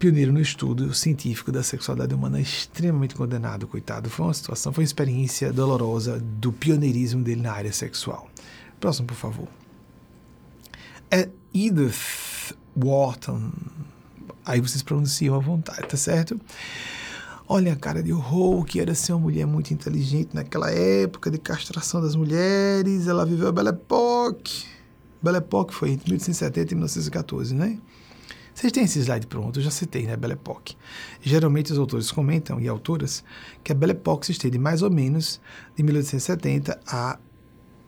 [0.00, 4.08] Pioneiro no estudo científico da sexualidade humana, extremamente condenado, coitado.
[4.08, 8.26] Foi uma situação, foi uma experiência dolorosa do pioneirismo dele na área sexual.
[8.80, 9.46] Próximo, por favor.
[11.10, 13.52] É Edith Wharton.
[14.42, 16.40] Aí vocês pronunciam à vontade, tá certo?
[17.46, 21.36] Olha a cara de horror, que era ser uma mulher muito inteligente naquela época de
[21.36, 23.06] castração das mulheres.
[23.06, 24.64] Ela viveu a Belle Époque.
[25.22, 27.78] Belle Époque foi entre 1870 e 1914, né?
[28.60, 30.18] Vocês têm esse slide pronto, eu já citei, né?
[30.18, 30.76] Belle Époque.
[31.22, 33.24] Geralmente os autores comentam, e autoras,
[33.64, 35.40] que a Belle Époque se estende mais ou menos
[35.74, 37.18] de 1870 à,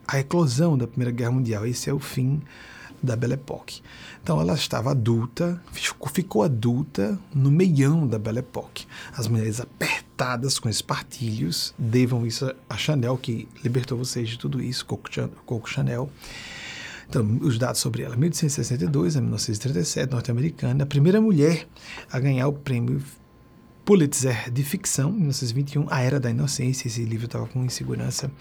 [0.09, 1.67] à eclosão da Primeira Guerra Mundial.
[1.67, 2.41] Esse é o fim
[3.03, 3.83] da Belle Époque.
[4.23, 5.63] Então ela estava adulta,
[6.11, 8.87] ficou adulta no meião da Belle Époque.
[9.15, 14.87] As mulheres apertadas com espartilhos, devam isso a Chanel, que libertou vocês de tudo isso,
[14.87, 16.11] Coco Chanel.
[17.13, 18.17] Então, os dados sobre ela.
[18.17, 21.69] 1862 a 1937, norte-americana, a primeira mulher
[22.11, 23.03] a ganhar o prêmio
[23.85, 28.33] Pulitzer de ficção, 1921, A Era da Inocência, esse livro estava com insegurança.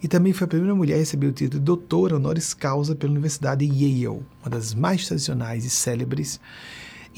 [0.00, 3.10] E também foi a primeira mulher a receber o título de doutora honoris causa pela
[3.10, 4.06] Universidade Yale,
[4.40, 6.38] uma das mais tradicionais e célebres,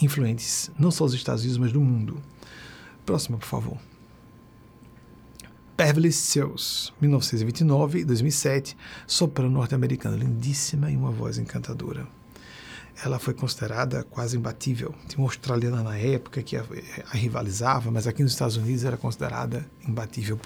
[0.01, 2.17] influentes não só dos Estados Unidos, mas do mundo.
[3.05, 3.77] Próxima, por favor.
[5.77, 8.77] Beverly Sills, 1929 e 2007,
[9.07, 12.07] soprano norte-americana, lindíssima e uma voz encantadora.
[13.05, 14.95] Ela foi considerada quase imbatível.
[15.09, 16.65] Tinha uma australiana na época que a,
[17.11, 20.39] a rivalizava, mas aqui nos Estados Unidos era considerada imbatível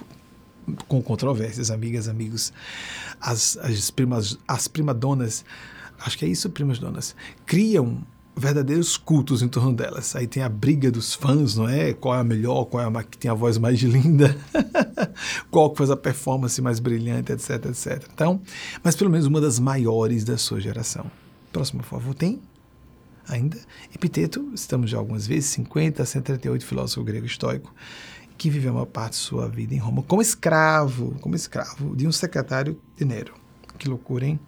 [0.86, 2.50] com controvérsias, amigas, amigos.
[3.20, 5.44] As, as primas, as primadonas,
[6.00, 7.14] acho que é isso, primas donas,
[7.44, 8.02] criam
[8.38, 10.14] verdadeiros cultos em torno delas.
[10.16, 11.92] Aí tem a briga dos fãs, não é?
[11.92, 14.36] Qual é a melhor, qual é a que tem a voz mais linda,
[15.50, 18.04] qual que faz a performance mais brilhante, etc, etc.
[18.12, 18.40] Então,
[18.82, 21.10] mas pelo menos uma das maiores da sua geração.
[21.52, 22.40] Próximo, por favor, tem
[23.28, 23.58] ainda
[23.94, 27.74] Epiteto, estamos já algumas vezes, 50 a 138 filósofo grego estoico,
[28.36, 32.12] que viveu uma parte de sua vida em Roma como escravo, como escravo de um
[32.12, 33.34] secretário de Nero.
[33.76, 34.40] Que loucura, hein?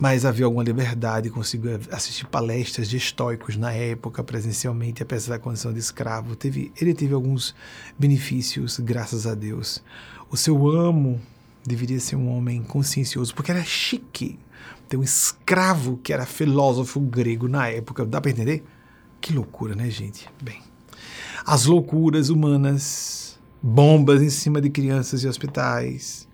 [0.00, 5.74] Mas havia alguma liberdade, conseguiu assistir palestras de estoicos na época, presencialmente, apesar da condição
[5.74, 6.34] de escravo.
[6.34, 7.54] Teve, ele teve alguns
[7.98, 9.82] benefícios, graças a Deus.
[10.30, 11.20] O seu amo
[11.66, 14.38] deveria ser um homem consciencioso, porque era chique
[14.88, 18.06] ter um escravo que era filósofo grego na época.
[18.06, 18.64] Dá para entender?
[19.20, 20.26] Que loucura, né, gente?
[20.42, 20.62] Bem,
[21.44, 26.26] as loucuras humanas, bombas em cima de crianças e hospitais,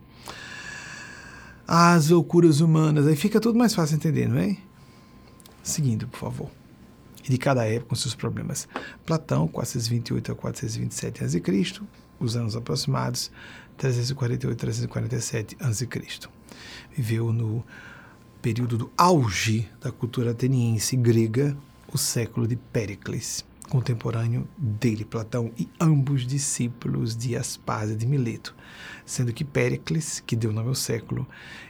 [1.66, 3.06] as loucuras humanas.
[3.06, 4.56] Aí fica tudo mais fácil entender, não é?
[5.62, 6.50] Seguindo, por favor.
[7.24, 8.68] E de cada época com seus problemas.
[9.04, 11.42] Platão, 428 a 427 a.C.,
[12.20, 13.30] os anos aproximados,
[13.76, 15.88] 348 a 347 a.C.
[16.96, 17.64] Viveu no
[18.40, 21.56] período do auge da cultura ateniense grega,
[21.92, 28.54] o século de Péricles, contemporâneo dele, Platão, e ambos discípulos de Aspásia de Mileto
[29.06, 31.26] sendo que Péricles, que deu nome ao século,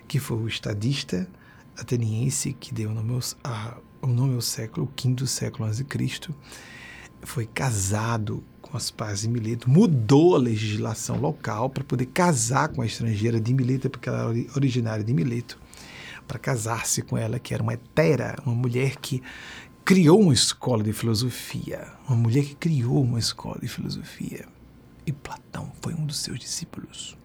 [0.09, 1.28] que foi o estadista
[1.78, 5.85] ateniense que deu nome ao, a, o nome ao século, o quinto século antes de
[5.85, 6.35] Cristo,
[7.23, 12.81] foi casado com as pais de Mileto, mudou a legislação local para poder casar com
[12.81, 15.59] a estrangeira de Mileto, porque ela era originária de Mileto,
[16.27, 19.23] para casar-se com ela, que era uma hetera, uma mulher que
[19.87, 24.45] criou uma escola de filosofia, uma mulher que criou uma escola de filosofia.
[25.07, 27.17] E Platão foi um dos seus discípulos.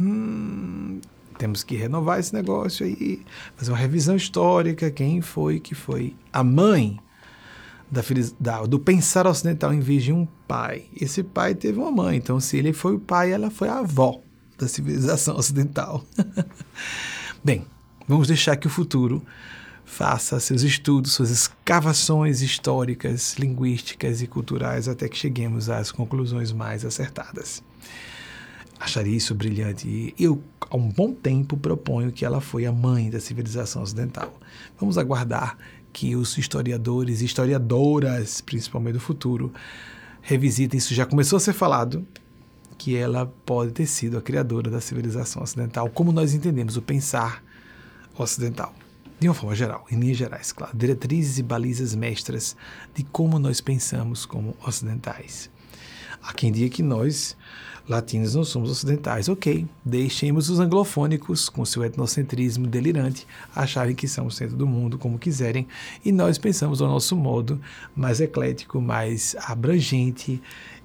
[0.00, 0.98] Hum,
[1.36, 3.22] temos que renovar esse negócio aí,
[3.54, 4.90] fazer uma revisão histórica.
[4.90, 6.98] Quem foi que foi a mãe
[7.90, 8.00] da,
[8.40, 10.86] da, do pensar ocidental em vez de um pai?
[10.98, 14.22] Esse pai teve uma mãe, então se ele foi o pai, ela foi a avó
[14.56, 16.02] da civilização ocidental.
[17.44, 17.66] Bem,
[18.08, 19.22] vamos deixar que o futuro
[19.92, 26.82] faça seus estudos, suas escavações históricas, linguísticas e culturais até que cheguemos às conclusões mais
[26.82, 27.62] acertadas
[28.80, 29.86] acharia isso brilhante.
[29.86, 34.36] E eu, há um bom tempo, proponho que ela foi a mãe da civilização ocidental.
[34.78, 35.56] Vamos aguardar
[35.92, 39.52] que os historiadores e historiadoras, principalmente do futuro,
[40.20, 40.94] revisitem isso.
[40.94, 42.04] Já começou a ser falado
[42.76, 47.40] que ela pode ter sido a criadora da civilização ocidental, como nós entendemos o pensar
[48.18, 48.74] ocidental.
[49.22, 52.56] De uma forma geral, em linhas gerais, claro, diretrizes e balizas mestras
[52.92, 55.48] de como nós pensamos como ocidentais.
[56.20, 57.36] Há quem diga que nós
[57.88, 59.28] latinos não somos ocidentais.
[59.28, 63.24] Ok, deixemos os anglofônicos, com seu etnocentrismo delirante,
[63.54, 65.68] acharem que são o centro do mundo como quiserem,
[66.04, 67.60] e nós pensamos ao nosso modo
[67.94, 70.42] mais eclético, mais abrangente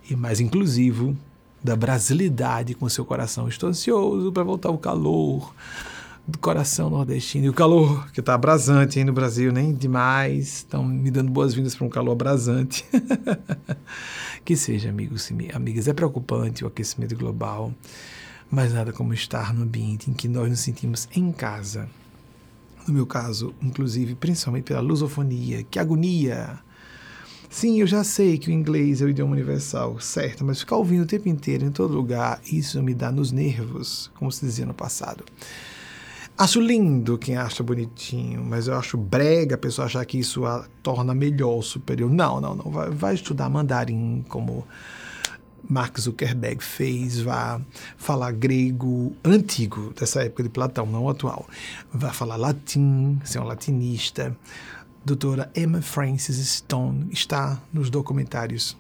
[0.08, 1.18] e mais inclusivo
[1.64, 3.48] da brasilidade com seu coração.
[3.48, 5.56] Estou ansioso para voltar o calor
[6.28, 7.46] do coração nordestino.
[7.46, 10.58] E o calor, que está abrasante aí no Brasil, nem demais.
[10.58, 12.86] Estão me dando boas-vindas para um calor abrasante.
[14.44, 15.88] que seja, amigos e amigas.
[15.88, 17.74] É preocupante o aquecimento global,
[18.52, 21.88] mas nada como estar no ambiente em que nós nos sentimos em casa.
[22.86, 25.64] No meu caso, inclusive, principalmente pela lusofonia.
[25.64, 26.60] Que agonia!
[27.50, 31.04] Sim, eu já sei que o inglês é o idioma universal, certo, mas ficar ouvindo
[31.04, 34.74] o tempo inteiro, em todo lugar, isso me dá nos nervos, como se dizia no
[34.74, 35.24] passado.
[36.38, 40.68] Acho lindo quem acha bonitinho, mas eu acho brega a pessoa achar que isso a
[40.84, 42.12] torna melhor, superior.
[42.12, 42.72] Não, não, não.
[42.72, 44.64] Vai, vai estudar mandarim, como
[45.68, 47.60] Mark Zuckerberg fez, vá
[47.98, 51.48] falar grego antigo, dessa época de Platão, não atual.
[51.92, 54.38] Vai falar latim, ser um latinista.
[55.04, 58.78] Doutora Emma Francis Stone está nos documentários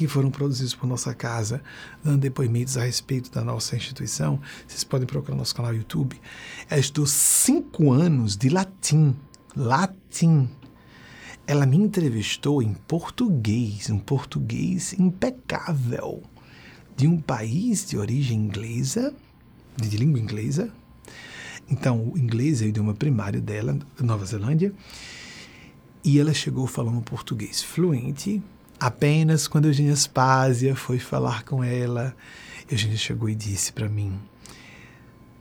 [0.00, 1.62] que foram produzidos por nossa casa,
[2.02, 4.40] dando depoimentos a respeito da nossa instituição.
[4.66, 6.18] Vocês podem procurar nosso canal YouTube.
[6.70, 9.14] Ela estudou cinco anos de latim.
[9.54, 10.48] Latim.
[11.46, 16.22] Ela me entrevistou em português, um português impecável,
[16.96, 19.14] de um país de origem inglesa,
[19.76, 20.72] de língua inglesa.
[21.68, 24.72] Então, o inglês é o idioma primário dela, Nova Zelândia.
[26.02, 28.42] E ela chegou falando português fluente,
[28.80, 32.16] Apenas quando Eugênia Spásia foi falar com ela,
[32.70, 34.18] Eugênia chegou e disse para mim: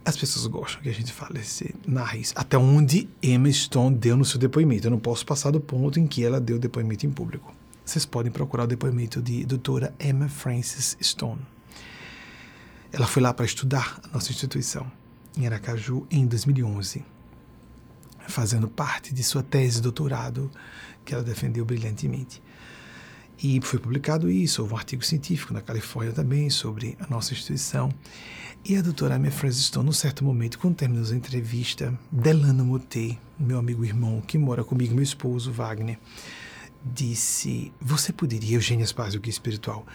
[0.04, 1.74] as pessoas gostam que a gente fale, esse,
[2.18, 2.34] isso.
[2.36, 4.88] Até onde Emma Stone deu no seu depoimento.
[4.88, 7.54] Eu não posso passar do ponto em que ela deu depoimento em público.
[7.86, 11.42] Vocês podem procurar o depoimento de doutora Emma Frances Stone.
[12.92, 14.92] Ela foi lá para estudar a nossa instituição,
[15.38, 17.06] em Aracaju, em 2011,
[18.28, 20.52] fazendo parte de sua tese de doutorado,
[21.06, 22.42] que ela defendeu brilhantemente.
[23.42, 27.90] E foi publicado isso, houve um artigo científico na Califórnia também sobre a nossa instituição.
[28.66, 33.18] E a doutora Amy Francis Stone, num certo momento, quando terminou a entrevista, Delano Moté,
[33.40, 35.98] meu amigo irmão, que mora comigo, meu esposo, Wagner,
[36.84, 39.86] disse: Você poderia, Eugênia Spazio, que espiritual,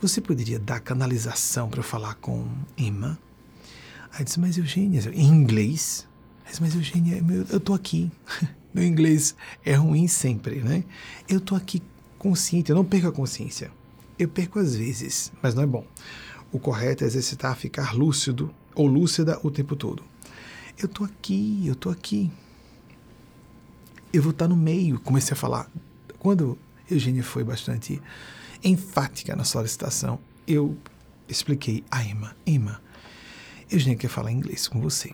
[0.00, 2.46] você poderia dar canalização para eu falar com
[2.78, 3.18] Emma?
[4.12, 6.06] Aí disse: Mas Eugênia, em inglês?
[6.44, 8.12] Aí disse, Mas Eugênia, eu estou aqui.
[8.72, 9.34] meu inglês
[9.64, 10.84] é ruim sempre, né?
[11.28, 11.82] Eu estou aqui
[12.18, 13.70] consciente, eu não perco a consciência.
[14.18, 15.84] Eu perco às vezes, mas não é bom.
[16.50, 20.02] O correto é exercitar ficar lúcido ou lúcida o tempo todo.
[20.78, 22.30] Eu tô aqui, eu tô aqui.
[24.12, 25.00] Eu vou estar no meio.
[25.00, 25.70] Comecei a falar.
[26.18, 26.58] Quando
[26.90, 28.00] Eugênia foi bastante
[28.62, 30.76] enfática na solicitação, eu
[31.28, 32.80] expliquei a Emma: Emma,
[33.70, 35.12] Eugênia quer falar inglês com você.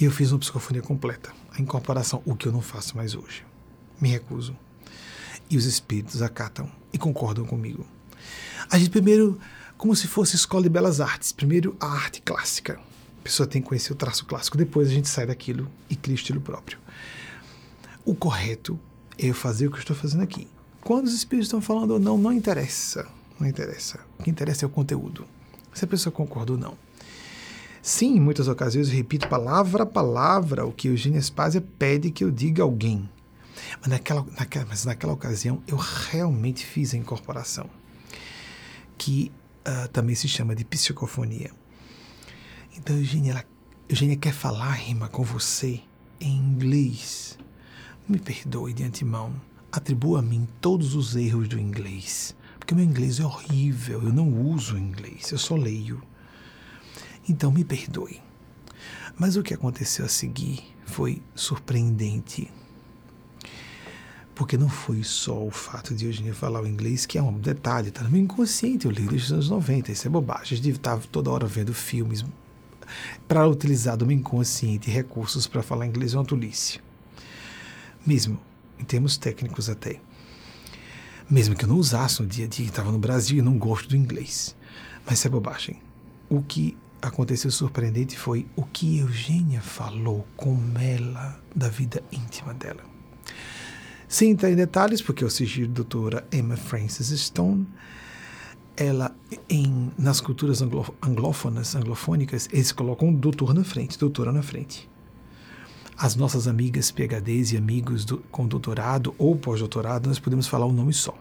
[0.00, 3.44] E eu fiz uma psicofonia completa, a incorporação, o que eu não faço mais hoje.
[4.00, 4.56] Me recuso
[5.52, 7.86] e os espíritos acatam e concordam comigo.
[8.70, 9.38] A gente primeiro,
[9.76, 12.80] como se fosse escola de belas artes, primeiro a arte clássica.
[13.20, 16.14] A pessoa tem que conhecer o traço clássico, depois a gente sai daquilo e cria
[16.14, 16.78] o estilo próprio.
[18.02, 18.80] O correto
[19.18, 20.48] é eu fazer o que eu estou fazendo aqui.
[20.80, 23.06] Quando os espíritos estão falando ou não, não interessa.
[23.38, 24.00] Não interessa.
[24.18, 25.26] O que interessa é o conteúdo.
[25.74, 26.76] Se a pessoa concorda ou não.
[27.82, 32.24] Sim, em muitas ocasiões eu repito palavra a palavra o que Eugênia Spazia pede que
[32.24, 33.08] eu diga a alguém.
[33.80, 37.68] Mas naquela, naquela, mas naquela ocasião eu realmente fiz a incorporação,
[38.98, 39.32] que
[39.66, 41.50] uh, também se chama de psicofonia.
[42.76, 43.44] Então, Eugênia, ela,
[43.88, 45.80] Eugênia quer falar, rima, com você
[46.20, 47.38] em inglês.
[48.08, 49.34] Me perdoe de antemão.
[49.70, 52.34] Atribua a mim todos os erros do inglês.
[52.58, 54.02] Porque meu inglês é horrível.
[54.02, 55.30] Eu não uso inglês.
[55.30, 56.02] Eu só leio.
[57.28, 58.20] Então, me perdoe.
[59.18, 62.50] Mas o que aconteceu a seguir foi surpreendente
[64.34, 67.88] porque não foi só o fato de Eugênia falar o inglês, que é um detalhe,
[67.88, 70.58] está no meu inconsciente, eu li desde os anos 90, isso é bobagem.
[70.64, 72.24] Eu estar toda hora vendo filmes
[73.28, 76.80] para utilizar do meu inconsciente recursos para falar inglês é uma tolice.
[78.06, 78.40] Mesmo,
[78.78, 80.00] em termos técnicos até.
[81.30, 83.88] Mesmo que eu não usasse no dia a dia, estava no Brasil e não gosto
[83.90, 84.56] do inglês.
[85.06, 85.80] Mas isso é bobagem.
[86.28, 92.91] O que aconteceu surpreendente foi o que Eugênia falou com ela da vida íntima dela.
[94.12, 97.66] Sem entrar em detalhes, porque eu assisti a doutora Emma Frances Stone,
[98.76, 99.16] ela,
[99.48, 104.86] em, nas culturas anglo, anglófonas, anglofônicas, eles colocam doutor na frente, doutora na frente.
[105.96, 110.74] As nossas amigas PHDs e amigos do, com doutorado ou pós-doutorado, nós podemos falar um
[110.74, 111.16] nome só.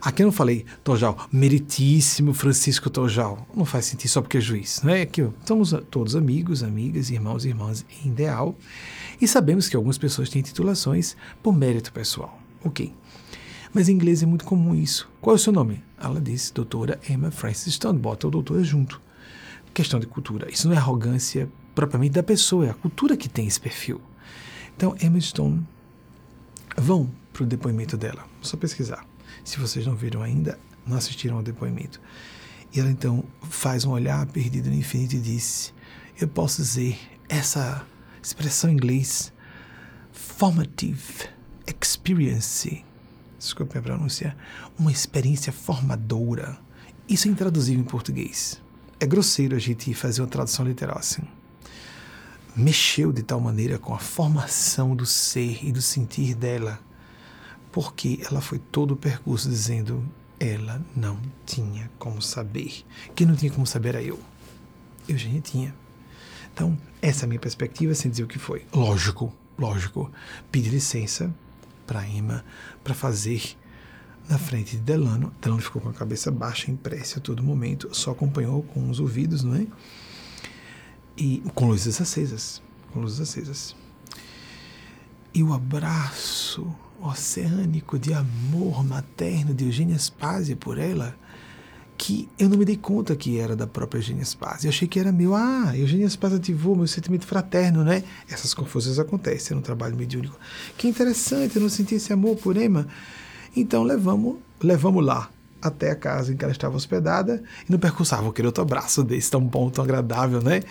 [0.00, 3.46] Aqui eu não falei Tojal, meritíssimo Francisco Tojal.
[3.54, 4.82] Não faz sentido só porque é juiz.
[4.82, 8.56] Não é aqui, estamos todos amigos, amigas, irmãos e irmãs em ideal.
[9.20, 12.38] E sabemos que algumas pessoas têm titulações por mérito pessoal.
[12.64, 12.92] Ok.
[13.72, 15.08] Mas em inglês é muito comum isso.
[15.20, 15.82] Qual é o seu nome?
[16.00, 17.98] Ela disse, doutora Emma Francis Stone.
[17.98, 19.00] Bota o doutora junto.
[19.74, 20.50] Questão de cultura.
[20.50, 24.00] Isso não é arrogância propriamente da pessoa, é a cultura que tem esse perfil.
[24.74, 25.64] Então, Emma Stone,
[26.76, 28.24] vão para o depoimento dela.
[28.40, 29.06] Só pesquisar.
[29.46, 32.00] Se vocês não viram ainda, não assistiram ao depoimento.
[32.74, 35.72] E ela então faz um olhar perdido no infinito e disse:
[36.20, 36.98] Eu posso dizer
[37.28, 37.86] essa
[38.20, 39.32] expressão em inglês,
[40.10, 41.28] formative
[41.80, 42.84] experience,
[43.38, 44.36] desculpe a pronúncia,
[44.76, 46.58] uma experiência formadora.
[47.08, 48.60] Isso é intraduzível em português.
[48.98, 51.22] É grosseiro a gente fazer uma tradução literal assim.
[52.56, 56.80] Mexeu de tal maneira com a formação do ser e do sentir dela,
[57.76, 60.02] porque ela foi todo o percurso dizendo
[60.40, 62.86] ela não tinha como saber.
[63.14, 64.18] Quem não tinha como saber era eu.
[65.06, 65.74] Eu já tinha.
[66.54, 68.64] Então, essa é a minha perspectiva, sem dizer o que foi.
[68.72, 70.10] Lógico, lógico.
[70.50, 71.30] Pedi licença
[71.86, 72.42] para Emma
[72.82, 73.58] para fazer
[74.26, 75.30] na frente de Delano.
[75.38, 79.00] Delano ficou com a cabeça baixa, em prece a todo momento, só acompanhou com os
[79.00, 79.66] ouvidos, não é?
[81.14, 83.76] E com luzes acesas, com luzes acesas.
[85.34, 91.14] E o abraço oceânico de amor materno de Eugênia Spazia por ela
[91.96, 94.68] que eu não me dei conta que era da própria Eugênia Spazia.
[94.68, 95.34] Eu achei que era meu.
[95.34, 98.04] Ah, Eugênia Spazia ativou meu sentimento fraterno, né?
[98.28, 100.38] Essas confusões acontecem no trabalho mediúnico.
[100.76, 102.86] Que interessante, eu não senti esse amor por Emma.
[103.56, 108.14] Então levamos, levamos lá até a casa em que ela estava hospedada e no percurso,
[108.14, 110.62] ah, vou querer outro abraço desse, tão bom, tão agradável, né?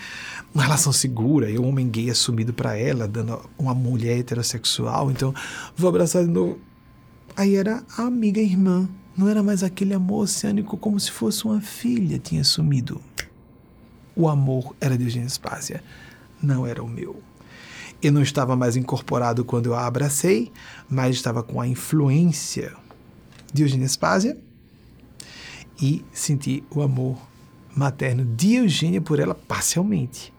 [0.56, 5.36] Uma relação segura, e um homem gay assumido para ela, dando uma mulher heterossexual, então
[5.76, 6.58] vou abraçar de novo.
[7.36, 8.88] Aí era a amiga irmã,
[9.18, 13.02] não era mais aquele amor oceânico como se fosse uma filha tinha assumido.
[14.16, 15.84] O amor era de Eugênia Spásia,
[16.42, 17.22] não era o meu.
[18.02, 20.54] Eu não estava mais incorporado quando eu a abracei,
[20.90, 22.74] mas estava com a influência
[23.52, 24.38] de Eugênia Spásia
[25.82, 27.18] e senti o amor
[27.76, 30.34] materno de Eugênia por ela parcialmente.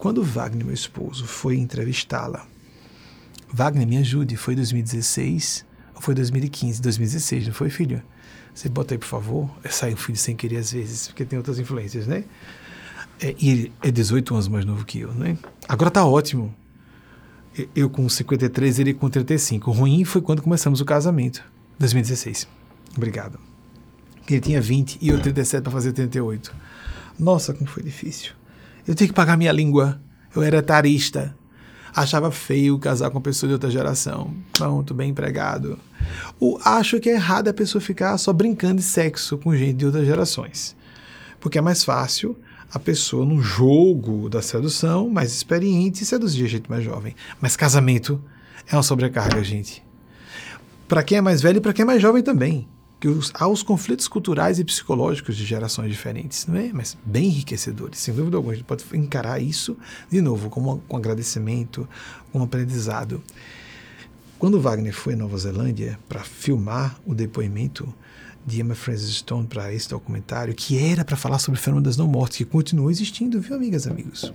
[0.00, 2.46] Quando Wagner, meu esposo, foi entrevistá-la,
[3.52, 6.80] Wagner, me ajude, foi 2016 ou foi 2015?
[6.80, 8.02] 2016, não foi, filho?
[8.54, 9.50] Você bota aí, por favor.
[9.68, 12.24] Sai o filho sem querer às vezes, porque tem outras influências, né?
[13.20, 15.36] É, e ele é 18 anos mais novo que eu, né?
[15.68, 16.54] Agora tá ótimo.
[17.76, 19.70] Eu com 53, ele com 35.
[19.70, 21.44] O ruim foi quando começamos o casamento,
[21.78, 22.48] 2016.
[22.96, 23.38] Obrigado.
[24.26, 26.54] Ele tinha 20 e eu 37 para fazer 38.
[27.18, 28.39] Nossa, como foi difícil.
[28.90, 30.00] Eu tinha que pagar minha língua.
[30.34, 31.32] Eu era tarista.
[31.94, 34.34] Achava feio casar com pessoa de outra geração.
[34.52, 35.78] Pronto, bem empregado.
[36.40, 39.86] O, acho que é errado a pessoa ficar só brincando de sexo com gente de
[39.86, 40.74] outras gerações.
[41.38, 42.36] Porque é mais fácil
[42.74, 47.14] a pessoa, no jogo da sedução, mais experiente, seduzir a gente mais jovem.
[47.40, 48.20] Mas casamento
[48.68, 49.84] é uma sobrecarga, gente.
[50.88, 52.66] Para quem é mais velho e para quem é mais jovem também
[53.00, 56.70] que os, há os conflitos culturais e psicológicos de gerações diferentes, não é?
[56.70, 58.52] mas bem enriquecedores, sem dúvida alguma.
[58.52, 59.76] A gente pode encarar isso,
[60.10, 61.88] de novo, como um agradecimento,
[62.32, 63.22] um aprendizado.
[64.38, 67.92] Quando Wagner foi à Nova Zelândia para filmar o depoimento
[68.46, 71.96] de Emma Francis Stone para esse documentário, que era para falar sobre o fenômeno das
[71.96, 74.32] não mortes, que continua existindo, viu, amigas e amigos?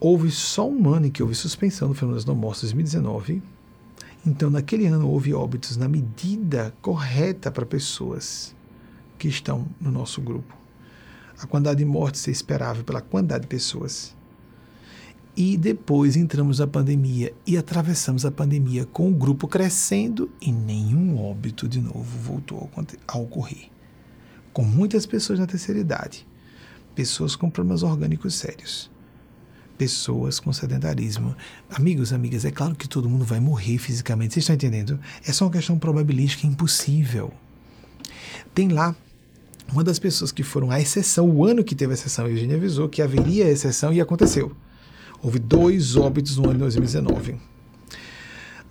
[0.00, 3.42] Houve só um ano em que houve suspensão do fenômeno das não mortes, 2019,
[4.26, 8.54] então, naquele ano houve óbitos na medida correta para pessoas
[9.16, 10.56] que estão no nosso grupo.
[11.40, 14.16] A quantidade de mortes é esperável pela quantidade de pessoas.
[15.36, 21.16] E depois entramos na pandemia e atravessamos a pandemia com o grupo crescendo e nenhum
[21.16, 22.68] óbito de novo voltou
[23.06, 23.70] a ocorrer.
[24.52, 26.26] Com muitas pessoas na terceira idade,
[26.94, 28.90] pessoas com problemas orgânicos sérios
[29.78, 31.34] pessoas com sedentarismo.
[31.70, 34.98] Amigos, amigas, é claro que todo mundo vai morrer fisicamente, vocês estão entendendo?
[35.26, 37.32] É só uma questão probabilística impossível.
[38.52, 38.94] Tem lá
[39.72, 42.56] uma das pessoas que foram a exceção, o ano que teve a exceção, a Eugênia
[42.56, 44.54] avisou que haveria exceção e aconteceu.
[45.22, 47.36] Houve dois óbitos no ano de 2019.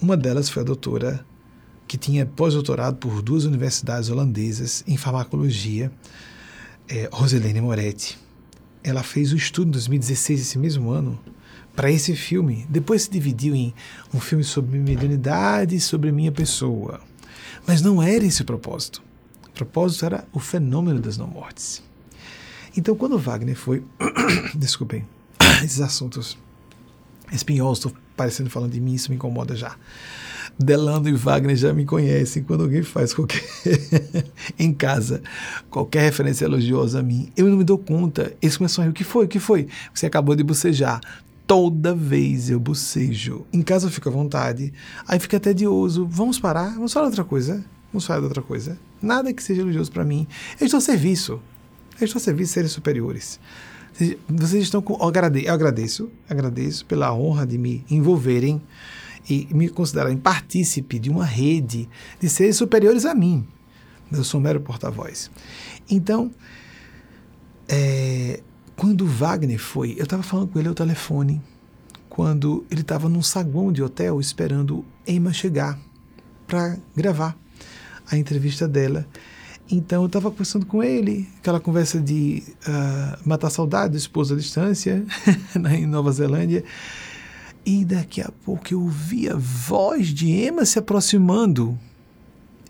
[0.01, 1.25] Uma delas foi a doutora
[1.87, 5.89] que tinha pós-doutorado por duas universidades holandesas em farmacologia,
[6.89, 8.26] é, Roselene Moretti
[8.87, 11.19] ela fez o estudo em 2016, esse mesmo ano,
[11.75, 12.65] para esse filme.
[12.69, 13.73] Depois se dividiu em
[14.13, 17.01] um filme sobre mediunidade e sobre minha pessoa.
[17.67, 19.03] Mas não era esse o propósito.
[19.45, 21.83] O propósito era o fenômeno das não-mortes.
[22.77, 23.83] Então, quando Wagner foi.
[24.55, 25.05] Desculpem,
[25.61, 26.37] esses assuntos
[27.29, 29.75] espinhosos, estou parecendo falando de mim, isso me incomoda já.
[30.59, 32.43] Delano e Wagner já me conhecem.
[32.43, 33.43] Quando alguém faz qualquer.
[34.57, 35.21] em casa,
[35.69, 38.33] qualquer referência elogiosa a mim, eu não me dou conta.
[38.41, 38.91] Eles começam a rir.
[38.91, 39.25] O que foi?
[39.25, 39.67] O que foi?
[39.93, 41.01] Você acabou de bocejar.
[41.45, 43.45] Toda vez eu bocejo.
[43.53, 44.73] Em casa eu fico à vontade.
[45.07, 46.05] Aí fica tedioso.
[46.09, 46.73] Vamos parar?
[46.73, 47.63] Vamos falar outra coisa?
[47.93, 48.77] Vamos falar de outra coisa?
[49.01, 50.27] Nada que seja elogioso para mim.
[50.59, 51.39] Eu estou a serviço.
[51.99, 53.39] Eu estou a serviço de seres superiores.
[54.29, 54.93] Vocês estão com.
[54.93, 58.61] Eu agradeço, agradeço pela honra de me envolverem
[59.29, 61.89] e me considerarem partícipe de uma rede
[62.19, 63.45] de seres superiores a mim.
[64.11, 65.29] Eu sou um mero porta-voz.
[65.89, 66.31] Então,
[67.67, 68.41] é,
[68.75, 71.41] quando Wagner foi, eu estava falando com ele ao telefone,
[72.07, 75.77] quando ele estava num saguão de hotel esperando Emma chegar
[76.47, 77.37] para gravar
[78.09, 79.05] a entrevista dela.
[79.69, 84.37] Então eu estava conversando com ele, aquela conversa de uh, matar saudade do esposo à
[84.37, 85.05] distância,
[85.75, 86.63] em Nova Zelândia.
[87.67, 91.77] E daqui a pouco eu ouvi a voz de Emma se aproximando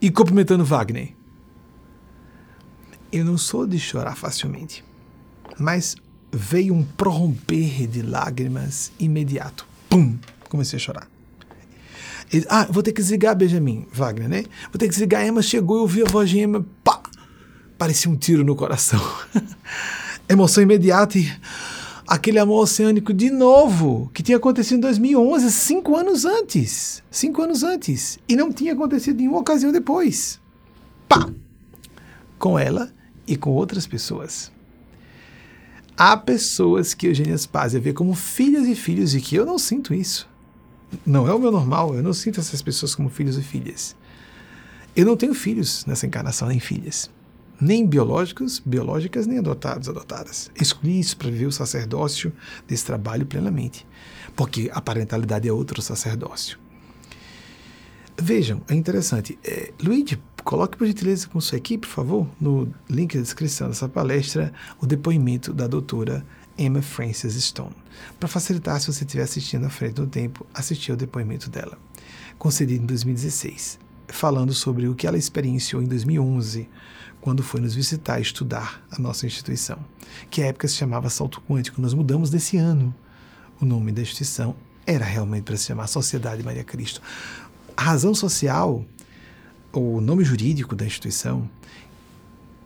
[0.02, 1.14] e cumprimentando Wagner.
[3.12, 4.84] Eu não sou de chorar facilmente,
[5.60, 5.96] mas
[6.32, 9.68] veio um prorromper de lágrimas imediato.
[9.88, 10.18] Pum!
[10.50, 11.08] Comecei a chorar.
[12.50, 14.46] Ah, vou ter que desligar, Benjamin, Wagner, né?
[14.72, 15.24] Vou ter que desligar.
[15.24, 17.04] Emma chegou, eu ouvi a voz de Emma, pá!
[17.78, 19.00] Parecia um tiro no coração.
[20.28, 21.32] Emoção imediata e
[22.08, 27.04] aquele amor oceânico de novo, que tinha acontecido em 2011, cinco anos antes.
[27.12, 28.18] Cinco anos antes.
[28.30, 30.40] E não tinha acontecido em nenhuma ocasião depois.
[31.10, 31.30] Pá!
[32.40, 32.94] Com ela
[33.28, 34.52] e com outras pessoas.
[35.98, 39.94] Há pessoas que Eugênia Spazia vê como filhas e filhos e que eu não sinto
[39.94, 40.30] isso.
[41.06, 43.96] Não é o meu normal, eu não sinto essas pessoas como filhos e filhas.
[44.96, 47.10] Eu não tenho filhos nessa encarnação, nem filhas.
[47.60, 50.52] Nem biológicos, biológicas, nem adotados, adotadas.
[50.60, 52.32] Escolhi isso para viver o sacerdócio
[52.68, 53.86] desse trabalho plenamente.
[54.36, 56.60] Porque a parentalidade é outro sacerdócio.
[58.20, 59.38] Vejam, é interessante.
[59.44, 63.88] É, Luigi, coloque por gentileza com sua equipe, por favor, no link da descrição dessa
[63.88, 66.26] palestra, o depoimento da doutora
[66.58, 67.76] Emma Frances Stone.
[68.20, 71.78] Para facilitar, se você estiver assistindo à frente do tempo, assistir ao depoimento dela,
[72.38, 76.68] concedido em 2016, falando sobre o que ela experienciou em 2011,
[77.28, 79.78] quando foi nos visitar e estudar a nossa instituição,
[80.30, 81.82] que à época se chamava Salto Quântico.
[81.82, 82.96] Nós mudamos desse ano
[83.60, 84.56] o nome da instituição,
[84.86, 87.02] era realmente para se chamar Sociedade Maria Cristo.
[87.76, 88.86] A razão social,
[89.74, 91.50] o nome jurídico da instituição,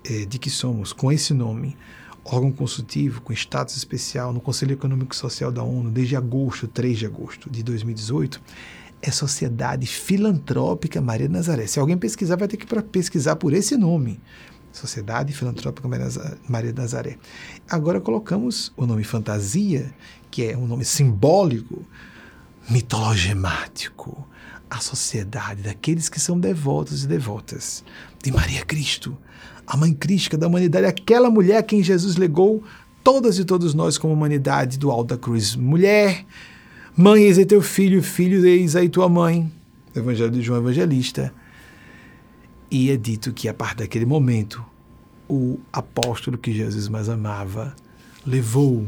[0.08, 1.76] é, de que somos, com esse nome,
[2.24, 7.00] órgão consultivo com status especial no Conselho Econômico e Social da ONU desde agosto, 3
[7.00, 8.40] de agosto de 2018,
[9.02, 11.66] é Sociedade Filantrópica Maria de Nazaré.
[11.66, 14.20] Se alguém pesquisar, vai ter que pesquisar por esse nome.
[14.72, 15.88] Sociedade Filantrópica
[16.48, 17.18] Maria Nazaré.
[17.70, 19.94] Agora colocamos o nome fantasia,
[20.30, 21.86] que é um nome simbólico,
[22.70, 24.28] mitologemático,
[24.70, 27.84] a sociedade daqueles que são devotos e devotas
[28.24, 29.18] de Maria Cristo,
[29.68, 32.64] a mãe crística da humanidade, aquela mulher a quem Jesus legou
[33.04, 35.56] todas e todos nós como humanidade do alto da cruz.
[35.56, 36.26] Mulher,
[36.96, 39.52] mãe, eis aí teu filho, filho, eis aí tua mãe.
[39.94, 41.34] Evangelho de João Evangelista.
[42.72, 44.66] E é dito que a partir daquele momento,
[45.30, 47.76] o apóstolo que Jesus mais amava
[48.26, 48.88] levou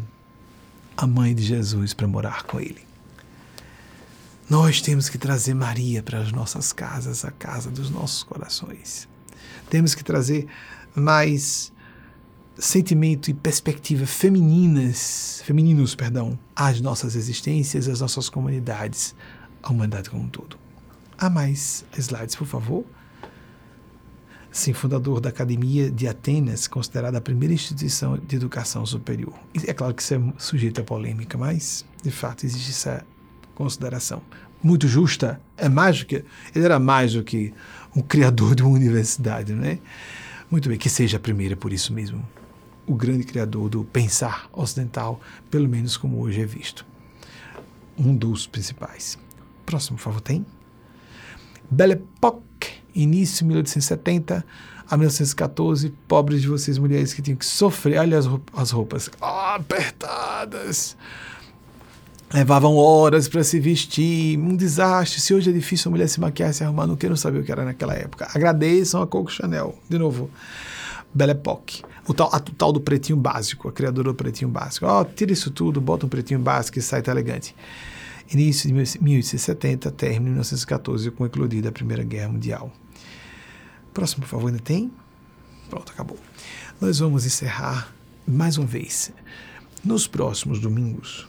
[0.96, 2.82] a mãe de Jesus para morar com ele.
[4.50, 9.08] Nós temos que trazer Maria para as nossas casas, a casa dos nossos corações.
[9.70, 10.48] Temos que trazer
[10.96, 11.74] mais
[12.58, 19.16] sentimento e perspectiva femininas, femininos, perdão, às nossas existências, às nossas comunidades,
[19.62, 20.58] à humanidade como um todo.
[21.18, 22.86] Há mais slides, por favor.
[24.54, 29.34] Sim, fundador da Academia de Atenas, considerada a primeira instituição de educação superior.
[29.66, 33.04] É claro que isso é sujeito a polêmica, mas, de fato, existe essa
[33.56, 34.22] consideração
[34.62, 36.24] muito justa, é mágica.
[36.54, 37.52] Ele era mais do que
[37.96, 39.80] um criador de uma universidade, não é?
[40.52, 42.24] Muito bem, que seja a primeira por isso mesmo.
[42.86, 45.20] O grande criador do pensar ocidental,
[45.50, 46.86] pelo menos como hoje é visto.
[47.98, 49.18] Um dos principais.
[49.66, 50.46] Próximo, por favor, tem?
[51.72, 52.44] Belle Époque,
[52.96, 54.46] início de 1870
[54.90, 58.20] a 1914, pobres de vocês mulheres que tinham que sofrer, olha
[58.54, 60.96] as roupas apertadas,
[62.34, 65.22] levavam horas para se vestir, um desastre.
[65.22, 67.52] Se hoje é difícil a mulher se maquiar, se arrumar, não quero saber o que
[67.52, 68.28] era naquela época.
[68.34, 70.30] Agradeçam a Coco Chanel, de novo.
[71.14, 71.84] Belle Époque.
[72.08, 74.86] O tal, a, o tal do pretinho básico, a criadora do pretinho básico.
[74.86, 77.56] Ó, oh, tira isso tudo, bota um pretinho básico e sai tá elegante.
[78.32, 82.72] Início de 1870, término de 1914, com eclodida a Primeira Guerra Mundial.
[83.94, 84.92] Próximo, por favor, ainda tem?
[85.70, 86.18] Pronto, acabou.
[86.82, 87.94] Nós vamos encerrar
[88.28, 89.12] mais uma vez.
[89.84, 91.28] Nos próximos domingos,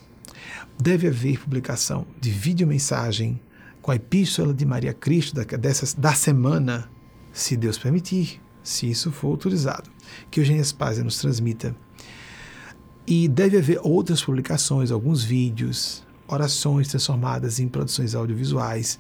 [0.81, 3.41] deve haver publicação de videomensagem
[3.83, 6.89] com a Epístola de Maria Cristo da, dessa, da semana,
[7.33, 9.91] se Deus permitir, se isso for autorizado,
[10.31, 11.77] que Eugênia Spazia nos transmita.
[13.07, 18.99] E deve haver outras publicações, alguns vídeos, orações transformadas em produções audiovisuais.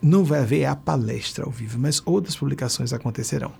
[0.00, 3.52] Não vai haver a palestra ao vivo, mas outras publicações acontecerão.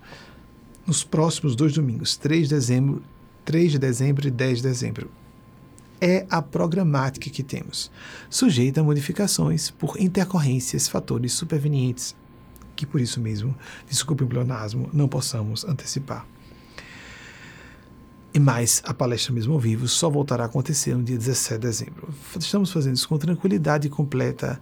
[0.87, 3.03] Nos próximos dois domingos, 3 de dezembro,
[3.45, 5.11] 3 de dezembro e 10 de dezembro
[6.01, 7.91] é a programática que temos,
[8.31, 12.15] sujeita a modificações por intercorrências, fatores supervenientes,
[12.77, 13.57] que por isso mesmo,
[13.89, 16.27] desculpe o pleonasmo, não possamos antecipar.
[18.33, 21.67] E mais, a palestra mesmo ao vivo só voltará a acontecer no dia 17 de
[21.67, 22.09] dezembro.
[22.39, 24.61] Estamos fazendo isso com tranquilidade completa,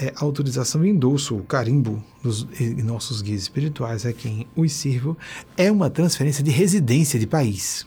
[0.00, 2.46] é, autorização e endosso, o carimbo dos
[2.82, 5.16] nossos guias espirituais a quem os sirvo,
[5.56, 7.86] é uma transferência de residência de país.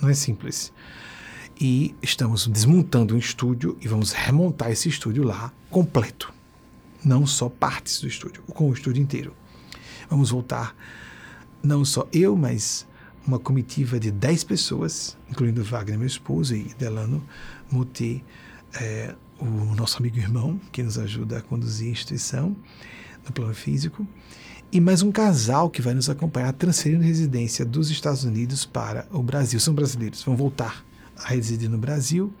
[0.00, 0.72] Não é simples
[1.60, 6.34] e estamos desmontando um estúdio e vamos remontar esse estúdio lá completo.
[7.04, 9.32] Não só partes do estúdio, com o estúdio inteiro.
[10.10, 10.74] Vamos voltar,
[11.62, 12.84] não só eu, mas
[13.24, 17.22] uma comitiva de 10 pessoas, incluindo Wagner, meu esposo, e Delano
[17.70, 18.24] Muti,
[18.74, 22.56] é, o nosso amigo irmão, que nos ajuda a conduzir a instituição
[23.24, 24.06] no plano físico,
[24.70, 29.22] e mais um casal que vai nos acompanhar transferindo residência dos Estados Unidos para o
[29.22, 29.58] Brasil.
[29.58, 30.84] São brasileiros, vão voltar
[31.16, 32.32] a residir no Brasil,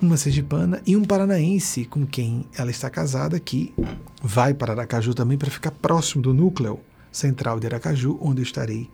[0.00, 3.74] uma sergipana e um paranaense com quem ela está casada, que
[4.22, 6.78] vai para Aracaju também para ficar próximo do núcleo
[7.10, 8.90] central de Aracaju, onde eu estarei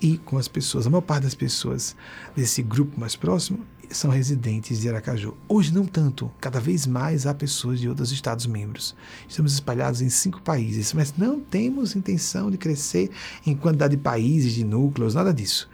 [0.00, 0.86] e com as pessoas.
[0.86, 1.94] A maior parte das pessoas
[2.34, 3.60] desse grupo mais próximo
[3.90, 5.34] são residentes de Aracaju.
[5.48, 8.94] Hoje não tanto, cada vez mais há pessoas de outros estados membros.
[9.28, 13.10] Estamos espalhados em cinco países, mas não temos intenção de crescer
[13.46, 15.68] em quantidade de países, de núcleos, nada disso.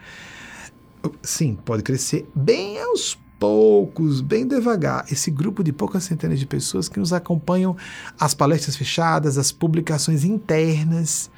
[1.22, 6.88] Sim, pode crescer bem aos poucos, bem devagar, esse grupo de poucas centenas de pessoas
[6.88, 7.76] que nos acompanham
[8.18, 11.30] as palestras fechadas, as publicações internas.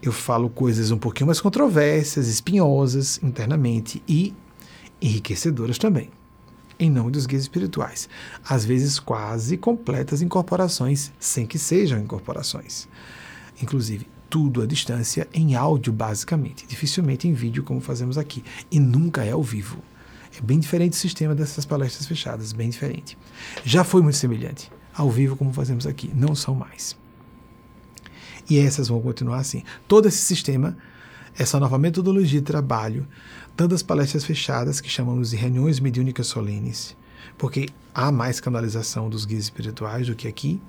[0.00, 4.34] Eu falo coisas um pouquinho mais controversas, espinhosas internamente e
[5.02, 6.10] enriquecedoras também,
[6.78, 8.08] em nome dos guias espirituais.
[8.48, 12.88] Às vezes quase completas incorporações, sem que sejam incorporações.
[13.60, 19.24] Inclusive, tudo à distância, em áudio basicamente, dificilmente em vídeo como fazemos aqui, e nunca
[19.24, 19.82] é ao vivo.
[20.36, 23.18] É bem diferente o sistema dessas palestras fechadas, bem diferente.
[23.64, 26.96] Já foi muito semelhante ao vivo como fazemos aqui, não são mais.
[28.48, 29.62] E essas vão continuar assim.
[29.86, 30.76] Todo esse sistema,
[31.38, 33.06] essa nova metodologia de trabalho,
[33.56, 36.96] tanto as palestras fechadas, que chamamos de reuniões mediúnicas solenes,
[37.36, 40.60] porque há mais canalização dos guias espirituais do que aqui,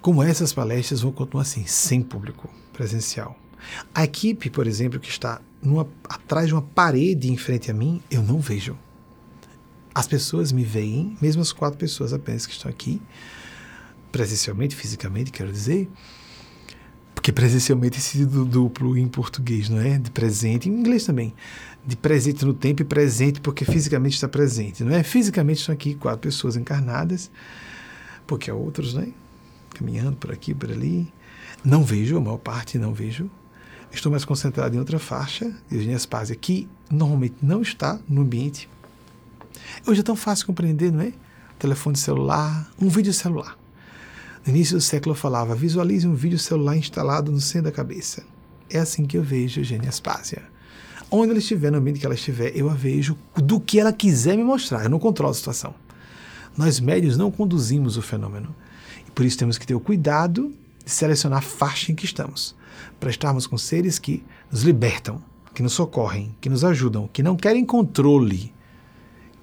[0.00, 3.38] como essas palestras vão continuar assim, sem público presencial.
[3.94, 8.02] A equipe, por exemplo, que está numa, atrás de uma parede em frente a mim,
[8.10, 8.76] eu não vejo.
[9.94, 13.00] As pessoas me veem, mesmo as quatro pessoas apenas que estão aqui,
[14.10, 15.88] presencialmente, fisicamente, quero dizer,
[17.14, 19.98] porque presencialmente é sentido duplo em português, não é?
[19.98, 21.32] De presente, em inglês também.
[21.84, 25.02] De presente no tempo e presente porque fisicamente está presente, não é?
[25.02, 27.30] Fisicamente estão aqui quatro pessoas encarnadas,
[28.26, 29.08] porque há outros, né?
[29.74, 31.12] Caminhando por aqui, por ali.
[31.64, 33.28] Não vejo, a maior parte não vejo.
[33.90, 38.68] Estou mais concentrado em outra faixa, de Eugênia Spazia, que normalmente não está no ambiente.
[39.86, 41.12] Hoje é tão fácil compreender, não é?
[41.58, 43.58] Telefone celular, um vídeo celular.
[44.46, 48.24] No início do século eu falava, visualize um vídeo celular instalado no centro da cabeça.
[48.70, 50.51] É assim que eu vejo Eugênia Aspásia.
[51.14, 54.34] Onde ela estiver, no ambiente que ela estiver, eu a vejo do que ela quiser
[54.34, 54.84] me mostrar.
[54.84, 55.74] Eu não controlo a situação.
[56.56, 58.54] Nós médios não conduzimos o fenômeno.
[59.06, 60.50] E por isso temos que ter o cuidado
[60.82, 62.56] de selecionar a faixa em que estamos.
[62.98, 65.22] Para estarmos com seres que nos libertam,
[65.54, 68.50] que nos socorrem, que nos ajudam, que não querem controle,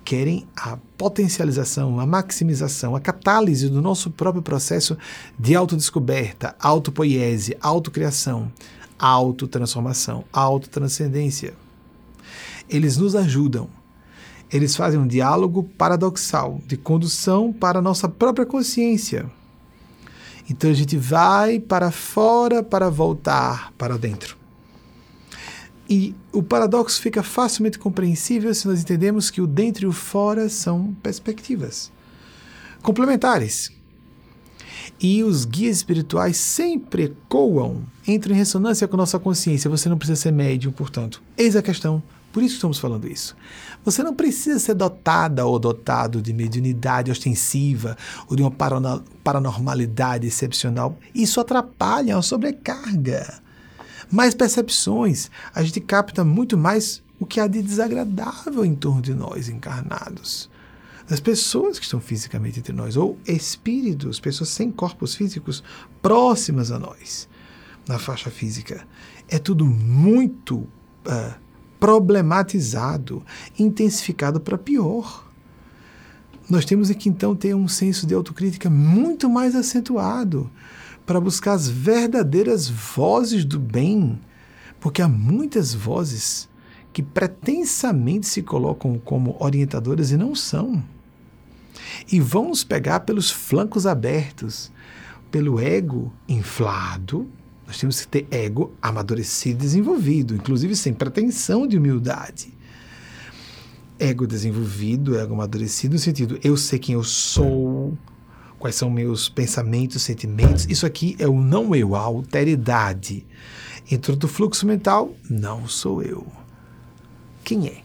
[0.03, 4.97] querem a potencialização, a maximização, a catálise do nosso próprio processo
[5.37, 8.51] de autodescoberta, autopoiese, autocriação,
[8.99, 11.53] autotransformação, autotranscendência.
[12.69, 13.69] Eles nos ajudam.
[14.51, 19.29] Eles fazem um diálogo paradoxal de condução para a nossa própria consciência.
[20.49, 24.37] Então a gente vai para fora para voltar para dentro.
[25.89, 30.49] E o paradoxo fica facilmente compreensível se nós entendemos que o dentro e o fora
[30.49, 31.91] são perspectivas
[32.81, 33.71] complementares.
[34.99, 39.69] E os guias espirituais sempre ecoam, entram em ressonância com nossa consciência.
[39.69, 41.21] Você não precisa ser médium, portanto.
[41.37, 42.01] Eis a questão.
[42.31, 43.35] Por isso estamos falando isso.
[43.83, 48.51] Você não precisa ser dotada ou dotado de mediunidade ostensiva ou de uma
[49.23, 50.97] paranormalidade excepcional.
[51.13, 53.41] Isso atrapalha, é uma sobrecarga
[54.11, 59.13] mais percepções, a gente capta muito mais o que há de desagradável em torno de
[59.13, 60.49] nós encarnados.
[61.07, 65.63] Das pessoas que estão fisicamente entre nós, ou espíritos, pessoas sem corpos físicos
[66.01, 67.27] próximas a nós,
[67.89, 68.87] na faixa física.
[69.27, 71.33] É tudo muito uh,
[71.79, 73.23] problematizado,
[73.57, 75.27] intensificado para pior.
[76.47, 80.49] Nós temos que então ter um senso de autocrítica muito mais acentuado
[81.03, 84.19] para buscar as verdadeiras vozes do bem,
[84.79, 86.47] porque há muitas vozes
[86.93, 90.83] que pretensamente se colocam como orientadoras e não são.
[92.11, 94.71] E vão nos pegar pelos flancos abertos,
[95.31, 97.27] pelo ego inflado.
[97.69, 102.51] Nós temos que ter ego amadurecido e desenvolvido, inclusive sem pretensão de humildade.
[103.99, 107.95] Ego desenvolvido, ego amadurecido, no sentido, eu sei quem eu sou,
[108.57, 110.65] quais são meus pensamentos, sentimentos.
[110.67, 113.23] Isso aqui é o não eu, a alteridade.
[113.91, 116.25] Entrou do fluxo mental, não sou eu.
[117.43, 117.83] Quem é?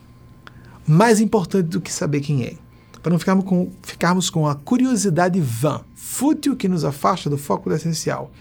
[0.87, 2.55] Mais importante do que saber quem é,
[3.03, 7.69] para não ficarmos com, ficarmos com a curiosidade vã, fútil que nos afasta do foco
[7.69, 8.33] do essencial.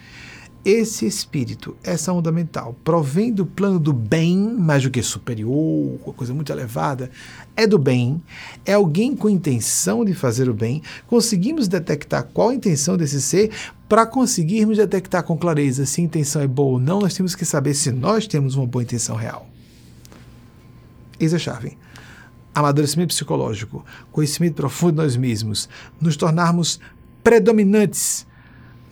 [0.66, 6.14] Esse espírito, essa onda mental, provém do plano do bem, mais do que superior, uma
[6.14, 7.12] coisa muito elevada,
[7.54, 8.24] é do bem,
[8.66, 10.82] é alguém com intenção de fazer o bem.
[11.06, 13.52] Conseguimos detectar qual a intenção desse ser
[13.90, 17.44] para conseguirmos detectar com clareza se a intenção é boa ou não, nós temos que
[17.44, 19.50] saber se nós temos uma boa intenção real.
[21.20, 21.78] Eis a chave.
[22.56, 23.84] Amadurecimento psicológico,
[24.14, 25.68] conhecimento profundo de nós mesmos,
[26.00, 26.80] nos tornarmos
[27.22, 28.26] predominantes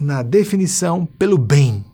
[0.02, 1.86] na definição pelo bem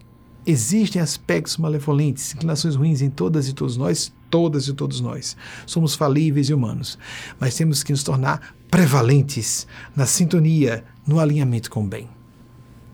[0.50, 5.36] Existem aspectos malevolentes, inclinações ruins em todas e todos nós, todas e todos nós.
[5.66, 6.98] Somos falíveis e humanos,
[7.38, 12.08] mas temos que nos tornar prevalentes na sintonia, no alinhamento com o bem.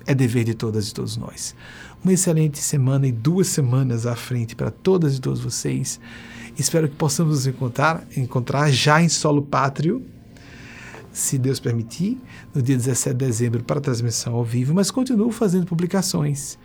[0.07, 1.55] É dever de todas e todos nós.
[2.03, 5.99] Uma excelente semana e duas semanas à frente para todas e todos vocês.
[6.57, 10.03] Espero que possamos nos encontrar, encontrar já em solo pátrio,
[11.13, 12.19] se Deus permitir,
[12.53, 16.57] no dia 17 de dezembro para transmissão ao vivo, mas continuo fazendo publicações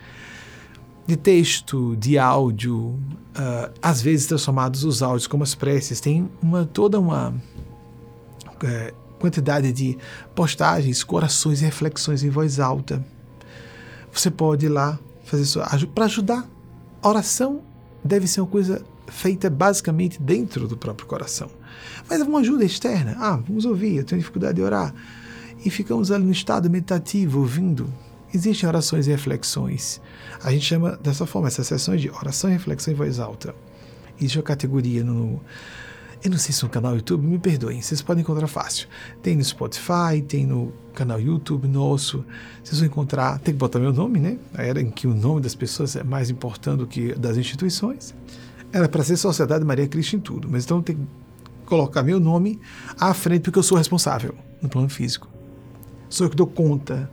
[1.07, 6.67] de texto, de áudio, uh, às vezes transformados os áudios como as preces, tem uma,
[6.67, 9.97] toda uma uh, quantidade de
[10.35, 13.05] postagens, corações e reflexões em voz alta.
[14.13, 15.61] Você pode ir lá fazer isso
[15.95, 16.47] para ajudar.
[17.03, 17.63] A oração
[18.05, 21.51] deve ser uma coisa feita basicamente dentro do próprio coração.
[22.09, 23.17] Mas é uma ajuda externa.
[23.19, 24.95] Ah, vamos ouvir, eu tenho dificuldade de orar.
[25.65, 27.93] E ficamos ali no estado meditativo, ouvindo.
[28.33, 30.01] Existem orações e reflexões.
[30.43, 33.55] A gente chama dessa forma essas sessões de oração reflexão em voz alta.
[34.19, 35.41] Existe uma categoria no.
[36.23, 38.89] Eu não sei se é no canal YouTube, me perdoem, vocês podem encontrar fácil.
[39.23, 42.25] Tem no Spotify, tem no canal YouTube nosso.
[42.63, 44.37] Vocês vão encontrar, tem que botar meu nome, né?
[44.53, 48.15] A era em que o nome das pessoas é mais importante do que das instituições.
[48.73, 51.03] Era para ser Sociedade Maria Cristo em tudo, mas então tem que
[51.69, 52.59] colocar meu nome
[52.99, 55.29] à frente porque eu sou responsável no plano físico.
[56.09, 57.11] Sou eu que dou conta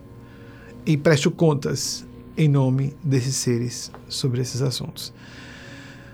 [0.86, 2.08] e presto contas
[2.38, 5.14] em nome desses seres sobre esses assuntos.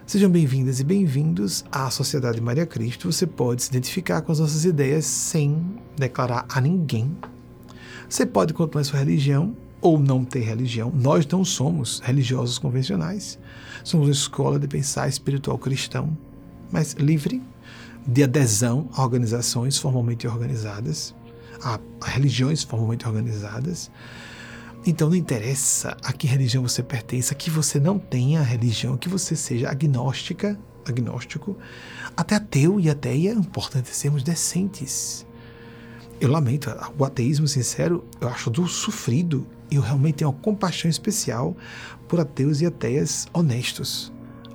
[0.07, 3.11] Sejam bem-vindas e bem-vindos à Sociedade Maria Cristo.
[3.11, 5.63] Você pode se identificar com as nossas ideias sem
[5.95, 7.15] declarar a ninguém.
[8.09, 10.91] Você pode continuar sua religião ou não ter religião.
[10.93, 13.37] Nós não somos religiosos convencionais.
[13.83, 16.17] Somos uma escola de pensar espiritual cristão,
[16.71, 17.41] mas livre
[18.05, 21.13] de adesão a organizações formalmente organizadas,
[21.61, 23.91] a, religiões formalmente organizadas.
[24.85, 29.35] Então não interessa a que religião você pertença, que você não tenha religião, que você
[29.35, 31.55] seja agnóstica, agnóstico,
[32.17, 35.25] até ateu e ateia, é importante sermos decentes.
[36.19, 39.45] Eu lamento, o ateísmo sincero eu acho do sofrido.
[39.69, 41.55] Eu realmente tenho uma compaixão especial
[42.07, 44.11] por ateus e ateias honestos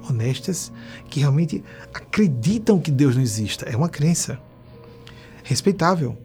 [0.08, 0.72] honestas
[1.08, 1.62] que realmente
[1.92, 3.66] acreditam que Deus não exista.
[3.66, 4.38] É uma crença
[5.42, 6.16] respeitável.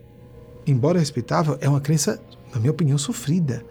[0.65, 2.21] Embora respeitável, é uma crença,
[2.53, 3.65] na minha opinião, sofrida.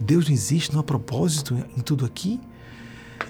[0.00, 2.40] Deus não existe, não há propósito em tudo aqui.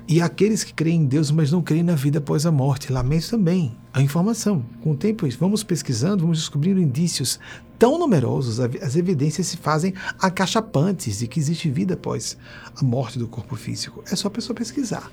[0.06, 2.92] E aqueles que creem em Deus, mas não creem na vida após a morte.
[2.92, 4.64] Lamento também a informação.
[4.82, 7.38] Com o tempo, vamos pesquisando, vamos descobrindo indícios
[7.78, 12.36] tão numerosos, as evidências se fazem acachapantes de que existe vida após
[12.76, 14.02] a morte do corpo físico.
[14.10, 15.10] É só a pessoa pesquisar.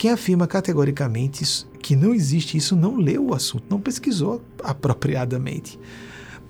[0.00, 5.78] Quem afirma categoricamente que não existe isso não leu o assunto, não pesquisou apropriadamente.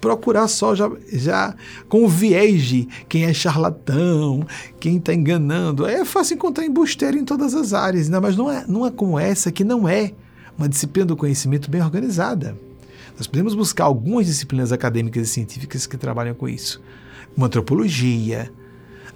[0.01, 1.57] Procurar só já, já
[1.89, 4.47] com o viés de quem é charlatão,
[4.79, 5.85] quem está enganando.
[5.85, 8.21] É fácil encontrar embusteiro em todas as áreas, né?
[8.21, 10.13] mas não é, não é como essa que não é
[10.57, 12.57] uma disciplina do conhecimento bem organizada.
[13.19, 16.81] Nós podemos buscar algumas disciplinas acadêmicas e científicas que trabalham com isso,
[17.35, 18.49] como antropologia,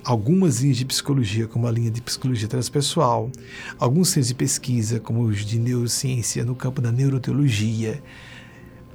[0.04, 3.30] algumas linhas de psicologia, como a linha de psicologia transpessoal,
[3.78, 8.02] alguns centros de pesquisa, como os de neurociência no campo da neuroteologia,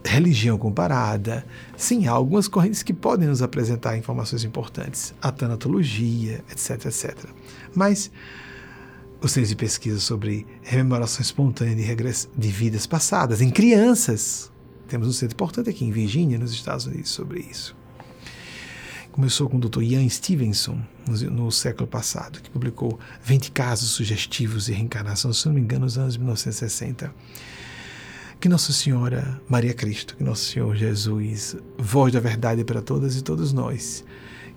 [0.03, 1.45] religião comparada.
[1.75, 7.25] Sim, há algumas correntes que podem nos apresentar informações importantes, a tanatologia, etc, etc.
[7.73, 8.11] Mas
[9.21, 14.51] os centros de pesquisa sobre rememoração espontânea de, de vidas passadas em crianças.
[14.87, 17.75] Temos um centro importante aqui em Virgínia, nos Estados Unidos, sobre isso.
[19.11, 19.81] Começou com o Dr.
[19.83, 25.53] Ian Stevenson, no, no, século passado, que publicou 20 casos sugestivos de reencarnação, se não
[25.53, 27.13] me engano, nos anos 1960.
[28.39, 33.21] Que Nossa Senhora Maria Cristo, que Nosso Senhor Jesus, voz da verdade para todas e
[33.21, 34.05] todos nós,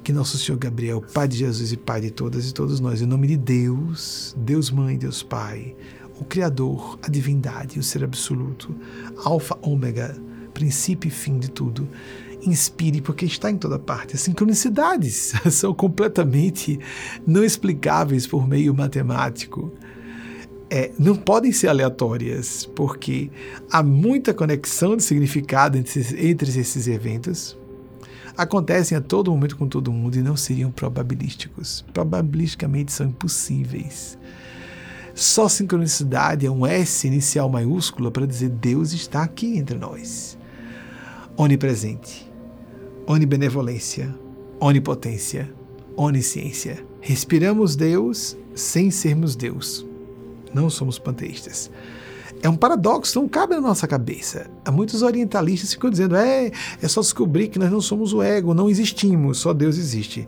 [0.04, 3.06] que Nosso Senhor Gabriel, Pai de Jesus e Pai de todas e todos nós, em
[3.06, 5.74] nome de Deus, Deus Mãe, Deus Pai,
[6.20, 8.74] o Criador, a divindade, o Ser Absoluto,
[9.24, 10.16] Alfa, Ômega,
[10.54, 11.88] princípio e fim de tudo,
[12.44, 14.14] inspire, porque está em toda parte.
[14.14, 16.78] As sincronicidades são completamente
[17.26, 19.72] não explicáveis por meio matemático.
[20.70, 23.30] É, não podem ser aleatórias, porque
[23.70, 26.00] há muita conexão de significado entre,
[26.30, 27.58] entre esses eventos.
[28.34, 31.84] Acontecem a todo momento com todo mundo e não seriam probabilísticos.
[31.92, 34.18] Probabilisticamente são impossíveis.
[35.14, 40.38] Só sincronicidade é um S inicial maiúsculo para dizer Deus está aqui entre nós.
[41.36, 42.31] Onipresente
[43.06, 44.14] onibenevolência,
[44.60, 45.52] onipotência,
[45.96, 46.84] onisciência.
[47.00, 49.86] Respiramos Deus sem sermos Deus.
[50.54, 51.70] Não somos panteístas.
[52.42, 54.50] é um paradoxo, não cabe na nossa cabeça.
[54.72, 56.50] Muitos orientalistas ficam dizendo: é,
[56.80, 60.26] é só descobrir que nós não somos o ego, não existimos, só Deus existe.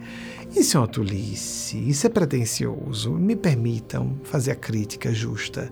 [0.55, 3.13] Isso é uma tolice, isso é pretensioso.
[3.13, 5.71] Me permitam fazer a crítica justa.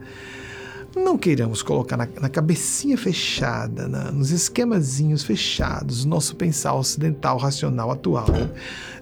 [0.94, 7.90] Não queiramos colocar na, na cabecinha fechada, na, nos esquemazinhos fechados, nosso pensar ocidental, racional,
[7.90, 8.26] atual,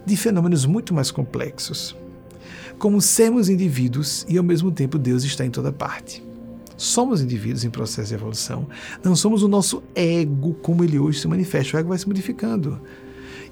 [0.06, 1.96] de fenômenos muito mais complexos.
[2.78, 6.24] Como sermos indivíduos e ao mesmo tempo Deus está em toda parte.
[6.76, 8.68] Somos indivíduos em processo de evolução.
[9.02, 11.76] Não somos o nosso ego como ele hoje se manifesta.
[11.76, 12.80] O ego vai se modificando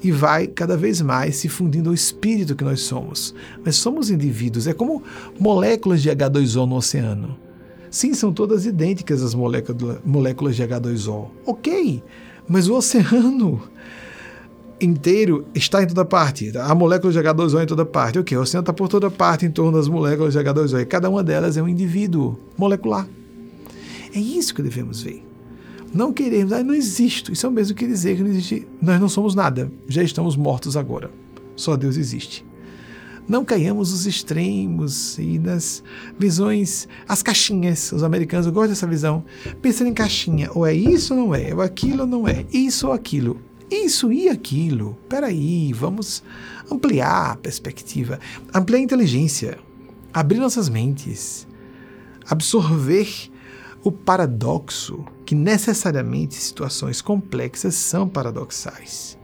[0.02, 3.34] e vai cada vez mais se fundindo ao espírito que nós somos.
[3.64, 5.02] Mas somos indivíduos, é como
[5.38, 7.47] moléculas de H2O no oceano.
[7.98, 11.30] Sim, são todas idênticas as moléculas de H2O.
[11.44, 12.00] Ok,
[12.46, 13.60] mas o oceano
[14.80, 16.56] inteiro está em toda parte.
[16.56, 18.20] A molécula de H2O é em toda parte.
[18.20, 20.80] Ok, o oceano está por toda parte em torno das moléculas de H2O.
[20.80, 23.04] E cada uma delas é um indivíduo molecular.
[24.14, 25.26] É isso que devemos ver.
[25.92, 27.32] Não queremos, ah, não existo.
[27.32, 28.64] Isso é o mesmo que dizer que não existe.
[28.80, 29.72] Nós não somos nada.
[29.88, 31.10] Já estamos mortos agora.
[31.56, 32.46] Só Deus existe.
[33.28, 35.82] Não caiamos nos extremos e nas
[36.18, 37.92] visões, as caixinhas.
[37.92, 39.22] Os americanos gostam dessa visão.
[39.60, 40.50] Pensando em caixinha.
[40.54, 41.54] Ou é isso ou não é?
[41.54, 42.46] Ou aquilo ou não é?
[42.50, 43.38] Isso ou aquilo?
[43.70, 44.96] Isso e aquilo.
[45.10, 46.22] Peraí, vamos
[46.72, 48.18] ampliar a perspectiva.
[48.54, 49.58] Ampliar a inteligência.
[50.10, 51.46] Abrir nossas mentes.
[52.30, 53.30] Absorver
[53.84, 59.17] o paradoxo que necessariamente situações complexas são paradoxais.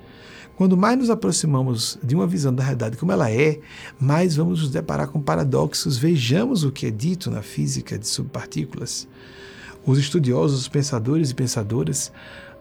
[0.57, 3.59] Quando mais nos aproximamos de uma visão da realidade como ela é,
[3.99, 5.97] mais vamos nos deparar com paradoxos.
[5.97, 9.09] Vejamos o que é dito na física de subpartículas.
[9.85, 12.13] Os estudiosos, os pensadores e pensadoras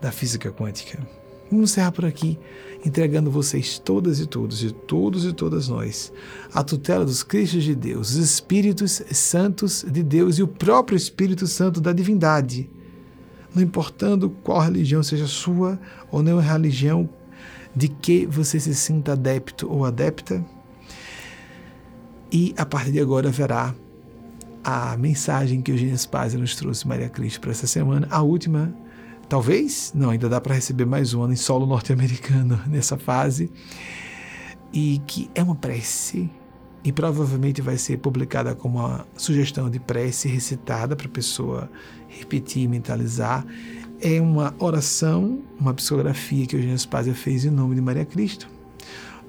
[0.01, 0.99] da física quântica.
[1.51, 2.39] Vamos encerrar por aqui,
[2.83, 6.11] entregando vocês todas e todos, e todos e todas nós,
[6.51, 11.45] a tutela dos Cristos de Deus, os Espíritos Santos de Deus e o próprio Espírito
[11.45, 12.67] Santo da divindade.
[13.53, 15.79] Não importando qual religião seja sua
[16.11, 17.07] ou não a religião
[17.75, 20.43] de que você se sinta adepto ou adepta.
[22.31, 23.73] E a partir de agora verá
[24.63, 28.73] a mensagem que Eugênia Spazia nos trouxe, Maria Cristo, para essa semana, a última,
[29.27, 33.51] talvez, não, ainda dá para receber mais um ano em solo norte-americano nessa fase,
[34.71, 36.29] e que é uma prece,
[36.83, 41.69] e provavelmente vai ser publicada como uma sugestão de prece recitada para a pessoa
[42.07, 43.45] repetir, mentalizar,
[44.03, 48.49] é uma oração, uma psicografia que Eugênio Spazia fez em nome de Maria Cristo.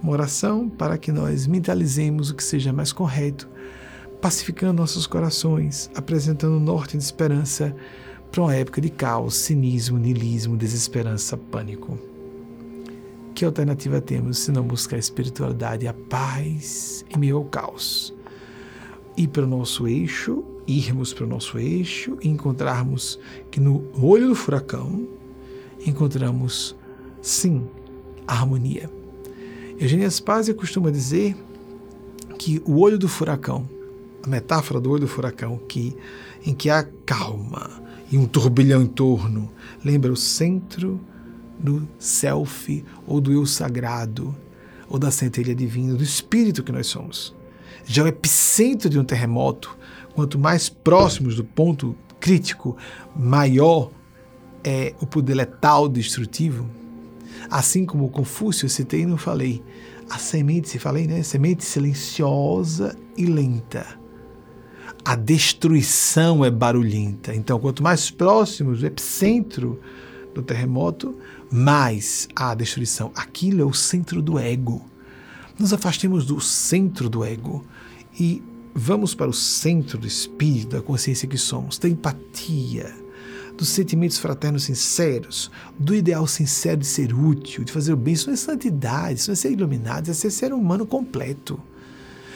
[0.02, 3.48] Uma oração para que nós mentalizemos o que seja mais correto,
[4.20, 7.74] pacificando nossos corações, apresentando norte de esperança
[8.32, 11.96] para uma época de caos, cinismo, niilismo, desesperança, pânico.
[13.32, 18.12] Que alternativa temos se não buscar a espiritualidade e a paz em meio ao caos?
[19.16, 23.18] Ir para o nosso eixo irmos para o nosso eixo e encontrarmos
[23.50, 25.06] que no olho do furacão
[25.86, 26.74] encontramos,
[27.20, 27.66] sim,
[28.26, 28.90] a harmonia.
[29.78, 31.36] Eugênia Spazia costuma dizer
[32.38, 33.68] que o olho do furacão,
[34.22, 35.96] a metáfora do olho do furacão, que,
[36.44, 39.50] em que há calma e um turbilhão em torno,
[39.84, 41.00] lembra o centro
[41.58, 44.34] do self ou do eu sagrado,
[44.88, 47.34] ou da centelha divina, do espírito que nós somos.
[47.84, 49.76] Já o epicentro de um terremoto
[50.14, 52.76] quanto mais próximos do ponto crítico,
[53.14, 53.90] maior
[54.62, 56.68] é o poder letal destrutivo.
[57.50, 59.62] Assim como Confúcio, eu citei e não falei,
[60.08, 61.22] a semente, se falei, né?
[61.22, 63.86] Semente silenciosa e lenta.
[65.04, 67.34] A destruição é barulhenta.
[67.34, 69.78] Então, quanto mais próximos do epicentro
[70.34, 71.14] do terremoto,
[71.50, 73.12] mais a destruição.
[73.14, 74.84] Aquilo é o centro do ego.
[75.58, 77.64] Nos afastemos do centro do ego
[78.18, 78.42] e
[78.74, 82.92] vamos para o centro do espírito, da consciência que somos, da empatia,
[83.56, 88.14] dos sentimentos fraternos sinceros, do ideal sincero de ser útil, de fazer o bem.
[88.14, 91.60] Isso não é santidade, isso não é ser iluminado, isso é ser ser humano completo.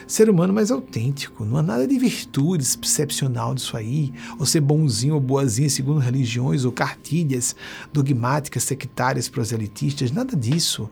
[0.07, 1.45] Ser humano mais autêntico.
[1.45, 6.65] Não há nada de virtude excepcional disso aí, ou ser bonzinho ou boazinha segundo religiões
[6.65, 7.55] ou cartilhas
[7.93, 10.89] dogmáticas, sectárias, proselitistas, nada disso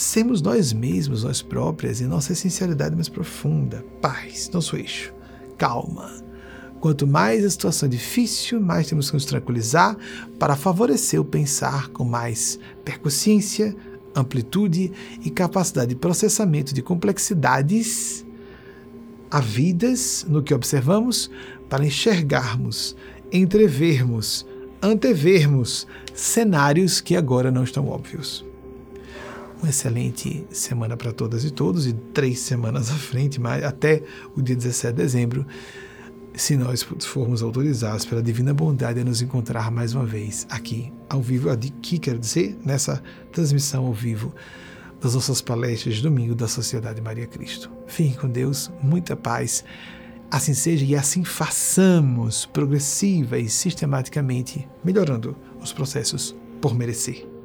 [0.00, 5.12] sermos nós mesmos, nós próprias, em nossa essencialidade mais profunda, paz, nosso eixo,
[5.58, 6.10] calma.
[6.80, 9.96] Quanto mais a situação é difícil, mais temos que nos tranquilizar
[10.38, 13.76] para favorecer o pensar com mais percussência,
[14.14, 14.90] amplitude
[15.22, 18.24] e capacidade de processamento de complexidades
[19.30, 21.30] havidas no que observamos
[21.68, 22.96] para enxergarmos,
[23.30, 24.46] entrevermos,
[24.82, 28.49] antevermos cenários que agora não estão óbvios
[29.60, 34.02] uma excelente semana para todas e todos, e três semanas à frente, mais, até
[34.34, 35.46] o dia 17 de dezembro,
[36.34, 41.20] se nós formos autorizados pela divina bondade a nos encontrar mais uma vez aqui, ao
[41.20, 44.34] vivo, aqui quero dizer, nessa transmissão ao vivo
[45.00, 47.70] das nossas palestras de domingo da Sociedade Maria Cristo.
[47.86, 49.64] Fique com Deus, muita paz.
[50.30, 57.39] Assim seja e assim façamos progressiva e sistematicamente melhorando os processos por merecer.